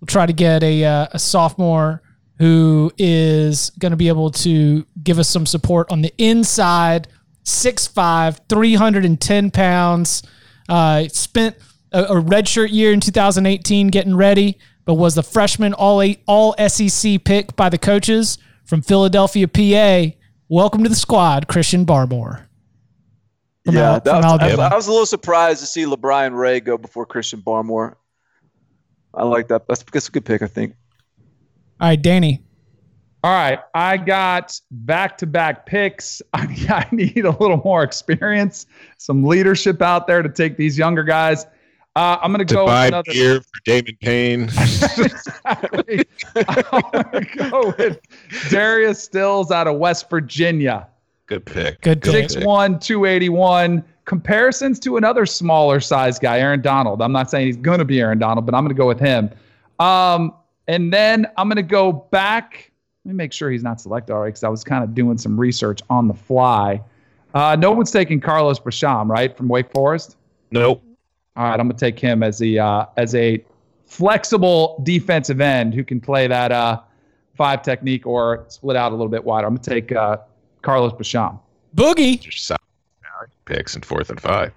We'll 0.01 0.07
try 0.07 0.25
to 0.25 0.33
get 0.33 0.63
a 0.63 0.83
uh, 0.83 1.07
a 1.11 1.19
sophomore 1.19 2.01
who 2.39 2.91
is 2.97 3.69
to 3.91 3.95
be 3.95 4.07
able 4.07 4.31
to 4.31 4.85
give 5.03 5.19
us 5.19 5.29
some 5.29 5.45
support 5.45 5.91
on 5.91 6.01
the 6.01 6.13
inside. 6.17 7.07
6'5", 7.45 8.39
310 8.49 9.51
pounds. 9.51 10.23
Uh, 10.67 11.07
spent 11.07 11.55
a, 11.91 12.03
a 12.03 12.21
redshirt 12.21 12.71
year 12.71 12.91
in 12.91 12.99
2018 12.99 13.87
getting 13.87 14.15
ready, 14.15 14.57
but 14.85 14.95
was 14.95 15.15
the 15.15 15.23
freshman 15.23 15.73
all 15.73 16.01
eight, 16.01 16.21
all 16.27 16.55
SEC 16.67 17.23
pick 17.23 17.55
by 17.55 17.69
the 17.69 17.77
coaches 17.77 18.37
from 18.65 18.81
Philadelphia, 18.81 19.47
PA. 19.47 20.15
Welcome 20.47 20.83
to 20.83 20.89
the 20.89 20.95
squad, 20.95 21.47
Christian 21.47 21.85
Barmore. 21.85 22.45
From 23.65 23.75
yeah, 23.75 23.97
was, 23.97 24.07
I, 24.07 24.49
I 24.49 24.75
was 24.75 24.87
a 24.87 24.91
little 24.91 25.07
surprised 25.07 25.59
to 25.61 25.65
see 25.65 25.85
LaBryan 25.85 26.37
Ray 26.37 26.59
go 26.59 26.77
before 26.77 27.05
Christian 27.07 27.41
Barmore. 27.41 27.95
I 29.13 29.23
like 29.23 29.47
that. 29.47 29.67
That's, 29.67 29.81
that's 29.83 30.07
a 30.07 30.11
good 30.11 30.25
pick, 30.25 30.43
I 30.43 30.47
think. 30.47 30.75
All 31.79 31.87
right, 31.87 31.99
Danny. 31.99 32.44
All 33.25 33.31
right, 33.31 33.59
I 33.73 33.97
got 33.97 34.61
back-to-back 34.69 35.65
picks. 35.65 36.21
I, 36.35 36.41
I 36.69 36.95
need 36.95 37.25
a 37.25 37.31
little 37.31 37.59
more 37.65 37.81
experience, 37.81 38.67
some 38.99 39.23
leadership 39.23 39.81
out 39.81 40.05
there 40.05 40.21
to 40.21 40.29
take 40.29 40.57
these 40.57 40.77
younger 40.77 41.03
guys. 41.03 41.47
Uh, 41.95 42.19
I'm 42.21 42.31
going 42.31 42.45
to 42.45 42.53
To 42.53 42.53
go 42.53 42.65
buy 42.67 42.85
another. 42.85 43.11
beer 43.11 43.41
for 43.41 43.61
Damon 43.65 43.97
Payne. 43.99 44.43
exactly. 44.43 46.05
I'm 46.35 46.83
going 46.91 47.25
to 47.25 47.49
go 47.49 47.73
with 47.79 47.99
Darius 48.51 49.01
Stills 49.01 49.49
out 49.49 49.65
of 49.65 49.79
West 49.79 50.07
Virginia. 50.07 50.87
Good 51.25 51.47
pick. 51.47 51.81
Good 51.81 52.03
pick. 52.03 52.27
6'1", 52.27 52.79
281. 52.79 53.83
Comparisons 54.05 54.79
to 54.81 54.97
another 54.97 55.25
smaller 55.25 55.79
size 55.79 56.19
guy, 56.19 56.41
Aaron 56.41 56.61
Donald. 56.61 57.01
I'm 57.01 57.11
not 57.11 57.31
saying 57.31 57.47
he's 57.47 57.57
going 57.57 57.79
to 57.79 57.85
be 57.85 57.99
Aaron 58.01 58.19
Donald, 58.19 58.45
but 58.45 58.53
I'm 58.53 58.63
going 58.63 58.75
to 58.75 58.79
go 58.79 58.85
with 58.87 58.99
him. 58.99 59.31
Um, 59.79 60.31
and 60.67 60.93
then 60.93 61.25
I'm 61.37 61.47
going 61.49 61.55
to 61.55 61.63
go 61.63 61.91
back. 61.91 62.69
Let 63.05 63.11
me 63.11 63.17
make 63.17 63.31
sure 63.31 63.51
he's 63.51 63.61
not 63.63 63.79
selected 63.79 64.13
already 64.13 64.31
because 64.31 64.43
I 64.43 64.49
was 64.49 64.63
kind 64.63 64.83
of 64.83 64.95
doing 64.95 65.17
some 65.19 65.39
research 65.39 65.79
on 65.91 66.07
the 66.07 66.13
fly. 66.15 66.81
Uh, 67.35 67.55
no 67.55 67.71
one's 67.71 67.91
taking 67.91 68.19
Carlos 68.19 68.59
Basham, 68.59 69.09
right, 69.09 69.35
from 69.37 69.47
Wake 69.47 69.71
Forest? 69.71 70.17
Nope. 70.49 70.81
All 71.35 71.43
right, 71.43 71.59
I'm 71.59 71.67
going 71.67 71.77
to 71.77 71.79
take 71.79 71.99
him 71.99 72.23
as 72.23 72.39
the 72.39 72.57
uh, 72.59 72.85
as 72.97 73.13
a 73.13 73.43
flexible 73.85 74.81
defensive 74.83 75.39
end 75.39 75.73
who 75.75 75.83
can 75.83 76.01
play 76.01 76.27
that 76.27 76.51
uh, 76.51 76.81
five 77.35 77.61
technique 77.61 78.07
or 78.07 78.45
split 78.47 78.75
out 78.75 78.91
a 78.91 78.95
little 78.95 79.09
bit 79.09 79.23
wider. 79.23 79.45
I'm 79.45 79.53
going 79.53 79.63
to 79.63 79.69
take 79.69 79.91
uh, 79.91 80.17
Carlos 80.63 80.93
Basham. 80.93 81.39
Boogie. 81.75 82.25
Picks 83.45 83.75
in 83.75 83.83
fourth 83.83 84.09
and 84.09 84.19
five. 84.19 84.51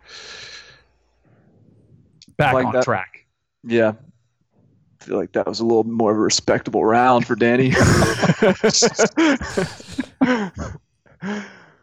Back 2.39 2.55
Like 2.55 2.67
on 2.67 2.73
that. 2.73 2.85
track. 2.85 3.27
Yeah. 3.65 3.93
I 5.09 5.11
feel 5.11 5.21
like 5.21 5.33
that 5.33 5.47
was 5.47 5.61
a 5.61 5.65
little 5.65 5.85
more 5.85 6.11
of 6.11 6.19
a 6.19 6.21
respectable 6.21 6.85
round 6.85 7.27
for 7.27 7.35
Danny. 7.35 7.73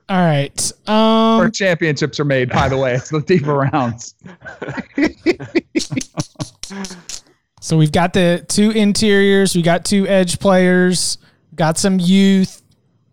All 0.08 0.22
right. 0.22 0.72
Where 0.86 0.96
Um, 0.96 1.52
championships 1.52 2.20
are 2.20 2.26
made, 2.26 2.52
by 2.52 2.70
the 2.70 2.78
way. 2.78 2.94
It's 2.94 3.10
the 3.10 3.22
deeper 3.22 3.56
rounds. 3.56 4.14
so 7.62 7.78
we've 7.78 7.92
got 7.92 8.14
the 8.14 8.46
two 8.48 8.70
interiors. 8.70 9.56
We 9.56 9.64
got 9.64 9.86
two 9.86 10.08
edge 10.08 10.38
players. 10.38 11.18
Got 11.56 11.80
some 11.80 12.00
youth. 12.00 12.62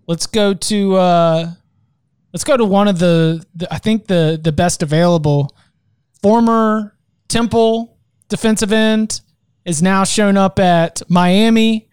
Let's 0.07 0.27
go 0.27 0.53
to 0.53 0.95
uh, 0.97 1.53
let's 2.35 2.45
go 2.45 2.59
to 2.59 2.67
one 2.67 2.87
of 2.87 2.99
the, 2.99 3.43
the 3.55 3.73
I 3.73 3.79
think 3.79 4.09
the 4.09 4.39
the 4.43 4.53
best 4.53 4.83
available 4.83 5.57
former 6.21 6.99
Temple 7.29 7.97
defensive 8.29 8.75
end 8.75 9.23
is 9.65 9.83
now 9.83 10.05
shown 10.05 10.37
up 10.37 10.59
at 10.59 11.03
Miami. 11.09 11.89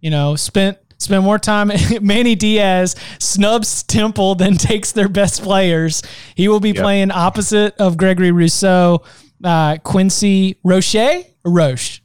You 0.00 0.10
know, 0.10 0.36
spent 0.36 0.78
spent 0.98 1.22
more 1.24 1.38
time. 1.38 1.70
Manny 2.02 2.34
Diaz 2.34 2.94
snubs 3.18 3.82
Temple 3.82 4.34
than 4.34 4.56
takes 4.58 4.92
their 4.92 5.08
best 5.08 5.42
players. 5.42 6.02
He 6.34 6.48
will 6.48 6.60
be 6.60 6.70
Yep. 6.70 6.82
playing 6.82 7.10
opposite 7.10 7.74
of 7.78 7.96
Gregory 7.96 8.30
Rousseau, 8.32 9.02
uh, 9.42 9.76
Quincy 9.84 10.58
Roche 10.64 10.94
or 10.96 11.50
Roche. 11.52 12.00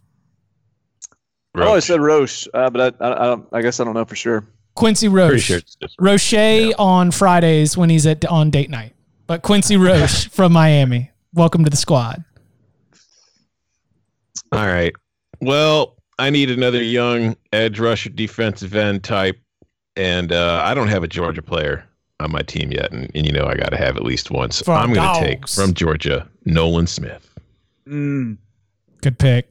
I 1.55 1.63
always 1.63 1.85
said 1.85 1.99
Roche, 1.99 2.47
uh, 2.53 2.69
but 2.69 2.95
I, 3.01 3.05
I, 3.05 3.23
I, 3.23 3.25
don't, 3.25 3.47
I 3.51 3.61
guess 3.61 3.79
I 3.79 3.83
don't 3.83 3.93
know 3.95 4.05
for 4.05 4.15
sure. 4.15 4.45
Quincy 4.75 5.09
Pretty 5.09 5.33
Roche. 5.33 5.43
sure 5.43 5.57
it's 5.57 5.75
just 5.75 5.95
Roche 5.99 6.73
on 6.77 7.11
Fridays 7.11 7.75
when 7.75 7.89
he's 7.89 8.05
at 8.05 8.23
on 8.25 8.49
date 8.49 8.69
night. 8.69 8.93
But 9.27 9.41
Quincy 9.41 9.75
Roche 9.77 10.29
from 10.29 10.53
Miami. 10.53 11.11
Welcome 11.33 11.63
to 11.65 11.69
the 11.69 11.75
squad. 11.77 12.23
All 14.51 14.65
right. 14.65 14.93
Well, 15.41 15.95
I 16.17 16.29
need 16.29 16.49
another 16.49 16.81
young 16.83 17.35
edge 17.53 17.79
rusher 17.79 18.09
defensive 18.09 18.75
end 18.75 19.03
type, 19.03 19.39
and 19.95 20.31
uh, 20.31 20.61
I 20.65 20.73
don't 20.73 20.87
have 20.87 21.03
a 21.03 21.07
Georgia 21.07 21.41
player 21.41 21.85
on 22.19 22.31
my 22.31 22.41
team 22.41 22.71
yet, 22.71 22.91
and, 22.91 23.09
and 23.15 23.25
you 23.25 23.31
know 23.31 23.45
I 23.45 23.55
got 23.55 23.69
to 23.69 23.77
have 23.77 23.95
at 23.95 24.03
least 24.03 24.31
one. 24.31 24.51
So 24.51 24.65
From 24.65 24.77
I'm 24.77 24.93
going 24.93 25.13
to 25.15 25.25
take 25.25 25.47
from 25.47 25.73
Georgia 25.73 26.27
Nolan 26.45 26.87
Smith. 26.87 27.33
Mm, 27.87 28.37
Good 29.01 29.17
pick. 29.17 29.49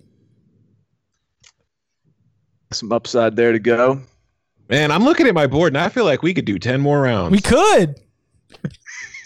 some 2.72 2.92
upside 2.92 3.34
there 3.36 3.52
to 3.52 3.58
go. 3.58 4.00
Man, 4.68 4.90
I'm 4.90 5.02
looking 5.04 5.26
at 5.26 5.34
my 5.34 5.46
board, 5.46 5.72
and 5.72 5.78
I 5.78 5.88
feel 5.88 6.04
like 6.04 6.22
we 6.22 6.34
could 6.34 6.44
do 6.44 6.58
ten 6.58 6.80
more 6.80 7.00
rounds. 7.00 7.30
We 7.32 7.40
could. 7.40 7.98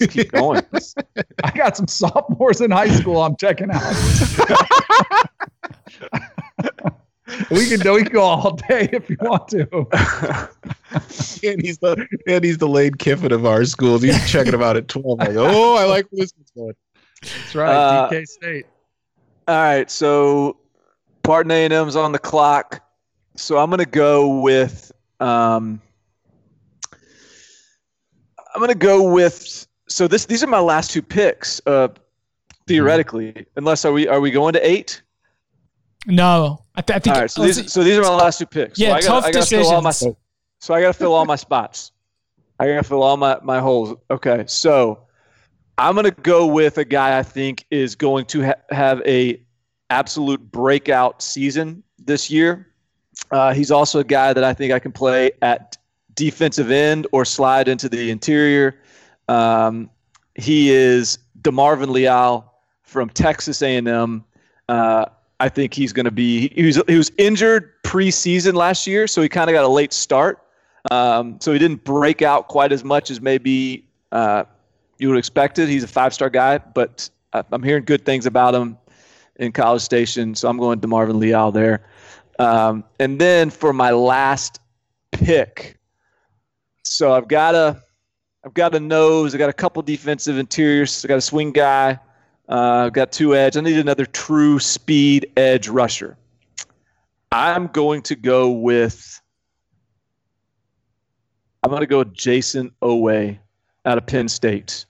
Keep 0.07 0.33
going. 0.33 0.63
I 1.45 1.51
got 1.51 1.77
some 1.77 1.89
sophomores 1.89 2.61
in 2.61 2.71
high 2.71 2.91
school 2.91 3.23
I'm 3.23 3.37
checking 3.37 3.71
out. 3.71 3.83
we 7.51 7.69
can 7.69 7.93
we 7.93 8.03
can 8.03 8.13
go 8.13 8.23
all 8.23 8.57
day 8.69 8.89
if 8.93 9.09
you 9.09 9.17
want 9.21 9.49
to. 9.49 9.63
and 11.49 11.63
he's 11.63 11.79
the 11.79 12.07
and 12.27 12.45
he's 12.45 12.59
the 12.59 12.69
Lane 12.69 12.95
Kiffin 12.95 13.33
of 13.33 13.47
our 13.47 13.65
schools. 13.65 14.03
He's 14.03 14.31
checking 14.31 14.53
them 14.53 14.63
out 14.63 14.77
at 14.77 14.89
twelve. 14.89 15.19
Like, 15.19 15.31
oh, 15.31 15.77
I 15.77 15.85
like 15.85 16.07
where 16.11 16.23
this 16.23 16.33
is 16.33 16.51
going. 16.55 16.75
That's 17.23 17.55
right. 17.55 17.75
Uh, 17.75 18.11
DK 18.11 18.27
State. 18.27 18.67
All 19.49 19.57
right, 19.57 19.91
so 19.91 20.57
Barton 21.23 21.51
A&M's 21.51 21.97
on 21.97 22.13
the 22.13 22.19
clock. 22.19 22.81
So 23.37 23.59
I'm 23.59 23.71
going 23.71 23.81
to 23.81 23.87
go 23.87 24.41
with 24.41 24.93
um, 25.19 25.81
I'm 28.55 28.61
going 28.61 28.69
to 28.69 28.75
go 28.75 29.11
with 29.11 29.67
so 29.93 30.09
this 30.09 30.27
these 30.27 30.43
are 30.43 30.49
my 30.49 30.61
last 30.61 30.91
two 30.91 31.03
picks 31.03 31.61
uh, 31.67 31.89
theoretically. 32.67 33.47
Unless 33.57 33.85
are 33.85 33.93
we 33.93 34.09
are 34.09 34.21
we 34.21 34.31
going 34.31 34.53
to 34.55 34.67
8? 34.67 35.03
No. 36.07 36.63
I, 36.75 36.81
th- 36.81 36.97
I 36.97 36.99
think 36.99 37.15
All 37.15 37.23
right, 37.23 37.31
so 37.31 37.43
these 37.43 37.73
so 37.73 37.85
these 37.85 37.99
are 37.99 38.03
my 38.03 38.15
last 38.15 38.39
two 38.39 38.47
picks. 38.47 38.79
Yeah, 38.79 38.89
so 38.89 38.95
I 38.95 39.01
gotta, 39.01 39.07
tough 39.07 39.25
I 39.25 39.33
gotta 39.33 39.47
fill 39.47 39.71
all 39.71 39.83
my 39.83 39.93
so 40.63 40.75
I 40.75 40.81
got 40.81 40.87
to 40.89 40.93
fill 40.93 41.13
all 41.13 41.25
my 41.25 41.37
spots. 41.37 41.91
I 42.61 42.69
got 42.69 42.77
to 42.77 42.83
fill 42.85 43.03
all 43.03 43.17
my 43.17 43.39
my 43.43 43.61
holes. 43.61 43.99
Okay, 44.11 44.45
so 44.47 45.07
I'm 45.77 45.95
going 45.95 46.05
to 46.05 46.23
go 46.23 46.47
with 46.47 46.79
a 46.79 46.85
guy 46.85 47.19
I 47.19 47.23
think 47.23 47.67
is 47.71 47.95
going 47.95 48.27
to 48.27 48.45
ha- 48.45 48.63
have 48.71 49.03
a 49.05 49.43
absolute 49.91 50.41
breakout 50.53 51.21
season 51.21 51.83
this 51.99 52.31
year. 52.31 52.69
Uh, 53.31 53.53
he's 53.53 53.71
also 53.71 53.99
a 53.99 54.05
guy 54.05 54.33
that 54.33 54.45
I 54.45 54.55
think 54.55 54.73
I 54.73 54.79
can 54.79 54.93
play 54.93 55.33
at 55.43 55.77
defensive 56.15 56.71
end 56.71 57.07
or 57.13 57.25
slide 57.25 57.69
into 57.69 57.89
the 57.89 58.11
interior. 58.11 58.82
Um, 59.33 59.91
he 60.35 60.71
is 60.71 61.19
Demarvin 61.41 61.89
Leal 61.89 62.53
from 62.83 63.09
Texas 63.09 63.63
A&M. 63.63 64.25
Uh, 64.69 65.07
I 65.41 65.49
think 65.49 65.75
he's 65.75 65.93
going 65.93 66.05
to 66.05 66.11
be. 66.13 66.49
He 66.55 66.65
was 66.65 66.81
he 66.87 66.97
was 66.97 67.11
injured 67.19 67.83
preseason 67.83 68.55
last 68.55 68.87
year, 68.87 69.07
so 69.07 69.23
he 69.23 69.29
kind 69.29 69.51
of 69.51 69.55
got 69.55 69.65
a 69.65 69.69
late 69.69 69.93
start. 69.93 70.39
Um, 70.91 71.39
so 71.41 71.53
he 71.53 71.59
didn't 71.59 71.85
break 71.85 72.23
out 72.23 72.49
quite 72.49 72.73
as 72.73 72.85
much 72.85 73.11
as 73.11 73.21
maybe 73.21 73.87
uh, 74.13 74.45
you 74.99 75.09
would 75.09 75.19
expect 75.19 75.59
it. 75.59 75.69
He's 75.69 75.83
a 75.83 75.89
five 75.89 76.13
star 76.15 76.31
guy, 76.31 76.59
but 76.59 77.09
I- 77.33 77.45
I'm 77.51 77.63
hearing 77.63 77.85
good 77.85 78.05
things 78.05 78.27
about 78.27 78.55
him 78.55 78.77
in 79.37 79.53
College 79.53 79.83
Station, 79.83 80.35
so 80.35 80.49
I'm 80.49 80.59
going 80.59 80.81
to 80.81 80.89
Marvin 80.89 81.19
Leal 81.19 81.51
there. 81.51 81.85
Um, 82.39 82.85
and 83.01 83.21
then 83.21 83.51
for 83.51 83.73
my 83.73 83.91
last 83.91 84.61
pick, 85.13 85.79
so 86.85 87.13
I've 87.13 87.29
got 87.29 87.53
to 87.53 87.83
I've 88.45 88.55
got 88.55 88.75
a 88.75 88.81
nose. 88.81 89.35
I've 89.35 89.39
got 89.39 89.51
a 89.51 89.55
couple 89.55 89.83
defensive 89.83 90.37
interiors. 90.37 91.05
I've 91.05 91.09
got 91.09 91.19
a 91.19 91.23
swing 91.23 91.53
guy. 91.53 91.99
Uh, 92.49 92.87
I've 92.87 92.93
got 92.93 93.13
two 93.13 93.37
edge. 93.37 93.57
I 93.57 93.61
need 93.61 93.79
another 93.79 94.05
true 94.05 94.59
speed 94.59 95.31
edge 95.37 95.69
rusher. 95.69 96.17
I'm 97.31 97.69
going 97.69 98.03
to 98.03 98.17
go 98.17 98.51
with. 98.51 99.21
I'm 101.63 101.71
going 101.71 101.81
to 101.81 101.87
go 101.87 101.99
with 101.99 102.13
Jayson 102.13 102.73
Oweh 102.83 103.39
out 103.85 103.99
of 103.99 104.07
Penn 104.07 104.29
State. 104.29 104.85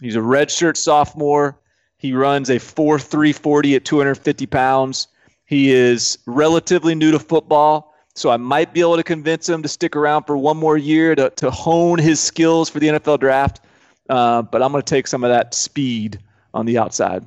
He's 0.00 0.16
a 0.16 0.20
redshirt 0.20 0.76
sophomore. 0.76 1.58
He 1.98 2.12
runs 2.12 2.50
a 2.50 2.56
4.340 2.56 3.76
at 3.76 3.84
250 3.84 4.46
pounds. 4.46 5.08
He 5.46 5.72
is 5.72 6.18
relatively 6.26 6.94
new 6.94 7.10
to 7.10 7.18
football, 7.18 7.93
so 8.14 8.30
I 8.30 8.36
might 8.36 8.72
be 8.72 8.80
able 8.80 8.96
to 8.96 9.02
convince 9.02 9.48
him 9.48 9.62
to 9.62 9.68
stick 9.68 9.96
around 9.96 10.24
for 10.24 10.36
one 10.36 10.56
more 10.56 10.76
year 10.76 11.14
to, 11.14 11.30
to 11.30 11.50
hone 11.50 11.98
his 11.98 12.20
skills 12.20 12.70
for 12.70 12.78
the 12.78 12.88
NFL 12.88 13.20
draft. 13.20 13.60
Uh, 14.08 14.42
but 14.42 14.62
I'm 14.62 14.70
going 14.70 14.82
to 14.82 14.88
take 14.88 15.06
some 15.06 15.24
of 15.24 15.30
that 15.30 15.54
speed 15.54 16.20
on 16.52 16.66
the 16.66 16.78
outside. 16.78 17.26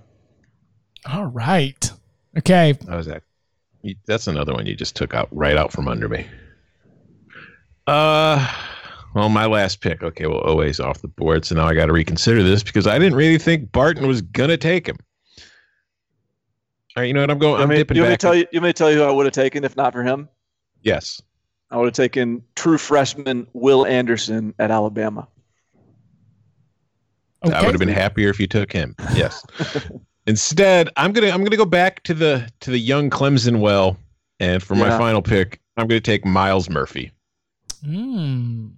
All 1.11 1.25
right. 1.25 1.91
Okay. 2.37 2.77
How 2.87 2.97
was 2.97 3.07
that? 3.07 3.23
That's 4.05 4.27
another 4.27 4.53
one 4.53 4.65
you 4.65 4.75
just 4.75 4.95
took 4.95 5.13
out 5.13 5.27
right 5.31 5.57
out 5.57 5.71
from 5.71 5.87
under 5.87 6.09
me. 6.09 6.27
Uh, 7.85 8.53
well, 9.15 9.29
my 9.29 9.45
last 9.45 9.81
pick. 9.81 10.03
Okay, 10.03 10.27
well, 10.27 10.39
always 10.39 10.79
off 10.79 11.01
the 11.01 11.07
board, 11.07 11.45
so 11.45 11.55
now 11.55 11.65
I 11.65 11.73
got 11.73 11.85
to 11.85 11.93
reconsider 11.93 12.43
this 12.43 12.63
because 12.63 12.85
I 12.85 12.99
didn't 12.99 13.15
really 13.15 13.37
think 13.37 13.71
Barton 13.71 14.07
was 14.07 14.21
gonna 14.21 14.57
take 14.57 14.87
him. 14.87 14.97
All 15.37 15.43
right, 17.01 17.05
you 17.05 17.13
know 17.13 17.21
what? 17.21 17.31
I'm 17.31 17.39
going. 17.39 17.61
I'm 17.61 17.71
you 17.71 17.77
dipping 17.77 17.97
you 17.97 18.03
back. 18.03 18.09
want 18.09 18.11
me 18.11 18.17
to 18.17 18.21
tell 18.21 18.35
you? 18.35 18.45
You 18.51 18.61
may 18.61 18.73
tell 18.73 18.91
you 18.91 18.97
who 18.97 19.03
I 19.03 19.11
would 19.11 19.25
have 19.25 19.33
taken 19.33 19.63
if 19.63 19.77
not 19.77 19.93
for 19.93 20.03
him? 20.03 20.27
Yes. 20.81 21.21
I 21.69 21.77
would 21.77 21.85
have 21.85 21.93
taken 21.93 22.43
true 22.55 22.77
freshman 22.77 23.47
Will 23.53 23.85
Anderson 23.85 24.53
at 24.59 24.71
Alabama. 24.71 25.27
Okay. 27.45 27.55
I 27.55 27.61
would 27.61 27.71
have 27.71 27.79
been 27.79 27.89
happier 27.89 28.29
if 28.29 28.39
you 28.39 28.47
took 28.47 28.71
him. 28.71 28.95
Yes. 29.13 29.45
Instead, 30.27 30.89
I'm 30.97 31.13
gonna 31.13 31.29
I'm 31.29 31.43
gonna 31.43 31.57
go 31.57 31.65
back 31.65 32.03
to 32.03 32.13
the 32.13 32.49
to 32.61 32.71
the 32.71 32.79
young 32.79 33.09
Clemson 33.09 33.59
well, 33.59 33.97
and 34.39 34.61
for 34.61 34.75
my 34.75 34.89
final 34.97 35.21
pick, 35.21 35.61
I'm 35.77 35.87
gonna 35.87 36.01
take 36.01 36.25
Myles 36.25 36.69
Murphy. 36.69 37.11
Mm. 37.85 38.71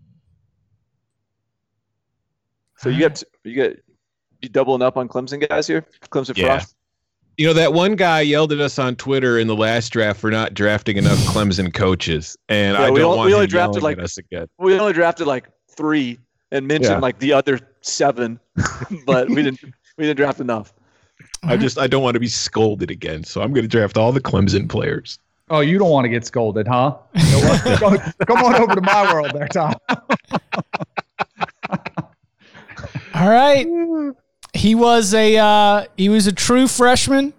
So 2.78 2.90
you 2.90 3.00
got 3.00 3.24
you 3.44 3.56
got 3.56 3.78
you 4.42 4.50
doubling 4.50 4.82
up 4.82 4.98
on 4.98 5.08
Clemson 5.08 5.48
guys 5.48 5.66
here? 5.68 5.86
Clemson 6.10 6.38
Yeah. 6.38 6.60
Frost. 6.60 6.76
You 7.40 7.48
know 7.48 7.54
that 7.54 7.72
one 7.72 7.96
guy 7.96 8.20
yelled 8.20 8.52
at 8.52 8.60
us 8.60 8.78
on 8.78 8.98
Twitter 8.98 9.40
in 9.40 9.48
the 9.48 9.56
last 9.56 9.94
draft 9.94 10.20
for 10.20 10.30
not 10.30 10.54
drafting 10.54 10.98
enough 10.98 11.18
Clemson 11.20 11.74
coaches, 11.74 12.36
and 12.50 12.76
Yeah, 12.76 12.84
I 12.84 12.90
we 12.92 13.00
don't 13.00 13.06
only- 13.06 13.18
want 13.18 13.26
we 13.28 13.32
him 13.32 13.36
only 13.36 13.48
drafted, 13.48 13.82
like- 13.82 13.98
at 13.98 14.04
us 14.04 14.18
again. 14.18 14.48
We 14.58 14.78
only 14.78 14.92
drafted 14.92 15.26
like 15.26 15.48
three 15.72 16.20
and 16.52 16.68
mentioned 16.68 16.96
Yeah. 16.96 17.00
like 17.00 17.20
the 17.20 17.32
other 17.32 17.62
seven, 17.80 18.42
but 19.06 19.30
we 19.30 19.36
didn't 19.42 19.62
we 19.98 20.04
didn't 20.06 20.18
draft 20.18 20.42
enough. 20.42 20.74
I 21.44 21.56
just 21.56 21.78
I 21.80 21.88
don't 21.88 22.04
want 22.04 22.16
to 22.16 22.20
be 22.20 22.28
scolded 22.28 22.92
again, 22.92 23.24
so 23.24 23.42
I'm 23.42 23.54
going 23.54 23.64
to 23.64 23.70
draft 23.70 23.96
all 23.98 24.12
the 24.12 24.20
Clemson 24.20 24.68
players. 24.68 25.18
Oh, 25.50 25.62
you 25.62 25.78
don't 25.80 25.92
want 25.92 26.04
to 26.04 26.10
get 26.10 26.26
scolded, 26.26 26.68
huh? 26.68 26.98
You 27.16 27.24
know 27.32 27.40
what? 27.40 27.80
Go- 27.80 28.26
Come 28.26 28.44
on 28.44 28.56
over 28.56 28.76
to 28.76 28.82
my 28.82 29.14
world 29.14 29.32
there, 29.34 29.48
Tom. 29.48 29.76
All 33.16 33.30
right. 33.30 33.66
He 34.60 34.76
was 34.76 35.14
a 35.14 35.38
uh, 35.38 35.86
he 35.96 36.10
was 36.10 36.28
a 36.28 36.34
true 36.34 36.68
freshman, 36.68 37.32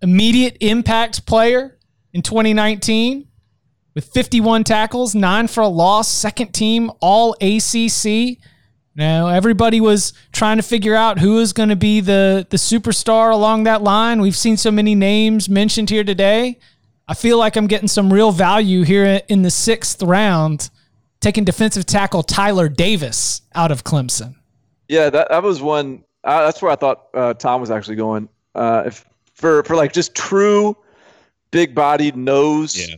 immediate 0.00 0.56
impact 0.60 1.26
player 1.26 1.76
in 2.12 2.22
2019 2.22 3.26
with 3.96 4.04
51 4.04 4.62
tackles, 4.62 5.16
nine 5.16 5.48
for 5.48 5.62
a 5.62 5.66
loss, 5.66 6.06
second 6.06 6.52
team 6.52 6.92
All 7.00 7.34
ACC. 7.40 8.38
Now 8.94 9.26
everybody 9.26 9.80
was 9.80 10.12
trying 10.30 10.58
to 10.58 10.62
figure 10.62 10.94
out 10.94 11.18
who 11.18 11.40
is 11.40 11.52
going 11.52 11.70
to 11.70 11.76
be 11.76 11.98
the 11.98 12.46
the 12.48 12.56
superstar 12.56 13.32
along 13.32 13.64
that 13.64 13.82
line. 13.82 14.20
We've 14.20 14.36
seen 14.36 14.56
so 14.56 14.70
many 14.70 14.94
names 14.94 15.48
mentioned 15.48 15.90
here 15.90 16.04
today. 16.04 16.60
I 17.08 17.14
feel 17.14 17.36
like 17.36 17.56
I'm 17.56 17.66
getting 17.66 17.88
some 17.88 18.12
real 18.12 18.30
value 18.30 18.84
here 18.84 19.22
in 19.26 19.42
the 19.42 19.50
sixth 19.50 20.04
round, 20.04 20.70
taking 21.18 21.42
defensive 21.42 21.84
tackle 21.84 22.22
Tyler 22.22 22.68
Davis 22.68 23.42
out 23.56 23.72
of 23.72 23.82
Clemson. 23.82 24.36
Yeah, 24.86 25.10
that, 25.10 25.30
that 25.30 25.42
was 25.42 25.60
one. 25.60 26.04
Uh, 26.24 26.44
that's 26.44 26.60
where 26.60 26.70
I 26.70 26.76
thought 26.76 27.06
uh, 27.14 27.34
Tom 27.34 27.60
was 27.60 27.70
actually 27.70 27.96
going. 27.96 28.28
Uh, 28.54 28.84
if 28.86 29.04
for 29.34 29.62
for 29.64 29.76
like 29.76 29.92
just 29.92 30.14
true 30.14 30.76
big 31.50 31.74
bodied 31.74 32.16
nose, 32.16 32.76
Yeah. 32.76 32.96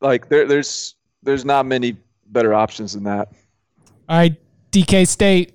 like 0.00 0.28
there 0.28 0.46
there's 0.46 0.94
there's 1.22 1.44
not 1.44 1.66
many 1.66 1.96
better 2.26 2.54
options 2.54 2.92
than 2.92 3.04
that. 3.04 3.32
All 4.08 4.16
right, 4.18 4.36
DK 4.70 5.06
State. 5.06 5.54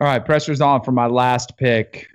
All 0.00 0.06
right, 0.08 0.24
pressure's 0.24 0.60
on 0.60 0.82
for 0.82 0.92
my 0.92 1.06
last 1.06 1.56
pick. 1.56 2.08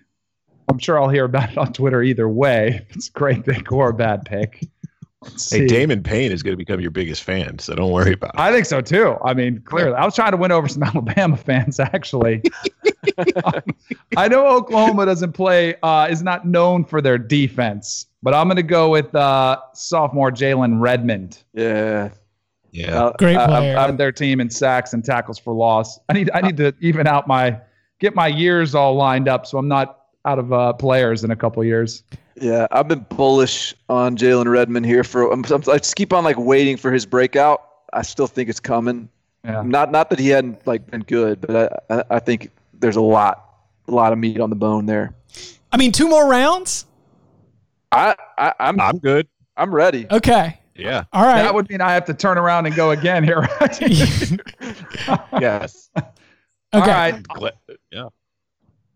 I'm 0.68 0.78
sure 0.78 1.02
I'll 1.02 1.10
hear 1.10 1.26
about 1.26 1.52
it 1.52 1.58
on 1.58 1.74
Twitter 1.74 2.04
either 2.04 2.30
way. 2.30 2.86
It's 2.91 3.08
a 3.08 3.12
great 3.12 3.43
pick 3.45 3.72
or 3.72 3.89
a 3.89 3.93
bad 3.93 4.26
pick. 4.26 4.68
Let's 5.22 5.52
Hey, 5.52 5.60
see. 5.60 5.68
Damon 5.68 6.02
Payne 6.02 6.32
is 6.32 6.42
going 6.44 6.54
to 6.54 6.58
become 6.58 6.80
your 6.80 6.92
biggest 6.92 7.24
fan, 7.24 7.60
so 7.60 7.76
don't 7.76 7.92
worry 7.92 8.14
about 8.14 8.36
it. 8.36 8.40
I 8.40 8.54
think 8.54 8.66
so 8.66 8.80
too. 8.80 9.18
I 9.24 9.34
mean, 9.34 9.62
clearly, 9.66 9.94
I 9.96 10.06
was 10.06 10.16
trying 10.16 10.32
to 10.32 10.38
win 10.38 10.52
over 10.52 10.68
some 10.70 10.82
Alabama 10.84 11.36
fans. 11.36 11.78
Actually, 11.80 12.42
I 14.18 14.28
know 14.28 14.48
Oklahoma 14.48 15.06
doesn't 15.06 15.34
play, 15.34 15.76
uh, 15.84 16.08
is 16.10 16.24
not 16.24 16.46
known 16.48 16.86
for 16.86 17.02
their 17.02 17.18
defense, 17.18 18.06
but 18.24 18.34
I'm 18.34 18.48
going 18.48 18.58
to 18.58 18.64
go 18.64 18.90
with 18.90 19.14
uh, 19.14 19.60
sophomore 19.74 20.32
Jalen 20.32 20.80
Redmond. 20.80 21.44
Yeah, 21.54 22.10
Yeah. 22.72 23.04
Uh, 23.06 23.14
Great 23.18 23.36
I- 23.36 23.42
I'm- 23.42 23.50
player. 23.50 23.76
Led 23.76 23.98
their 23.98 24.12
team 24.12 24.40
in 24.40 24.50
sacks 24.50 24.94
and 24.94 25.04
tackles 25.04 25.38
for 25.38 25.54
loss. 25.54 26.00
I 26.10 26.14
need, 26.14 26.30
I 26.34 26.42
need 26.42 26.58
to 26.58 26.74
even 26.80 27.08
out 27.08 27.28
my, 27.28 27.60
get 28.00 28.16
my 28.16 28.28
years 28.28 28.74
all 28.76 28.96
lined 28.96 29.28
up, 29.28 29.46
so 29.46 29.58
I'm 29.58 29.68
not 29.68 29.99
out 30.26 30.40
of 30.40 30.52
uh, 30.54 30.74
players 30.74 31.24
in 31.24 31.32
a 31.32 31.36
couple 31.36 31.64
years. 31.64 32.04
Yeah, 32.36 32.68
I've 32.72 32.88
been 32.88 33.06
bullish 33.10 33.74
on 33.90 34.16
Jalen 34.18 34.46
Redmond 34.50 34.86
here 34.86 35.04
for. 35.04 35.32
I'm, 35.32 35.44
I'm- 35.46 35.64
I 35.70 35.78
just 35.78 35.96
keep 35.96 36.14
on 36.14 36.24
like 36.24 36.38
waiting 36.38 36.78
for 36.78 36.92
his 36.92 37.06
breakout. 37.06 37.64
I 37.94 38.02
still 38.04 38.28
think 38.28 38.50
it's 38.50 38.60
coming. 38.60 39.10
Yeah. 39.44 39.62
Not 39.66 39.92
not 39.92 40.10
that 40.10 40.20
he 40.20 40.30
hadn't 40.30 40.66
like 40.68 40.86
been 40.92 41.02
good, 41.02 41.42
but 41.42 41.84
I, 41.90 41.96
I, 42.00 42.04
I 42.12 42.20
think 42.20 42.52
there's 42.74 42.96
a 42.98 43.02
lot 43.02 43.46
a 43.88 43.92
lot 43.92 44.14
of 44.14 44.20
meat 44.20 44.40
on 44.40 44.50
the 44.50 44.56
bone 44.56 44.86
there. 44.86 45.14
I 45.72 45.78
mean, 45.78 45.92
two 45.92 46.08
more 46.08 46.28
rounds. 46.30 46.86
I, 47.92 48.16
I 48.38 48.54
I'm 48.60 48.80
I'm 48.80 48.98
good. 49.00 49.28
I'm 49.58 49.74
ready. 49.74 50.06
Okay. 50.12 50.60
Yeah. 50.76 51.04
All 51.12 51.24
right. 51.26 51.42
That 51.42 51.54
would 51.54 51.70
mean 51.70 51.82
I 51.82 51.94
have 51.94 52.06
to 52.06 52.14
turn 52.14 52.38
around 52.38 52.66
and 52.68 52.76
go 52.76 52.92
again 52.92 53.24
here, 53.24 53.40
right? 53.40 53.82
Yes. 55.42 55.90
okay. 55.98 56.06
All 56.74 56.82
right. 56.82 57.24
Gla- 57.28 57.52
Yeah. 57.92 58.10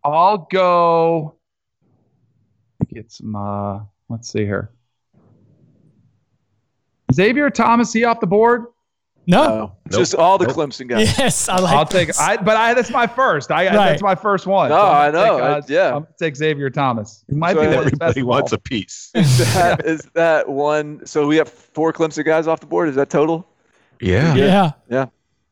I'll 0.04 0.48
go 0.52 1.36
get 2.94 3.12
some. 3.12 3.36
Uh, 3.36 3.80
let's 4.10 4.30
see 4.32 4.46
here. 4.46 4.72
Xavier 7.14 7.50
Thomas, 7.50 7.94
he 7.94 8.04
off 8.04 8.20
the 8.20 8.28
board? 8.28 8.66
No. 9.26 9.42
Uh, 9.42 9.58
Nope. 9.58 9.78
Just 9.92 10.16
all 10.16 10.38
the 10.38 10.48
Nope. 10.48 10.56
Clemson 10.56 10.88
guys. 10.90 11.18
Yes, 11.18 11.48
I 11.48 11.58
like. 11.60 11.74
I'll 11.76 11.86
take. 11.86 12.08
this. 12.08 12.20
I 12.20 12.36
but 12.38 12.58
I 12.58 12.74
that's 12.74 12.90
my 12.90 13.08
first. 13.08 13.52
I 13.52 13.66
Right. 13.68 13.74
that's 13.74 14.02
my 14.02 14.16
first 14.16 14.48
one. 14.48 14.70
No, 14.70 14.82
I'm 14.82 15.10
I 15.10 15.12
know. 15.12 15.38
Take, 15.62 15.72
I- 15.72 15.74
yeah. 15.74 15.96
I'm 15.96 16.08
take 16.20 16.36
Xavier 16.36 16.70
Thomas. 16.70 17.24
He 17.30 17.36
might 17.36 17.54
So 17.54 17.62
be 17.62 17.68
one 17.68 17.72
the. 17.76 17.78
Everybody 17.86 18.22
of 18.22 18.28
wants 18.28 18.52
all. 18.52 18.58
a 18.58 18.60
piece. 18.60 19.12
Is 19.14 19.54
that 19.54 19.86
is 19.86 20.02
that 20.14 20.50
one? 20.50 21.06
So 21.06 21.28
we 21.28 21.38
have 21.38 21.48
four 21.48 21.94
Clemson 21.94 22.26
guys 22.26 22.48
off 22.48 22.60
the 22.60 22.66
board. 22.66 22.90
Is 22.90 22.96
that 22.96 23.10
total? 23.10 23.48
Yeah. 24.02 24.36
yeah. 24.36 24.72
Yeah. 24.90 25.06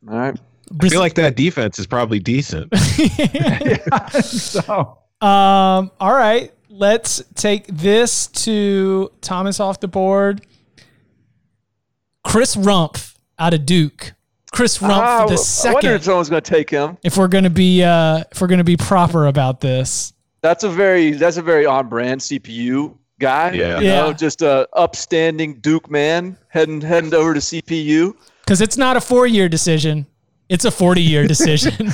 All 0.10 0.18
right. 0.18 0.38
I 0.80 0.90
feel 0.90 1.00
like 1.00 1.16
that 1.16 1.36
defense 1.36 1.80
is 1.80 1.88
probably 1.88 2.20
decent. 2.20 2.76
so 4.22 4.98
Um. 5.22 5.92
All 6.00 6.14
right. 6.14 6.52
Let's 6.70 7.22
take 7.36 7.68
this 7.68 8.28
to 8.28 9.12
Thomas 9.22 9.60
off 9.60 9.80
the 9.80 9.88
board. 9.88 10.46
Chris 12.24 12.56
Rumph 12.56 13.16
out 13.38 13.54
of 13.54 13.66
Duke. 13.66 14.14
Chris 14.52 14.78
Rumph 14.80 14.90
Ah, 14.90 15.26
the 15.26 15.68
I 15.70 15.74
wonder 15.74 15.94
if 15.96 16.04
someone's 16.04 16.30
going 16.30 16.42
to 16.42 16.50
take 16.50 16.70
him. 16.70 16.98
if 17.04 17.18
we're 17.18 17.28
gonna 17.30 17.50
be 17.50 17.84
uh 17.84 18.24
if 18.32 18.42
we're 18.42 18.48
gonna 18.48 18.64
be 18.64 18.78
proper 18.78 19.28
about 19.28 19.62
this. 19.62 20.14
That's 20.42 20.64
a 20.64 20.70
very 20.70 21.12
that's 21.12 21.38
a 21.38 21.42
very 21.42 21.66
on 21.66 21.88
brand 21.88 22.22
CPU 22.22 22.96
guy. 23.20 23.52
Yeah. 23.52 23.80
You 23.80 23.88
know, 23.88 24.08
Yeah. 24.08 24.14
just 24.14 24.42
a 24.42 24.68
upstanding 24.74 25.60
Duke 25.62 25.90
man 25.90 26.38
heading 26.50 26.82
heading 26.82 27.14
over 27.14 27.34
to 27.34 27.40
CPU. 27.40 28.14
Because 28.44 28.60
it's 28.62 28.78
not 28.78 28.98
a 28.98 29.02
four 29.02 29.26
year 29.28 29.48
decision. 29.48 30.06
It's 30.52 30.66
a 30.66 30.72
40 30.72 31.02
year 31.02 31.26
decision. 31.26 31.93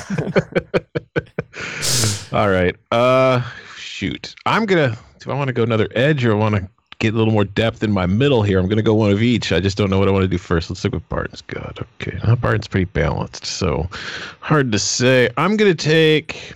All 2.32 2.50
right. 2.50 2.74
Uh 2.90 3.40
shoot. 3.76 4.34
I'm 4.46 4.66
gonna 4.66 4.98
do 5.20 5.30
I 5.30 5.34
want 5.34 5.46
to 5.46 5.52
go 5.52 5.62
another 5.62 5.86
edge 5.92 6.24
or 6.24 6.32
I 6.32 6.34
want 6.34 6.56
to 6.56 6.68
get 6.98 7.14
a 7.14 7.16
little 7.16 7.32
more 7.32 7.44
depth 7.44 7.84
in 7.84 7.92
my 7.92 8.04
middle 8.06 8.42
here? 8.42 8.58
I'm 8.58 8.68
gonna 8.68 8.82
go 8.82 8.94
one 8.94 9.12
of 9.12 9.22
each. 9.22 9.52
I 9.52 9.60
just 9.60 9.78
don't 9.78 9.90
know 9.90 9.98
what 10.00 10.08
I 10.08 10.10
want 10.10 10.24
to 10.24 10.28
do 10.28 10.38
first. 10.38 10.70
Let's 10.70 10.82
look 10.82 10.94
what 10.94 11.08
Barton's 11.08 11.42
got. 11.42 11.78
Okay. 12.00 12.18
Uh, 12.24 12.34
Barton's 12.34 12.66
pretty 12.66 12.86
balanced, 12.86 13.46
so 13.46 13.88
hard 14.40 14.72
to 14.72 14.78
say. 14.80 15.30
I'm 15.36 15.56
gonna 15.56 15.72
take 15.76 16.54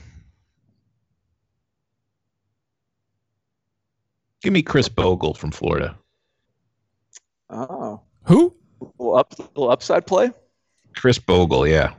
Give 4.43 4.53
me 4.53 4.63
Khris 4.65 4.89
Bogle 4.89 5.35
from 5.35 5.53
Florida. 5.53 5.97
Oh, 7.49 8.01
Who? 8.25 8.53
little 8.99 9.15
up 9.17 9.39
little 9.39 9.71
upside 9.71 10.05
play. 10.05 10.33
Khris 10.95 11.19
Bogle, 11.19 11.67
yeah. 11.67 11.95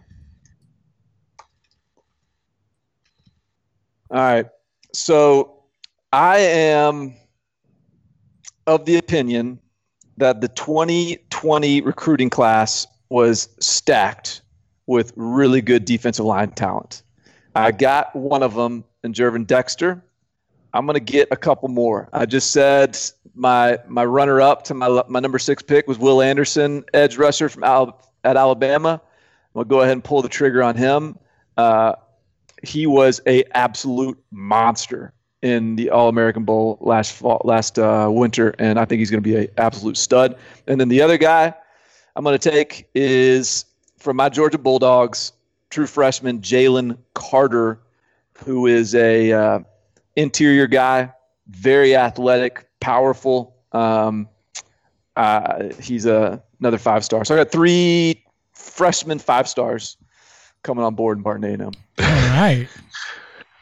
All 4.12 4.20
right. 4.20 4.46
So 4.94 5.64
I 6.12 6.38
am 6.38 7.16
of 8.68 8.86
the 8.86 8.98
opinion 8.98 9.60
that 10.18 10.42
the 10.42 10.48
2020 10.50 11.82
recruiting 11.82 12.30
class 12.30 12.86
was 13.10 13.50
stacked 13.60 14.42
with 14.86 15.12
really 15.16 15.62
good 15.62 15.86
defensive 15.86 16.26
line 16.26 16.52
talent. 16.52 17.02
I 17.56 17.72
got 17.72 18.16
one 18.16 18.44
of 18.44 18.54
them 18.54 18.84
in 19.04 19.14
Gervon 19.14 19.48
Dexter. 19.48 20.04
I'm 20.76 20.86
going 20.86 20.96
to 20.96 21.00
get 21.00 21.28
a 21.32 21.36
couple 21.36 21.70
more. 21.70 22.10
I 22.14 22.26
just 22.26 22.52
said 22.52 22.98
my 23.36 23.80
my 23.88 24.06
runner 24.06 24.42
up 24.42 24.64
to 24.66 24.74
my 24.74 25.04
my 25.08 25.20
number 25.20 25.40
six 25.40 25.62
pick 25.64 25.88
was 25.88 25.98
Will 26.00 26.22
Anderson, 26.22 26.84
edge 26.94 27.18
rusher 27.18 27.50
from 27.50 27.64
Alabama 27.64 27.98
at 28.24 28.38
Alabama. 28.38 29.02
I'm 29.56 29.64
to 29.64 29.68
go 29.68 29.82
ahead 29.82 29.94
and 29.94 30.04
pull 30.04 30.22
the 30.22 30.30
trigger 30.30 30.64
on 30.64 30.76
him. 30.76 31.18
Uh, 31.58 31.94
he 32.64 32.88
was 32.88 33.22
a 33.28 33.44
absolute 33.54 34.18
monster 34.32 35.14
in 35.42 35.76
the 35.76 35.90
All 35.90 36.08
American 36.08 36.46
Bowl 36.46 36.78
last 36.80 37.12
fall, 37.12 37.42
last 37.44 37.78
uh, 37.78 38.08
winter, 38.10 38.56
and 38.58 38.80
I 38.80 38.86
think 38.86 39.00
he's 39.00 39.12
going 39.12 39.22
to 39.22 39.30
be 39.30 39.36
an 39.36 39.48
absolute 39.58 39.98
stud. 39.98 40.38
And 40.68 40.80
then 40.80 40.88
the 40.88 41.02
other 41.02 41.18
guy 41.18 41.54
I'm 42.16 42.24
going 42.24 42.38
to 42.38 42.50
take 42.50 42.90
is 42.96 43.66
from 43.98 44.16
my 44.18 44.30
Georgia 44.30 44.58
Bulldogs, 44.58 45.34
true 45.70 45.88
freshman 45.88 46.40
Jalen 46.40 46.98
Carter, 47.14 47.80
who 48.38 48.68
is 48.68 48.96
a 48.96 49.32
uh, 49.34 49.60
interior 50.16 50.68
guy, 50.68 51.12
very 51.48 51.96
athletic, 51.96 52.68
powerful. 52.80 53.56
Um, 53.74 54.30
uh, 55.16 55.70
he's 55.80 56.06
a, 56.06 56.42
another 56.64 56.78
five 56.78 57.04
star. 57.04 57.26
So 57.26 57.36
I 57.36 57.38
got 57.38 57.52
three 57.52 58.24
freshman 58.54 59.20
five 59.20 59.48
stars 59.48 59.98
coming 60.64 60.84
on 60.84 60.96
board 60.96 61.18
in 61.18 61.24
Barton 61.24 61.44
A&M. 61.44 61.62
All 61.62 61.74
right. 62.00 62.68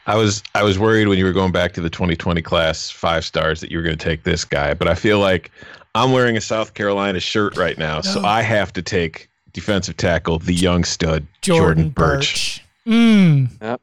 I 0.06 0.16
was 0.16 0.42
I 0.54 0.62
was 0.62 0.78
worried 0.78 1.08
when 1.08 1.18
you 1.18 1.24
were 1.24 1.32
going 1.32 1.52
back 1.52 1.72
to 1.74 1.80
the 1.80 1.90
2020 1.90 2.42
class 2.42 2.90
five 2.90 3.24
stars 3.24 3.60
that 3.60 3.70
you 3.70 3.78
were 3.78 3.84
going 3.84 3.96
to 3.96 4.04
take 4.04 4.24
this 4.24 4.44
guy, 4.44 4.74
but 4.74 4.88
I 4.88 4.94
feel 4.94 5.18
like 5.18 5.50
I'm 5.94 6.12
wearing 6.12 6.36
a 6.36 6.40
South 6.40 6.74
Carolina 6.74 7.20
shirt 7.20 7.56
right 7.56 7.76
now, 7.78 8.00
so 8.00 8.20
No. 8.20 8.26
I 8.28 8.42
have 8.42 8.72
to 8.74 8.82
take 8.82 9.28
defensive 9.52 9.96
tackle, 9.96 10.38
the 10.38 10.54
young 10.54 10.84
stud 10.84 11.26
Jordan, 11.42 11.64
Jordan, 11.64 11.88
Burch. 11.90 12.62
Burch. 12.86 12.94
Mm. 12.94 13.50
Yep. 13.60 13.80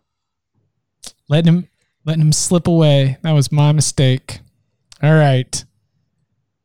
Letting 1.29 1.53
him 1.53 1.67
letting 2.05 2.21
him 2.21 2.31
slip 2.33 2.67
away. 2.67 3.17
That 3.21 3.31
was 3.31 3.51
my 3.51 3.71
mistake. 3.71 4.39
All 5.01 5.13
right. 5.13 5.63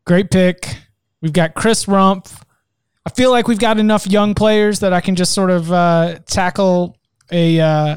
Great 0.04 0.30
pick. 0.30 0.76
We've 1.20 1.32
got 1.32 1.54
Chris 1.54 1.86
Rumph. 1.86 2.42
I 3.06 3.10
feel 3.10 3.30
like 3.30 3.48
we've 3.48 3.58
got 3.58 3.78
enough 3.78 4.06
young 4.06 4.34
players 4.34 4.80
that 4.80 4.92
I 4.92 5.00
can 5.00 5.14
just 5.14 5.32
sort 5.32 5.50
of 5.50 5.70
uh, 5.70 6.18
tackle 6.26 6.96
a 7.30 7.60
uh, 7.60 7.96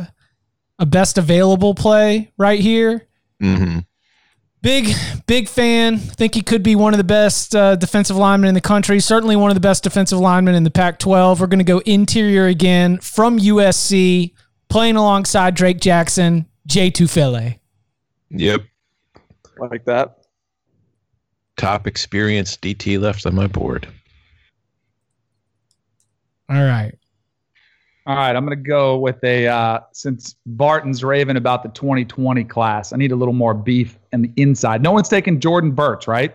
a 0.79 0.85
best 0.85 1.17
available 1.17 1.73
play 1.73 2.31
right 2.37 2.59
here. 2.59 3.07
hmm 3.39 3.79
Big, 4.63 4.89
big 5.27 5.47
fan. 5.47 5.97
Think 5.97 6.33
he 6.33 6.41
could 6.41 6.63
be 6.63 6.75
one 6.75 6.93
of 6.93 6.97
the 6.97 7.03
best 7.03 7.55
uh, 7.55 7.75
defensive 7.75 8.17
linemen 8.17 8.49
in 8.49 8.53
the 8.55 8.59
country. 8.59 8.99
Certainly 8.99 9.35
one 9.35 9.49
of 9.51 9.55
the 9.55 9.61
best 9.61 9.83
defensive 9.83 10.19
linemen 10.19 10.55
in 10.55 10.63
the 10.63 10.71
Pac 10.71 10.97
12. 10.99 11.39
We're 11.39 11.47
going 11.47 11.59
to 11.59 11.63
go 11.63 11.77
interior 11.85 12.47
again 12.47 12.97
from 12.97 13.39
USC, 13.39 14.33
playing 14.67 14.95
alongside 14.95 15.53
Drake 15.53 15.79
Jackson, 15.79 16.47
J. 16.65 16.89
Tufele. 16.89 17.59
Yep. 18.31 18.63
Like 19.59 19.85
that. 19.85 20.17
Top 21.55 21.87
experienced 21.87 22.61
DT 22.61 22.99
left 22.99 23.25
on 23.25 23.35
my 23.35 23.47
board. 23.47 23.87
All 26.49 26.63
right. 26.63 26.93
All 28.05 28.15
right, 28.15 28.33
I'm 28.35 28.45
going 28.45 28.57
to 28.57 28.63
go 28.69 28.97
with 28.97 29.21
a 29.25 29.47
uh, 29.47 29.79
since 29.91 30.35
Barton's 30.45 31.03
raving 31.03 31.35
about 31.35 31.61
the 31.61 31.67
2020 31.69 32.45
class. 32.45 32.93
I 32.93 32.95
need 32.95 33.11
a 33.11 33.15
little 33.17 33.33
more 33.33 33.53
beef 33.53 33.99
in 34.13 34.21
the 34.21 34.31
inside. 34.37 34.81
No 34.81 34.93
one's 34.93 35.09
taking 35.09 35.41
Jordan 35.41 35.71
Burch, 35.71 36.07
right? 36.07 36.33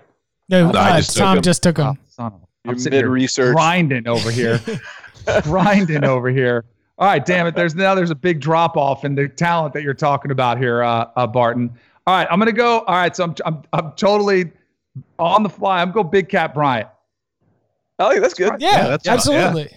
No, 0.51 0.71
I 0.73 0.91
uh, 0.91 0.97
just 0.99 1.17
Tom 1.17 1.39
him. 1.39 1.43
just 1.43 1.63
took 1.63 1.79
him. 1.79 1.87
Oh, 1.87 1.97
son 2.11 2.27
of 2.27 2.33
a- 2.43 2.47
You're 2.65 2.73
I'm 2.75 2.79
sitting 2.79 2.99
here 2.99 3.07
mid-research. 3.07 3.55
grinding 3.55 4.07
over 4.07 4.31
here, 4.31 4.61
grinding 5.45 6.05
over 6.05 6.29
here. 6.29 6.67
All 6.99 7.07
right, 7.07 7.25
damn 7.25 7.47
it. 7.47 7.55
There's 7.57 7.75
now 7.75 7.95
there's 7.95 8.11
a 8.11 8.15
big 8.15 8.39
drop 8.39 8.77
off 8.77 9.07
in 9.07 9.15
the 9.15 9.27
talent 9.29 9.73
that 9.73 9.83
you're 9.83 9.95
talking 9.95 10.31
about 10.31 10.59
here, 10.59 10.83
uh, 10.83 11.07
uh, 11.17 11.27
Barton. 11.27 11.71
All 12.07 12.15
right, 12.15 12.29
I'm 12.31 12.39
gonna 12.39 12.53
go. 12.53 12.81
All 12.81 12.97
right, 12.97 13.17
so 13.17 13.25
I'm 13.25 13.35
I'm, 13.47 13.63
I'm 13.73 13.93
totally 13.93 14.53
on 15.19 15.43
the 15.43 15.49
fly. 15.49 15.81
I'm 15.81 15.91
going 15.91 16.11
Big 16.11 16.29
Cat 16.29 16.53
Bryant. 16.53 16.89
I 17.99 18.11
think 18.11 18.21
that's 18.21 18.35
good. 18.35 18.53
Yeah, 18.59 18.89
that's- 18.89 19.09
absolutely. 19.09 19.71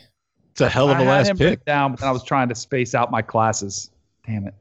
It's 0.55 0.61
a 0.61 0.69
hell 0.69 0.89
of 0.89 0.95
I 0.95 1.01
a 1.01 1.03
had 1.03 1.09
last 1.09 1.27
him 1.31 1.37
pick. 1.37 1.65
down, 1.65 1.91
but 1.91 1.99
then 1.99 2.07
I 2.07 2.13
was 2.13 2.23
trying 2.23 2.47
to 2.47 2.55
space 2.55 2.95
out 2.95 3.11
my 3.11 3.21
classes. 3.21 3.91
Damn 4.25 4.47
it. 4.47 4.53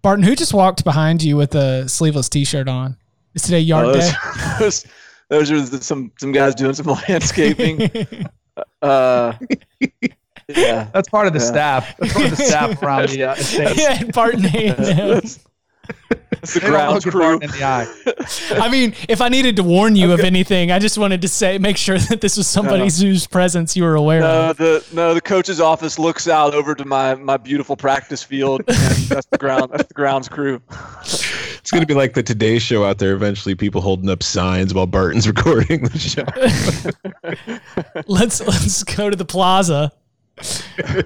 Barton, 0.00 0.24
who 0.24 0.34
just 0.34 0.54
walked 0.54 0.84
behind 0.84 1.22
you 1.22 1.36
with 1.36 1.54
a 1.54 1.86
sleeveless 1.86 2.30
t 2.30 2.44
shirt 2.46 2.66
on? 2.66 2.96
Is 3.34 3.42
today 3.42 3.60
yard 3.60 3.86
Oh, 3.88 3.92
day? 3.92 3.98
those, 4.00 4.16
those, 4.58 4.86
those 5.28 5.50
are 5.50 5.60
the- 5.76 5.84
some 5.84 6.12
some 6.18 6.32
guys 6.32 6.54
doing 6.54 6.72
some 6.72 6.86
landscaping. 7.08 7.82
uh, 8.82 9.34
yeah. 10.48 10.88
That's 10.94 11.08
part 11.10 11.26
of 11.26 11.34
the 11.34 11.38
Yeah. 11.38 11.44
staff. 11.44 11.96
That's 11.98 12.12
part 12.14 12.24
of 12.24 12.30
the 12.30 12.36
staff 12.44 12.82
around 12.82 13.08
the 13.10 13.24
uh, 13.24 13.34
estate. 13.34 13.76
yeah, 13.76 14.02
Barton 14.14 14.46
A&M. 14.46 15.20
That's, 16.42 16.54
that's 16.54 16.54
the 16.54 16.60
They 16.60 16.66
don't 16.66 16.76
grounds 16.76 17.04
crew. 17.04 17.38
In 17.38 17.50
the 17.50 17.64
eye. 17.64 17.86
I 18.60 18.68
mean, 18.68 18.94
if 19.08 19.20
I 19.20 19.28
needed 19.28 19.56
to 19.56 19.62
warn 19.62 19.96
you 19.96 20.12
of 20.12 20.20
anything, 20.20 20.70
I 20.70 20.78
just 20.78 20.98
wanted 20.98 21.22
to 21.22 21.28
say, 21.28 21.58
make 21.58 21.76
sure 21.76 21.98
that 21.98 22.20
this 22.20 22.36
was 22.36 22.46
somebody 22.46 22.82
uh-huh. 22.82 23.04
whose 23.04 23.26
presence 23.26 23.76
you 23.76 23.84
were 23.84 23.94
aware 23.94 24.20
No, 24.20 24.50
of. 24.50 24.56
the 24.56 24.84
no, 24.92 25.14
the 25.14 25.20
coach's 25.20 25.60
office 25.60 25.98
looks 25.98 26.28
out 26.28 26.54
over 26.54 26.74
to 26.74 26.84
my 26.84 27.14
my 27.14 27.36
beautiful 27.36 27.76
practice 27.76 28.22
field. 28.22 28.62
And 28.66 28.76
that's 29.08 29.26
the 29.26 29.38
ground. 29.38 29.70
That's 29.72 29.88
the 29.88 29.94
grounds 29.94 30.28
crew. 30.28 30.60
It's 31.62 31.70
going 31.70 31.82
to 31.82 31.86
be 31.86 31.94
like 31.94 32.14
the 32.14 32.24
Today 32.24 32.58
Show 32.58 32.84
out 32.84 32.98
there. 32.98 33.14
Eventually, 33.14 33.54
people 33.54 33.80
holding 33.80 34.10
up 34.10 34.22
signs 34.22 34.74
while 34.74 34.86
Barton's 34.86 35.28
recording 35.32 35.84
the 35.84 35.98
show. 35.98 36.24
Let's 38.06 38.40
let's 38.40 38.82
go 38.84 39.10
to 39.10 39.16
the 39.16 39.24
plaza. 39.24 39.92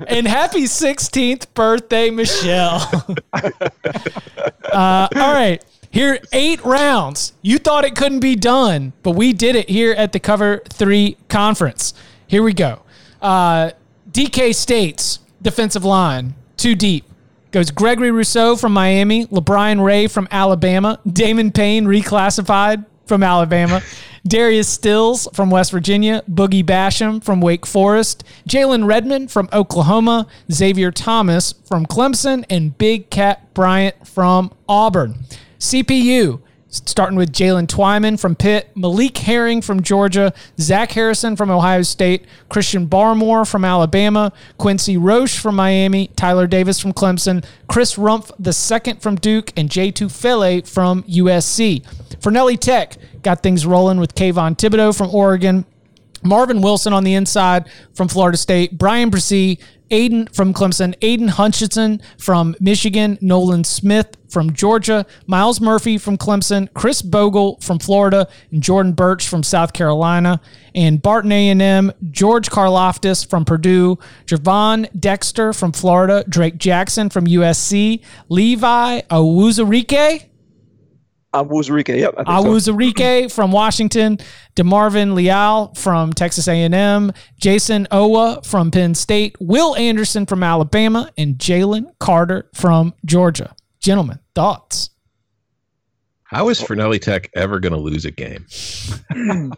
And 0.08 0.26
happy 0.26 0.62
16th 0.64 1.46
birthday, 1.54 2.10
Michelle. 2.10 2.88
uh, 3.32 5.08
all 5.14 5.32
right. 5.32 5.62
Here, 5.90 6.18
eight 6.32 6.64
rounds. 6.64 7.32
You 7.42 7.58
thought 7.58 7.84
it 7.84 7.96
couldn't 7.96 8.20
be 8.20 8.36
done, 8.36 8.92
but 9.02 9.12
we 9.12 9.32
did 9.32 9.56
it 9.56 9.68
here 9.68 9.92
at 9.92 10.12
the 10.12 10.20
Cover 10.20 10.62
Three 10.68 11.16
Conference. 11.28 11.94
Here 12.26 12.42
we 12.42 12.52
go. 12.52 12.82
Uh, 13.20 13.70
DK 14.10 14.54
State's 14.54 15.20
defensive 15.42 15.84
line, 15.84 16.34
too 16.56 16.74
deep. 16.74 17.04
Goes 17.50 17.70
Gregory 17.70 18.10
Rousseau 18.10 18.56
from 18.56 18.72
Miami, 18.72 19.26
LaBryan 19.26 19.82
Ray 19.82 20.06
from 20.06 20.28
Alabama, 20.30 21.00
Damon 21.10 21.50
Payne 21.50 21.86
reclassified 21.86 22.84
from 23.06 23.22
Alabama, 23.22 23.80
Darius 24.26 24.68
Stills 24.68 25.28
from 25.32 25.50
West 25.50 25.70
Virginia, 25.70 26.22
Boogie 26.30 26.64
Basham 26.64 27.22
from 27.22 27.40
Wake 27.40 27.64
Forest, 27.64 28.24
Jalen 28.48 28.86
Redmond 28.86 29.30
from 29.30 29.48
Oklahoma, 29.52 30.26
Xavier 30.50 30.90
Thomas 30.90 31.52
from 31.64 31.86
Clemson, 31.86 32.44
and 32.50 32.76
Big 32.76 33.10
Cat 33.10 33.54
Bryant 33.54 34.06
from 34.06 34.52
Auburn. 34.68 35.14
CPU, 35.58 36.40
starting 36.68 37.16
with 37.16 37.32
Jaylen 37.32 37.66
Twyman 37.66 38.18
from 38.18 38.34
Pitt, 38.34 38.70
Malik 38.76 39.16
Herring 39.18 39.62
from 39.62 39.82
Georgia, 39.82 40.32
Zach 40.58 40.92
Harrison 40.92 41.36
from 41.36 41.50
Ohio 41.50 41.82
State, 41.82 42.24
Christian 42.48 42.86
Barmore 42.86 43.48
from 43.48 43.64
Alabama, 43.64 44.32
Quincy 44.58 44.96
Roche 44.96 45.38
from 45.38 45.56
Miami, 45.56 46.08
Tyler 46.16 46.46
Davis 46.46 46.80
from 46.80 46.92
Clemson, 46.92 47.44
Chris 47.68 47.96
Rumph 47.96 48.30
the 48.38 48.52
second 48.52 49.00
from 49.00 49.16
Duke, 49.16 49.52
and 49.56 49.70
J. 49.70 49.92
Tufele 49.92 50.66
from 50.66 51.02
USC. 51.04 51.84
Fornelli 52.20 52.58
Tech, 52.58 52.96
got 53.22 53.42
things 53.42 53.66
rolling 53.66 53.98
with 54.00 54.14
Kayvon 54.14 54.56
Thibodeaux 54.56 54.96
from 54.96 55.14
Oregon, 55.14 55.64
Marvin 56.22 56.60
Wilson 56.60 56.92
on 56.92 57.04
the 57.04 57.14
inside 57.14 57.68
from 57.94 58.08
Florida 58.08 58.36
State, 58.36 58.76
Bryan 58.76 59.10
Bresee, 59.10 59.58
Aiden 59.90 60.32
from 60.34 60.52
Clemson, 60.52 60.94
Aidan 61.02 61.28
Hutchinson 61.28 62.00
from 62.18 62.56
Michigan, 62.60 63.18
Nolan 63.20 63.64
Smith 63.64 64.16
from 64.28 64.52
Georgia, 64.52 65.06
Myles 65.26 65.60
Murphy 65.60 65.98
from 65.98 66.18
Clemson, 66.18 66.72
Khris 66.74 67.02
Bogle 67.02 67.58
from 67.60 67.78
Florida, 67.78 68.28
and 68.50 68.62
Jordan 68.62 68.92
Burch 68.92 69.28
from 69.28 69.42
South 69.42 69.72
Carolina, 69.72 70.40
and 70.74 71.00
Barton 71.00 71.32
A&M, 71.32 71.92
George 72.10 72.50
Karlaftis 72.50 73.28
from 73.28 73.44
Purdue, 73.44 73.98
Gervon 74.26 74.88
Dexter 74.98 75.52
from 75.52 75.72
Florida, 75.72 76.24
Drake 76.28 76.58
Jackson 76.58 77.08
from 77.08 77.26
USC, 77.26 78.02
Levi 78.28 79.00
Awuzarike, 79.02 80.26
I'm 81.40 82.00
Yep. 82.00 82.14
I 82.18 82.42
so. 82.42 82.48
Awuzarike 82.48 83.32
from 83.32 83.52
Washington, 83.52 84.18
DeMarvin 84.54 85.14
Leal 85.14 85.72
from 85.74 86.12
Texas 86.12 86.48
A&M, 86.48 87.12
Jayson 87.40 87.86
Oweh 87.88 88.44
from 88.44 88.70
Penn 88.70 88.94
State, 88.94 89.36
Will 89.40 89.76
Anderson 89.76 90.26
from 90.26 90.42
Alabama, 90.42 91.10
and 91.16 91.36
Jalen 91.36 91.92
Carter 91.98 92.48
from 92.54 92.94
Georgia. 93.04 93.54
Gentlemen, 93.80 94.18
thoughts? 94.34 94.90
How 96.24 96.48
is 96.48 96.60
Fornelli 96.60 97.00
Tech 97.00 97.30
ever 97.34 97.60
going 97.60 97.72
to 97.72 97.78
lose 97.78 98.04
a 98.04 98.10
game? 98.10 98.46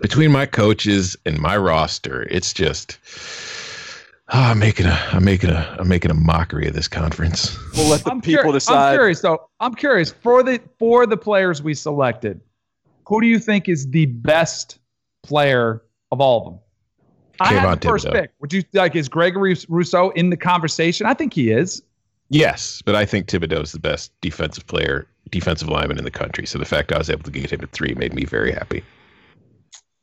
Between 0.00 0.32
my 0.32 0.46
coaches 0.46 1.16
and 1.26 1.38
my 1.38 1.56
roster, 1.56 2.22
it's 2.30 2.52
just 2.52 2.98
Oh, 4.32 4.38
I'm 4.38 4.60
making 4.60 4.86
a 4.86 4.96
I'm 5.10 5.24
making 5.24 5.50
a 5.50 5.76
I'm 5.80 5.88
making 5.88 6.12
a 6.12 6.14
mockery 6.14 6.68
of 6.68 6.74
this 6.74 6.86
conference. 6.86 7.58
We'll 7.74 7.88
let 7.88 8.04
the 8.04 8.12
I'm 8.12 8.20
people 8.20 8.44
curi- 8.44 8.54
decide. 8.54 8.90
I'm 8.90 8.96
curious 8.96 9.20
though. 9.20 9.48
I'm 9.58 9.74
curious 9.74 10.12
for 10.12 10.44
the 10.44 10.60
for 10.78 11.04
the 11.06 11.16
players 11.16 11.62
we 11.62 11.74
selected. 11.74 12.40
Who 13.08 13.20
do 13.20 13.26
you 13.26 13.40
think 13.40 13.68
is 13.68 13.90
the 13.90 14.06
best 14.06 14.78
player 15.24 15.82
of 16.12 16.20
all 16.20 16.38
of 16.38 16.44
them? 16.44 16.60
I 17.40 17.54
Kayvon 17.54 17.68
had 17.70 17.80
the 17.80 17.88
first 17.88 18.06
Thibodeaux. 18.06 18.12
pick. 18.12 18.30
Would 18.40 18.52
you 18.52 18.62
like 18.72 18.94
is 18.94 19.08
Gregory 19.08 19.56
Rousseau 19.68 20.10
in 20.10 20.30
the 20.30 20.36
conversation? 20.36 21.06
I 21.06 21.14
think 21.14 21.34
he 21.34 21.50
is. 21.50 21.82
Yes, 22.28 22.82
but 22.86 22.94
I 22.94 23.04
think 23.04 23.26
Thibodeaux 23.26 23.62
is 23.62 23.72
the 23.72 23.80
best 23.80 24.12
defensive 24.20 24.64
player, 24.68 25.08
defensive 25.30 25.68
lineman 25.68 25.98
in 25.98 26.04
the 26.04 26.10
country. 26.12 26.46
So 26.46 26.58
the 26.58 26.64
fact 26.64 26.92
I 26.92 26.98
was 26.98 27.10
able 27.10 27.24
to 27.24 27.30
get 27.32 27.52
him 27.52 27.62
at 27.62 27.72
three 27.72 27.94
made 27.96 28.14
me 28.14 28.24
very 28.24 28.52
happy. 28.52 28.84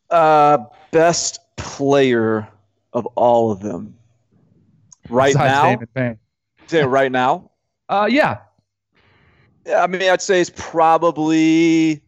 Uh, 0.09 0.57
best 0.91 1.39
player 1.55 2.45
of 2.91 3.05
all 3.15 3.51
of 3.51 3.61
them. 3.61 3.96
Right 5.09 5.33
Besides 5.33 5.87
now, 5.95 6.17
say 6.67 6.83
right 6.83 7.11
now. 7.11 7.51
Uh, 7.89 8.05
yeah. 8.11 8.39
Yeah, 9.65 9.81
I 9.81 9.87
mean, 9.87 10.01
I'd 10.01 10.21
say 10.21 10.41
it's 10.41 10.51
probably. 10.53 12.01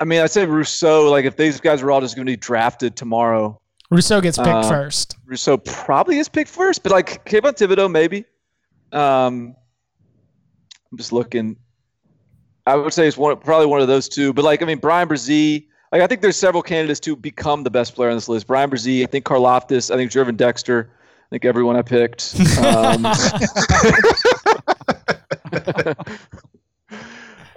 I 0.00 0.06
mean, 0.06 0.22
I'd 0.22 0.30
say 0.30 0.46
Rousseau. 0.46 1.10
Like, 1.10 1.26
if 1.26 1.36
these 1.36 1.60
guys 1.60 1.82
were 1.82 1.90
all 1.90 2.00
just 2.00 2.16
going 2.16 2.24
to 2.24 2.32
be 2.32 2.36
drafted 2.38 2.96
tomorrow, 2.96 3.60
Rousseau 3.90 4.22
gets 4.22 4.38
picked 4.38 4.48
Uh, 4.48 4.68
first. 4.68 5.16
Rousseau 5.26 5.58
probably 5.58 6.18
is 6.18 6.30
picked 6.30 6.48
first. 6.48 6.82
But 6.82 6.92
like 6.92 7.26
Kayvon 7.26 7.58
Thibodeaux, 7.58 7.90
maybe. 7.90 8.24
Um, 8.92 9.54
I'm 10.90 10.96
just 10.96 11.12
looking. 11.12 11.56
I 12.66 12.76
would 12.76 12.94
say 12.94 13.06
it's 13.06 13.18
one, 13.18 13.36
probably 13.38 13.66
one 13.66 13.82
of 13.82 13.88
those 13.88 14.08
two. 14.08 14.32
But 14.32 14.46
like, 14.46 14.62
I 14.62 14.64
mean, 14.64 14.78
Bryan 14.78 15.08
Bresee. 15.08 15.66
Like, 15.90 16.02
I 16.02 16.06
think 16.06 16.20
there's 16.20 16.36
several 16.36 16.62
candidates 16.62 17.00
to 17.00 17.16
become 17.16 17.62
the 17.62 17.70
best 17.70 17.94
player 17.94 18.10
on 18.10 18.16
this 18.16 18.28
list. 18.28 18.46
Bryan 18.46 18.70
Bresee, 18.70 19.02
I 19.02 19.06
think 19.06 19.24
Karlaftis, 19.24 19.90
I 19.90 19.96
think 19.96 20.12
Gervon 20.12 20.36
Dexter, 20.36 20.90
I 20.90 21.28
think 21.30 21.44
everyone 21.44 21.76
I 21.76 21.82
picked. 21.82 22.34
Um, 22.58 23.06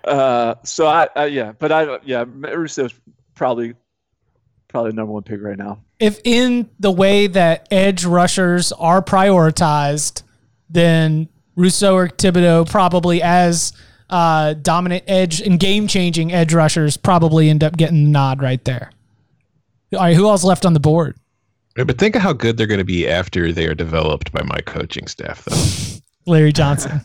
uh, 0.03 0.55
so 0.63 0.88
I, 0.88 1.07
I, 1.15 1.25
yeah, 1.25 1.51
but 1.53 1.71
I, 1.71 1.99
yeah, 2.03 2.25
Rousseau's 2.27 2.93
probably, 3.36 3.73
probably 4.69 4.91
the 4.91 4.95
number 4.95 5.13
one 5.13 5.23
pick 5.23 5.41
right 5.41 5.57
now. 5.57 5.82
if 5.99 6.19
in 6.23 6.69
the 6.79 6.91
way 6.91 7.27
that 7.27 7.67
edge 7.69 8.05
rushers 8.05 8.71
are 8.73 9.01
prioritized, 9.01 10.23
then 10.69 11.29
Rousseau 11.55 11.95
or 11.95 12.07
Thibodeaux 12.07 12.69
probably 12.69 13.21
as 13.21 13.73
uh, 14.12 14.53
dominant 14.55 15.03
edge 15.07 15.41
and 15.41 15.59
game 15.59 15.88
changing 15.88 16.32
edge 16.32 16.53
rushers 16.53 16.97
probably 16.97 17.49
end 17.49 17.64
up 17.64 17.78
getting 17.78 18.03
the 18.03 18.09
nod 18.09 18.41
right 18.41 18.64
there. 18.66 18.91
All 19.93 19.99
right, 19.99 20.16
who 20.16 20.28
else 20.28 20.43
left 20.43 20.66
on 20.66 20.74
the 20.74 20.80
board? 20.80 21.18
Yeah, 21.78 21.86
But 21.86 21.97
think 21.97 22.16
of 22.16 22.22
how 22.22 22.34
good 22.34 22.57
they're 22.57 22.68
going 22.68 22.78
to 22.80 22.84
be 22.86 23.07
after 23.07 23.51
they 23.51 23.66
are 23.68 23.76
developed 23.76 24.32
by 24.32 24.41
my 24.43 24.59
coaching 24.66 25.07
staff, 25.07 25.43
though. 25.45 26.32
Larry 26.32 26.51
Johnson. 26.51 27.01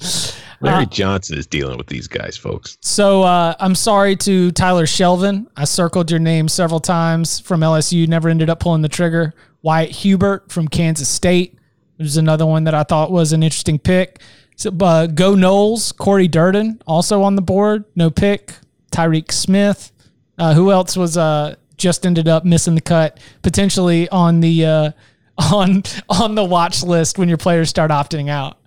Larry 0.62 0.82
Uh, 0.84 0.86
Johnson 0.86 1.38
is 1.38 1.46
dealing 1.46 1.78
with 1.78 1.86
these 1.86 2.06
guys, 2.06 2.36
folks. 2.36 2.76
So 2.82 3.22
uh, 3.22 3.54
I'm 3.60 3.74
sorry 3.74 4.14
to 4.16 4.50
Tyler 4.52 4.84
Shelvin. 4.86 5.46
I 5.56 5.64
circled 5.64 6.10
your 6.10 6.20
name 6.20 6.48
several 6.48 6.80
times 6.80 7.40
from 7.40 7.60
LSU. 7.60 8.06
Never 8.06 8.28
ended 8.28 8.50
up 8.50 8.60
pulling 8.60 8.82
the 8.82 8.88
trigger. 8.88 9.32
Wyatt 9.62 9.90
Hubert 9.90 10.50
from 10.52 10.68
Kansas 10.68 11.08
State. 11.08 11.56
There's 11.96 12.16
another 12.16 12.46
one 12.46 12.64
that 12.64 12.74
I 12.74 12.82
thought 12.82 13.10
was 13.10 13.32
an 13.32 13.42
interesting 13.42 13.78
pick. 13.78 14.20
So, 14.60 14.70
uh, 14.82 15.06
Go 15.06 15.34
Knowles, 15.34 15.90
Corey 15.92 16.28
Durden, 16.28 16.82
also 16.86 17.22
on 17.22 17.34
the 17.34 17.40
board. 17.40 17.86
No 17.96 18.10
pick. 18.10 18.52
Tyreek 18.92 19.32
Smith. 19.32 19.90
Uh, 20.36 20.52
who 20.52 20.70
else 20.70 20.98
was 20.98 21.16
uh, 21.16 21.54
just 21.78 22.04
ended 22.04 22.28
up 22.28 22.44
missing 22.44 22.74
the 22.74 22.82
cut 22.82 23.20
potentially 23.40 24.06
on 24.10 24.40
the 24.40 24.66
uh, 24.66 24.90
on 25.38 25.82
on 26.10 26.34
the 26.34 26.44
watch 26.44 26.82
list 26.82 27.16
when 27.16 27.26
your 27.26 27.38
players 27.38 27.70
start 27.70 27.90
opting 27.90 28.28
out? 28.28 28.58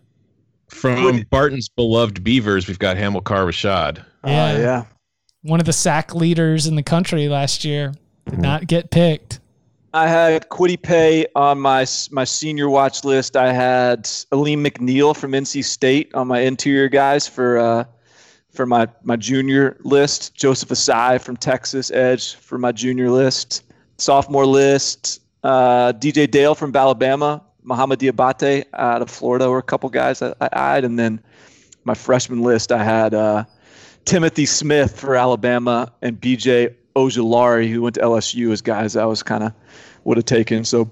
From 0.68 1.22
Barton's 1.30 1.70
beloved 1.70 2.24
Beavers, 2.24 2.68
we've 2.68 2.80
got 2.80 2.98
Hamilcar 2.98 3.46
Rashed. 3.46 4.04
Yeah. 4.26 4.46
Uh, 4.46 4.58
yeah. 4.58 4.86
one 5.44 5.60
of 5.60 5.68
the 5.68 5.74
sack 5.74 6.16
leaders 6.16 6.66
in 6.66 6.76
the 6.76 6.82
country 6.82 7.28
last 7.28 7.64
year. 7.64 7.94
Did 8.28 8.40
not 8.40 8.66
get 8.66 8.90
picked. 8.90 9.42
I 9.96 10.08
had 10.08 10.50
Kwity 10.50 10.82
Paye 10.82 11.28
on 11.36 11.60
my 11.60 11.86
my 12.10 12.24
senior 12.24 12.68
watch 12.68 13.04
list. 13.04 13.38
I 13.38 13.54
had 13.54 14.10
Alim 14.32 14.64
McNeill 14.64 15.16
from 15.16 15.34
NC 15.34 15.64
State 15.64 16.14
on 16.16 16.28
my 16.28 16.40
interior 16.40 16.90
guys 16.90 17.28
for 17.28 17.60
uh, 17.60 17.84
for 18.50 18.66
my 18.66 18.88
my 19.04 19.16
junior 19.16 19.78
list. 19.82 20.34
Joseph 20.34 20.70
Ossai 20.70 21.22
from 21.22 21.38
Texas 21.38 21.92
Edge 21.92 22.34
for 22.36 22.58
my 22.58 22.72
junior 22.72 23.12
list. 23.12 23.64
Sophomore 23.98 24.48
list. 24.48 25.22
Uh, 25.44 25.94
DJ 25.94 26.30
Dale 26.30 26.56
from 26.56 26.76
Alabama. 26.76 27.44
Muhammad 27.62 28.00
Diabate 28.00 28.66
out 28.74 29.02
of 29.02 29.12
Florida 29.12 29.50
were 29.50 29.60
a 29.60 29.64
couple 29.64 29.90
guys 29.90 30.22
I, 30.22 30.34
had, 30.54 30.84
and 30.84 30.98
then 30.98 31.22
my 31.84 31.94
freshman 31.94 32.42
list 32.42 32.72
I 32.72 32.84
had 32.84 33.14
uh, 33.14 33.46
Timothy 34.06 34.46
Smith 34.46 35.00
for 35.00 35.16
Alabama 35.16 35.94
and 36.02 36.20
BJ 36.20 36.76
Ojulari, 36.96 37.70
who 37.72 37.82
went 37.82 37.96
to 37.96 38.02
LSU, 38.02 38.52
as 38.52 38.62
guys 38.62 38.96
I 38.96 39.06
was 39.06 39.24
kind 39.24 39.44
of 39.44 39.54
would 40.04 40.18
have 40.18 40.26
taken. 40.26 40.64
So 40.64 40.92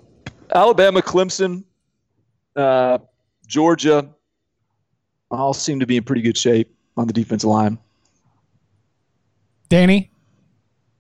Alabama, 0.53 1.01
Clemson, 1.01 1.63
uh, 2.55 2.97
Georgia, 3.47 4.09
all 5.29 5.53
seem 5.53 5.79
to 5.79 5.85
be 5.85 5.97
in 5.97 6.03
pretty 6.03 6.21
good 6.21 6.37
shape 6.37 6.73
on 6.97 7.07
the 7.07 7.13
defensive 7.13 7.49
line. 7.49 7.77
Danny, 9.69 10.11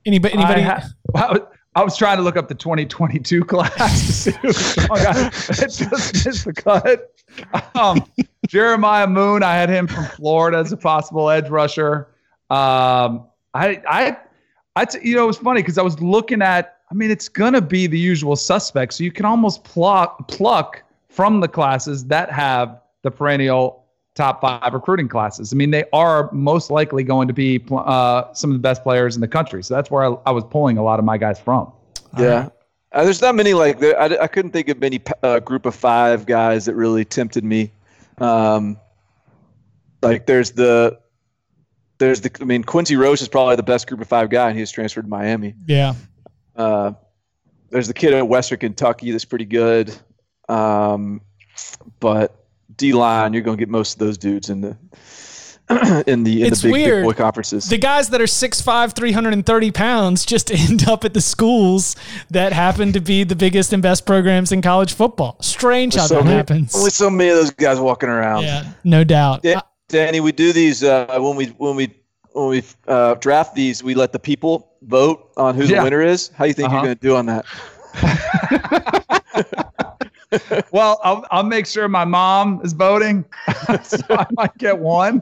anybody? 0.05 0.33
Anybody? 0.35 0.61
I, 0.61 0.65
ha- 0.65 0.87
I 1.15 1.31
was- 1.33 1.41
I 1.73 1.85
was 1.85 1.95
trying 1.95 2.17
to 2.17 2.23
look 2.23 2.35
up 2.35 2.49
the 2.49 2.53
2022 2.55 3.45
class 3.45 3.71
to 3.77 3.97
see 4.13 4.31
who 4.41 4.51
the 4.51 4.87
wrong 4.89 5.03
guy. 5.03 5.27
It 5.27 5.31
just 5.71 6.25
missed 6.25 6.43
the 6.43 6.51
cut. 6.51 7.13
Um, 7.79 8.05
Jeremiah 8.49 9.07
Moon, 9.07 9.41
I 9.41 9.53
had 9.55 9.69
him 9.69 9.87
from 9.87 10.03
Florida 10.03 10.57
as 10.57 10.73
a 10.73 10.77
possible 10.77 11.29
edge 11.29 11.47
rusher. 11.47 12.09
Um, 12.49 13.25
I, 13.53 13.81
I, 13.87 14.17
I, 14.75 14.85
t- 14.85 14.99
you 15.07 15.15
know, 15.15 15.23
it 15.23 15.27
was 15.27 15.37
funny 15.37 15.61
because 15.61 15.77
I 15.77 15.81
was 15.81 15.99
looking 16.01 16.41
at. 16.41 16.77
I 16.89 16.93
mean, 16.93 17.09
it's 17.09 17.29
gonna 17.29 17.61
be 17.61 17.87
the 17.87 17.99
usual 17.99 18.35
suspects. 18.35 18.97
So 18.97 19.03
you 19.03 19.11
can 19.11 19.25
almost 19.25 19.63
pluck 19.63 20.27
pluck 20.27 20.83
from 21.09 21.39
the 21.39 21.47
classes 21.47 22.05
that 22.05 22.31
have 22.31 22.81
the 23.01 23.11
perennial 23.11 23.85
top 24.15 24.41
five 24.41 24.73
recruiting 24.73 25.07
classes. 25.07 25.53
I 25.53 25.55
mean, 25.55 25.71
they 25.71 25.85
are 25.93 26.29
most 26.31 26.69
likely 26.69 27.03
going 27.03 27.27
to 27.27 27.33
be 27.33 27.59
pl- 27.59 27.79
uh, 27.79 28.33
some 28.33 28.49
of 28.51 28.55
the 28.55 28.61
best 28.61 28.83
players 28.83 29.15
in 29.15 29.21
the 29.21 29.27
country. 29.27 29.63
So 29.63 29.73
that's 29.73 29.89
where 29.89 30.03
I, 30.03 30.15
I 30.25 30.31
was 30.31 30.43
pulling 30.43 30.77
a 30.77 30.83
lot 30.83 30.99
of 30.99 31.05
my 31.05 31.17
guys 31.17 31.39
from. 31.39 31.71
Yeah. 32.17 32.49
Uh, 32.91 33.05
there's 33.05 33.21
not 33.21 33.35
many 33.35 33.53
like 33.53 33.79
there, 33.79 33.99
I, 33.99 34.23
I 34.23 34.27
couldn't 34.27 34.51
think 34.51 34.67
of 34.67 34.79
many 34.79 35.01
uh, 35.23 35.39
group 35.39 35.65
of 35.65 35.73
five 35.75 36.25
guys 36.25 36.65
that 36.65 36.75
really 36.75 37.05
tempted 37.05 37.43
me. 37.43 37.71
Um, 38.17 38.77
like 40.01 40.25
there's 40.25 40.51
the 40.51 40.99
there's 42.01 42.21
the 42.21 42.31
I 42.41 42.43
mean 42.43 42.63
Quincy 42.63 42.95
Roche 42.97 43.21
is 43.21 43.27
probably 43.29 43.55
the 43.55 43.63
best 43.63 43.87
group 43.87 44.01
of 44.01 44.07
five 44.07 44.29
guy, 44.29 44.47
and 44.47 44.55
he 44.57 44.61
was 44.61 44.71
transferred 44.71 45.03
to 45.03 45.07
Miami. 45.07 45.53
yeah. 45.67 45.93
Uh, 46.55 46.91
there's 47.69 47.87
the 47.87 47.93
kid 47.93 48.13
at 48.13 48.27
Western 48.27 48.59
Kentucky 48.59 49.11
that's 49.11 49.23
pretty 49.23 49.45
good, 49.45 49.95
um, 50.49 51.21
but 52.01 52.45
D 52.75 52.91
line 52.91 53.31
you're 53.33 53.41
gonna 53.43 53.55
get 53.57 53.69
most 53.69 53.93
of 53.93 53.99
those 53.99 54.17
dudes 54.17 54.49
in 54.49 54.59
the 54.61 54.75
in 56.07 56.23
the 56.23 56.41
in 56.41 56.47
It's 56.47 56.61
the 56.61 56.67
big, 56.67 56.73
weird. 56.73 57.03
big 57.07 57.15
boy 57.15 57.17
conferences. 57.23 57.69
The 57.69 57.77
guys 57.77 58.09
that 58.09 58.19
are 58.19 58.25
6'5", 58.25 58.93
330 58.93 59.71
pounds 59.71 60.25
just 60.25 60.51
end 60.69 60.87
up 60.89 61.05
at 61.05 61.13
the 61.13 61.21
schools 61.21 61.95
that 62.29 62.51
happen 62.51 62.91
to 62.91 62.99
be 62.99 63.23
the 63.23 63.37
biggest 63.37 63.71
and 63.71 63.81
best 63.81 64.05
programs 64.05 64.51
in 64.51 64.61
college 64.61 64.91
football. 64.93 65.37
Strange 65.39 65.95
how 65.95 66.07
so 66.07 66.15
that 66.15 66.25
many, 66.25 66.35
happens. 66.35 66.75
Only 66.75 66.89
so 66.89 67.09
many 67.09 67.29
of 67.29 67.37
those 67.37 67.51
guys 67.51 67.79
walking 67.79 68.09
around. 68.09 68.43
Yeah, 68.43 68.73
no 68.83 69.05
doubt. 69.05 69.43
Da- 69.43 69.61
Danny, 69.91 70.19
we 70.21 70.31
do 70.31 70.53
these 70.53 70.83
uh, 70.83 71.17
when 71.19 71.35
we 71.35 71.47
when 71.57 71.75
we 71.75 71.93
when 72.33 72.47
we 72.47 72.63
uh, 72.87 73.15
draft 73.15 73.53
these. 73.55 73.83
We 73.83 73.93
let 73.93 74.11
the 74.13 74.19
people 74.19 74.71
vote 74.83 75.31
on 75.37 75.53
who 75.55 75.63
Yeah. 75.65 75.79
the 75.79 75.83
winner 75.83 76.01
is. 76.01 76.29
How 76.29 76.45
do 76.45 76.47
you 76.47 76.53
think 76.53 76.67
Uh-huh. 76.69 76.77
you're 76.77 76.85
going 76.85 76.97
to 76.97 77.01
do 77.01 77.15
on 77.15 77.25
that? 77.27 77.45
Well, 80.71 81.01
I'll, 81.03 81.25
I'll 81.29 81.43
make 81.43 81.65
sure 81.65 81.89
my 81.89 82.05
mom 82.05 82.61
is 82.63 82.71
voting, 82.71 83.25
so 83.83 83.97
I 84.11 84.25
might 84.31 84.57
get 84.57 84.79
one. 84.79 85.21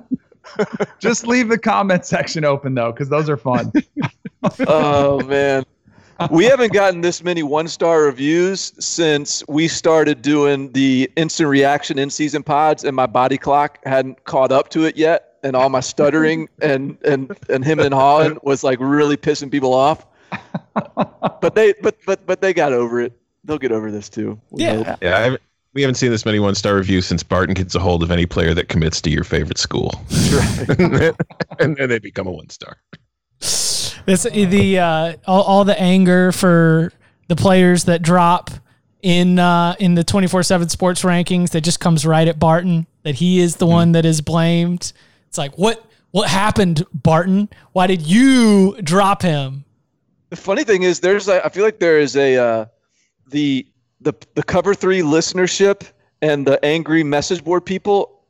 Just 0.99 1.25
leave 1.25 1.49
the 1.49 1.57
comment 1.57 2.05
section 2.05 2.45
open 2.45 2.75
though, 2.75 2.91
because 2.91 3.09
those 3.09 3.27
are 3.27 3.35
fun. 3.37 3.71
oh 4.67 5.23
man, 5.23 5.65
we 6.31 6.45
haven't 6.45 6.73
gotten 6.73 7.01
this 7.01 7.23
many 7.23 7.43
one 7.43 7.67
star 7.67 8.03
reviews 8.03 8.73
since 8.79 9.43
we 9.47 9.67
started 9.67 10.21
doing 10.21 10.71
the 10.73 11.09
instant 11.15 11.49
reaction 11.49 11.97
in 11.99 12.09
season 12.09 12.43
pods, 12.43 12.83
and 12.83 12.95
my 12.95 13.05
body 13.05 13.37
clock 13.37 13.79
hadn't 13.85 14.23
caught 14.25 14.51
up 14.51 14.69
to 14.69 14.85
it 14.85 14.97
yet, 14.97 15.37
and 15.43 15.55
all 15.55 15.69
my 15.69 15.79
stuttering 15.79 16.49
and 16.61 16.97
and 17.03 17.35
and 17.49 17.63
him 17.63 17.79
and 17.79 17.93
hawing 17.93 18.37
was 18.43 18.63
like 18.63 18.79
really 18.79 19.17
pissing 19.17 19.51
people 19.51 19.73
off. 19.73 20.05
But 20.75 21.55
they 21.55 21.73
but 21.81 21.97
but 22.05 22.25
but 22.25 22.41
they 22.41 22.53
got 22.53 22.73
over 22.73 23.01
it. 23.01 23.13
They'll 23.45 23.57
get 23.57 23.71
over 23.71 23.91
this 23.91 24.09
too. 24.09 24.39
we 24.51 24.63
Yeah. 24.63 24.83
hope. 24.83 24.97
Yeah, 25.01 25.17
I 25.17 25.21
haven't, 25.21 25.41
we 25.73 25.81
haven't 25.81 25.95
seen 25.95 26.11
this 26.11 26.25
many 26.25 26.39
one 26.39 26.55
star 26.55 26.75
reviews 26.75 27.05
since 27.05 27.23
Barton 27.23 27.53
gets 27.53 27.73
a 27.75 27.79
hold 27.79 28.03
of 28.03 28.11
any 28.11 28.25
player 28.25 28.53
that 28.53 28.67
commits 28.69 29.01
to 29.01 29.09
your 29.09 29.23
favorite 29.23 29.57
school. 29.57 30.01
and, 30.77 30.93
then, 30.95 31.13
and 31.59 31.77
then 31.77 31.89
they 31.89 31.99
become 31.99 32.27
a 32.27 32.31
one 32.31 32.49
star. 32.49 32.77
This 34.09 34.23
the 34.23 34.79
uh, 34.79 35.13
all, 35.27 35.43
all 35.43 35.65
the 35.65 35.79
anger 35.79 36.31
for 36.31 36.91
the 37.27 37.35
players 37.35 37.83
that 37.83 38.01
drop 38.01 38.49
in 39.03 39.37
uh, 39.37 39.75
in 39.77 39.93
the 39.93 40.03
24/7 40.03 40.71
sports 40.71 41.03
rankings 41.03 41.51
that 41.51 41.61
just 41.61 41.79
comes 41.79 42.07
right 42.07 42.27
at 42.27 42.39
Barton 42.39 42.87
that 43.03 43.13
he 43.13 43.39
is 43.39 43.57
the 43.57 43.67
one 43.67 43.91
that 43.91 44.05
is 44.05 44.21
blamed. 44.21 44.93
It's 45.27 45.37
like 45.37 45.59
what 45.59 45.85
what 46.09 46.27
happened, 46.27 46.83
Barton? 46.91 47.49
Why 47.73 47.85
did 47.85 48.01
you 48.01 48.81
drop 48.81 49.21
him? 49.21 49.63
The 50.31 50.37
funny 50.37 50.63
thing 50.63 50.81
is, 50.81 51.01
there's 51.01 51.27
a, 51.27 51.45
I 51.45 51.49
feel 51.49 51.63
like 51.63 51.77
there 51.77 51.99
is 51.99 52.15
a 52.15 52.35
uh, 52.35 52.65
the 53.27 53.67
the 54.01 54.13
the 54.33 54.41
cover 54.41 54.73
three 54.73 55.01
listenership 55.01 55.83
and 56.23 56.47
the 56.47 56.63
angry 56.65 57.03
message 57.03 57.43
board 57.43 57.63
people 57.63 58.23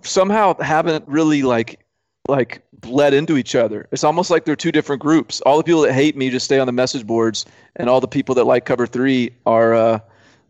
somehow 0.00 0.58
haven't 0.62 1.06
really 1.06 1.42
like 1.42 1.78
like 2.26 2.62
bled 2.80 3.14
into 3.14 3.36
each 3.36 3.54
other. 3.54 3.86
It's 3.92 4.04
almost 4.04 4.30
like 4.30 4.44
they're 4.44 4.56
two 4.56 4.72
different 4.72 5.02
groups. 5.02 5.40
All 5.42 5.56
the 5.58 5.64
people 5.64 5.82
that 5.82 5.92
hate 5.92 6.16
me 6.16 6.30
just 6.30 6.44
stay 6.44 6.58
on 6.58 6.66
the 6.66 6.72
message 6.72 7.06
boards, 7.06 7.44
and 7.76 7.88
all 7.88 8.00
the 8.00 8.08
people 8.08 8.34
that 8.36 8.44
like 8.44 8.64
cover 8.64 8.86
three 8.86 9.30
are 9.46 9.74
uh, 9.74 9.98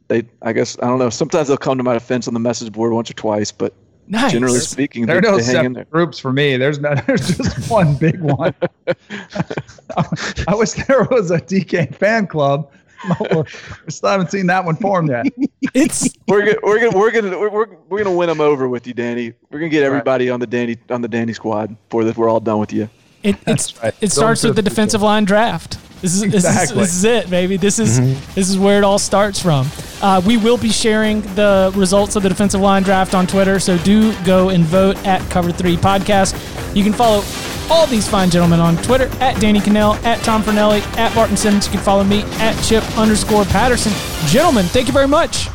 they. 0.09 0.24
I 0.43 0.53
guess 0.53 0.76
I 0.83 0.87
don't 0.87 0.99
know. 0.99 1.11
Sometimes 1.11 1.49
they'll 1.49 1.57
come 1.57 1.78
to 1.78 1.85
my 1.85 1.95
defense 1.95 2.28
on 2.28 2.35
the 2.35 2.41
message 2.41 2.72
board 2.72 2.93
once 2.93 3.11
or 3.11 3.14
twice, 3.14 3.51
but 3.53 3.74
Nice. 4.07 4.33
generally 4.33 4.59
speaking, 4.59 5.07
There 5.07 5.18
are 5.18 5.20
they, 5.20 5.31
no 5.31 5.37
they 5.39 5.45
hang 5.45 5.64
in 5.66 5.72
there. 5.72 5.85
separate 5.85 5.91
groups 5.93 6.18
for 6.18 6.33
me. 6.33 6.57
There's 6.57 6.81
no, 6.81 6.95
there's 7.07 7.37
just 7.37 7.70
one 7.70 7.95
big 7.95 8.20
one. 8.20 8.53
I 9.97 10.55
wish 10.55 10.72
there 10.72 11.05
was 11.11 11.31
a 11.31 11.39
DK 11.41 11.95
fan 11.95 12.26
club. 12.26 12.70
I 13.05 13.44
still 13.88 14.11
haven't 14.11 14.30
seen 14.30 14.46
that 14.46 14.64
one 14.64 14.76
form 14.76 15.09
yet. 15.09 15.26
It's 15.74 16.09
We're 16.26 16.40
gonna, 16.40 16.59
we're 16.62 16.80
gonna 16.80 16.98
we're 16.98 17.11
gonna 17.11 17.38
we're, 17.38 17.51
we're, 17.51 17.66
we're 17.88 18.03
gonna 18.03 18.16
win 18.16 18.28
them 18.28 18.40
over 18.40 18.68
with 18.68 18.86
you, 18.86 18.94
Danny. 18.94 19.34
We're 19.51 19.61
gonna 19.61 19.68
get 19.68 19.84
everybody 19.84 20.28
on 20.30 20.40
the 20.40 20.46
Danny 20.46 20.76
on 20.88 21.01
the 21.01 21.07
Danny 21.07 21.32
squad 21.32 21.76
before 21.88 22.03
that 22.05 22.16
we're 22.16 22.28
all 22.28 22.40
done 22.40 22.59
with 22.59 22.72
you. 22.72 22.88
it, 23.22 23.36
it's 23.46 23.80
right. 23.82 23.94
it 24.01 24.11
starts 24.11 24.42
with 24.42 24.57
the 24.57 24.62
the 24.62 24.68
defensive 24.68 25.03
line 25.03 25.24
draft. 25.24 25.78
This 26.03 26.14
is, 26.14 26.32
this 26.32 26.44
is 26.44 26.72
this 26.72 26.94
is 26.94 27.05
it, 27.05 27.30
baby. 27.30 27.57
This 27.59 27.78
is 27.78 28.01
this 28.34 28.48
is 28.48 28.59
where 28.59 28.78
it 28.78 28.84
all 28.84 28.98
starts 28.98 29.40
from. 29.40 29.66
Uh, 30.03 30.20
we 30.24 30.36
will 30.36 30.57
be 30.57 30.70
sharing 30.70 31.20
the 31.34 31.72
results 31.76 32.16
of 32.16 32.22
the 32.22 32.28
defensive 32.28 32.61
line 32.61 32.82
draft 32.82 33.14
on 33.14 33.26
Twitter, 33.26 33.59
so 33.59 33.76
do 33.78 34.14
go 34.24 34.48
and 34.48 34.64
vote 34.64 34.96
at 35.07 35.20
Cover 35.30 35.53
Three 35.53 35.76
Podcast. 35.76 36.34
You 36.74 36.82
can 36.84 36.92
follow 36.92 37.22
all 37.70 37.86
these 37.86 38.09
fine 38.09 38.30
gentlemen 38.30 38.61
on 38.61 38.76
Twitter 38.78 39.07
at 39.20 39.40
Danny 39.40 39.61
Kanell, 39.61 40.03
at 40.05 40.22
Tom 40.24 40.42
Fornelli, 40.42 40.80
at 40.96 41.14
Barton 41.14 41.36
Simmons. 41.36 41.66
You 41.66 41.72
can 41.72 41.80
follow 41.80 42.05
me 42.05 42.22
at 42.38 42.61
Chip 42.64 42.82
underscore 42.98 43.44
Patterson. 43.44 43.92
Gentlemen, 44.28 44.66
thank 44.66 44.86
you 44.86 44.92
very 44.92 45.09
much. 45.09 45.48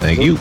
Thank 0.00 0.20
you. 0.20 0.38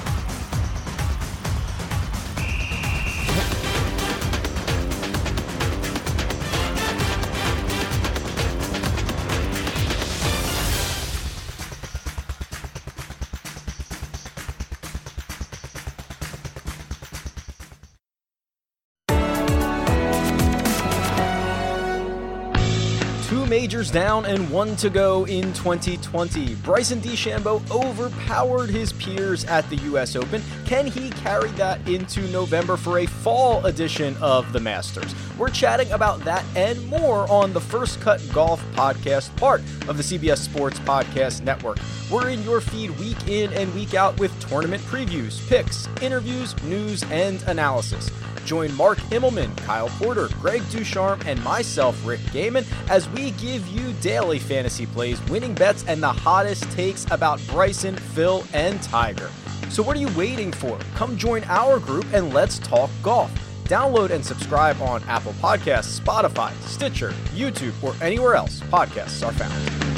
Down 23.92 24.26
and 24.26 24.50
one 24.50 24.76
to 24.78 24.90
go 24.90 25.26
in 25.26 25.54
2020. 25.54 26.56
Bryson 26.56 27.00
DeChambeau 27.02 27.62
overpowered 27.72 28.70
his 28.70 28.94
peers 28.94 29.46
at 29.46 29.70
the 29.70 29.76
US 29.92 30.16
Open. 30.16 30.42
Can 30.66 30.88
he 30.88 31.10
carry 31.10 31.50
that 31.52 31.88
into 31.88 32.22
November 32.30 32.78
for 32.78 33.00
a 33.00 33.06
fall 33.06 33.66
edition 33.66 34.16
of 34.22 34.52
the 34.54 34.60
Masters? 34.60 35.16
We're 35.38 35.50
chatting 35.50 35.92
about 35.92 36.20
that 36.22 36.46
and 36.56 36.86
more 36.88 37.30
on 37.32 37.54
the 37.54 37.62
First 37.62 38.00
Cut 38.02 38.22
Golf 38.34 38.64
podcast, 38.74 39.36
part 39.38 39.62
of 39.88 39.98
the 39.98 40.04
CBS 40.04 40.38
Sports 40.38 40.80
Podcast 40.80 41.44
Network. 41.44 41.80
We're 42.12 42.30
in 42.30 42.44
your 42.44 42.62
feed 42.62 42.92
week 43.00 43.28
in 43.28 43.52
and 43.54 43.74
week 43.74 43.94
out 43.94 44.20
with 44.20 44.38
tournament 44.40 44.84
previews, 44.84 45.48
picks, 45.50 45.88
interviews, 46.02 46.62
news, 46.64 47.04
and 47.12 47.42
analysis. 47.44 48.12
Join 48.46 48.74
Mark 48.76 48.98
Immelman, 49.10 49.56
Kyle 49.58 49.90
Porter, 49.90 50.28
Greg 50.42 50.62
Ducharme, 50.70 51.22
and 51.26 51.42
myself, 51.44 52.00
Rick 52.06 52.20
Gehman, 52.32 52.66
as 52.90 53.10
we 53.10 53.32
give 53.32 53.66
daily 54.02 54.40
fantasy 54.40 54.86
plays, 54.86 55.22
winning 55.30 55.54
bets, 55.54 55.86
and 55.88 56.02
the 56.02 56.12
hottest 56.12 56.70
takes 56.72 57.06
about 57.12 57.42
Bryson, 57.48 57.96
Phil, 57.96 58.44
and 58.54 58.82
Tiger. 58.84 59.30
So 59.70 59.82
what 59.82 59.98
are 59.98 60.00
you 60.00 60.10
waiting 60.18 60.52
for? 60.52 60.78
Come 60.96 61.18
join 61.18 61.44
our 61.46 61.80
group 61.80 62.06
and 62.14 62.34
let's 62.34 62.60
talk 62.60 62.90
golf. 63.02 63.32
Download 63.64 64.12
and 64.12 64.24
subscribe 64.24 64.80
on 64.82 65.02
Apple 65.04 65.34
Podcasts, 65.34 66.00
Spotify, 66.00 66.54
Stitcher, 66.68 67.12
YouTube, 67.34 67.74
or 67.82 67.96
anywhere 68.04 68.36
else 68.36 68.60
podcasts 68.62 69.26
are 69.26 69.32
found. 69.32 69.93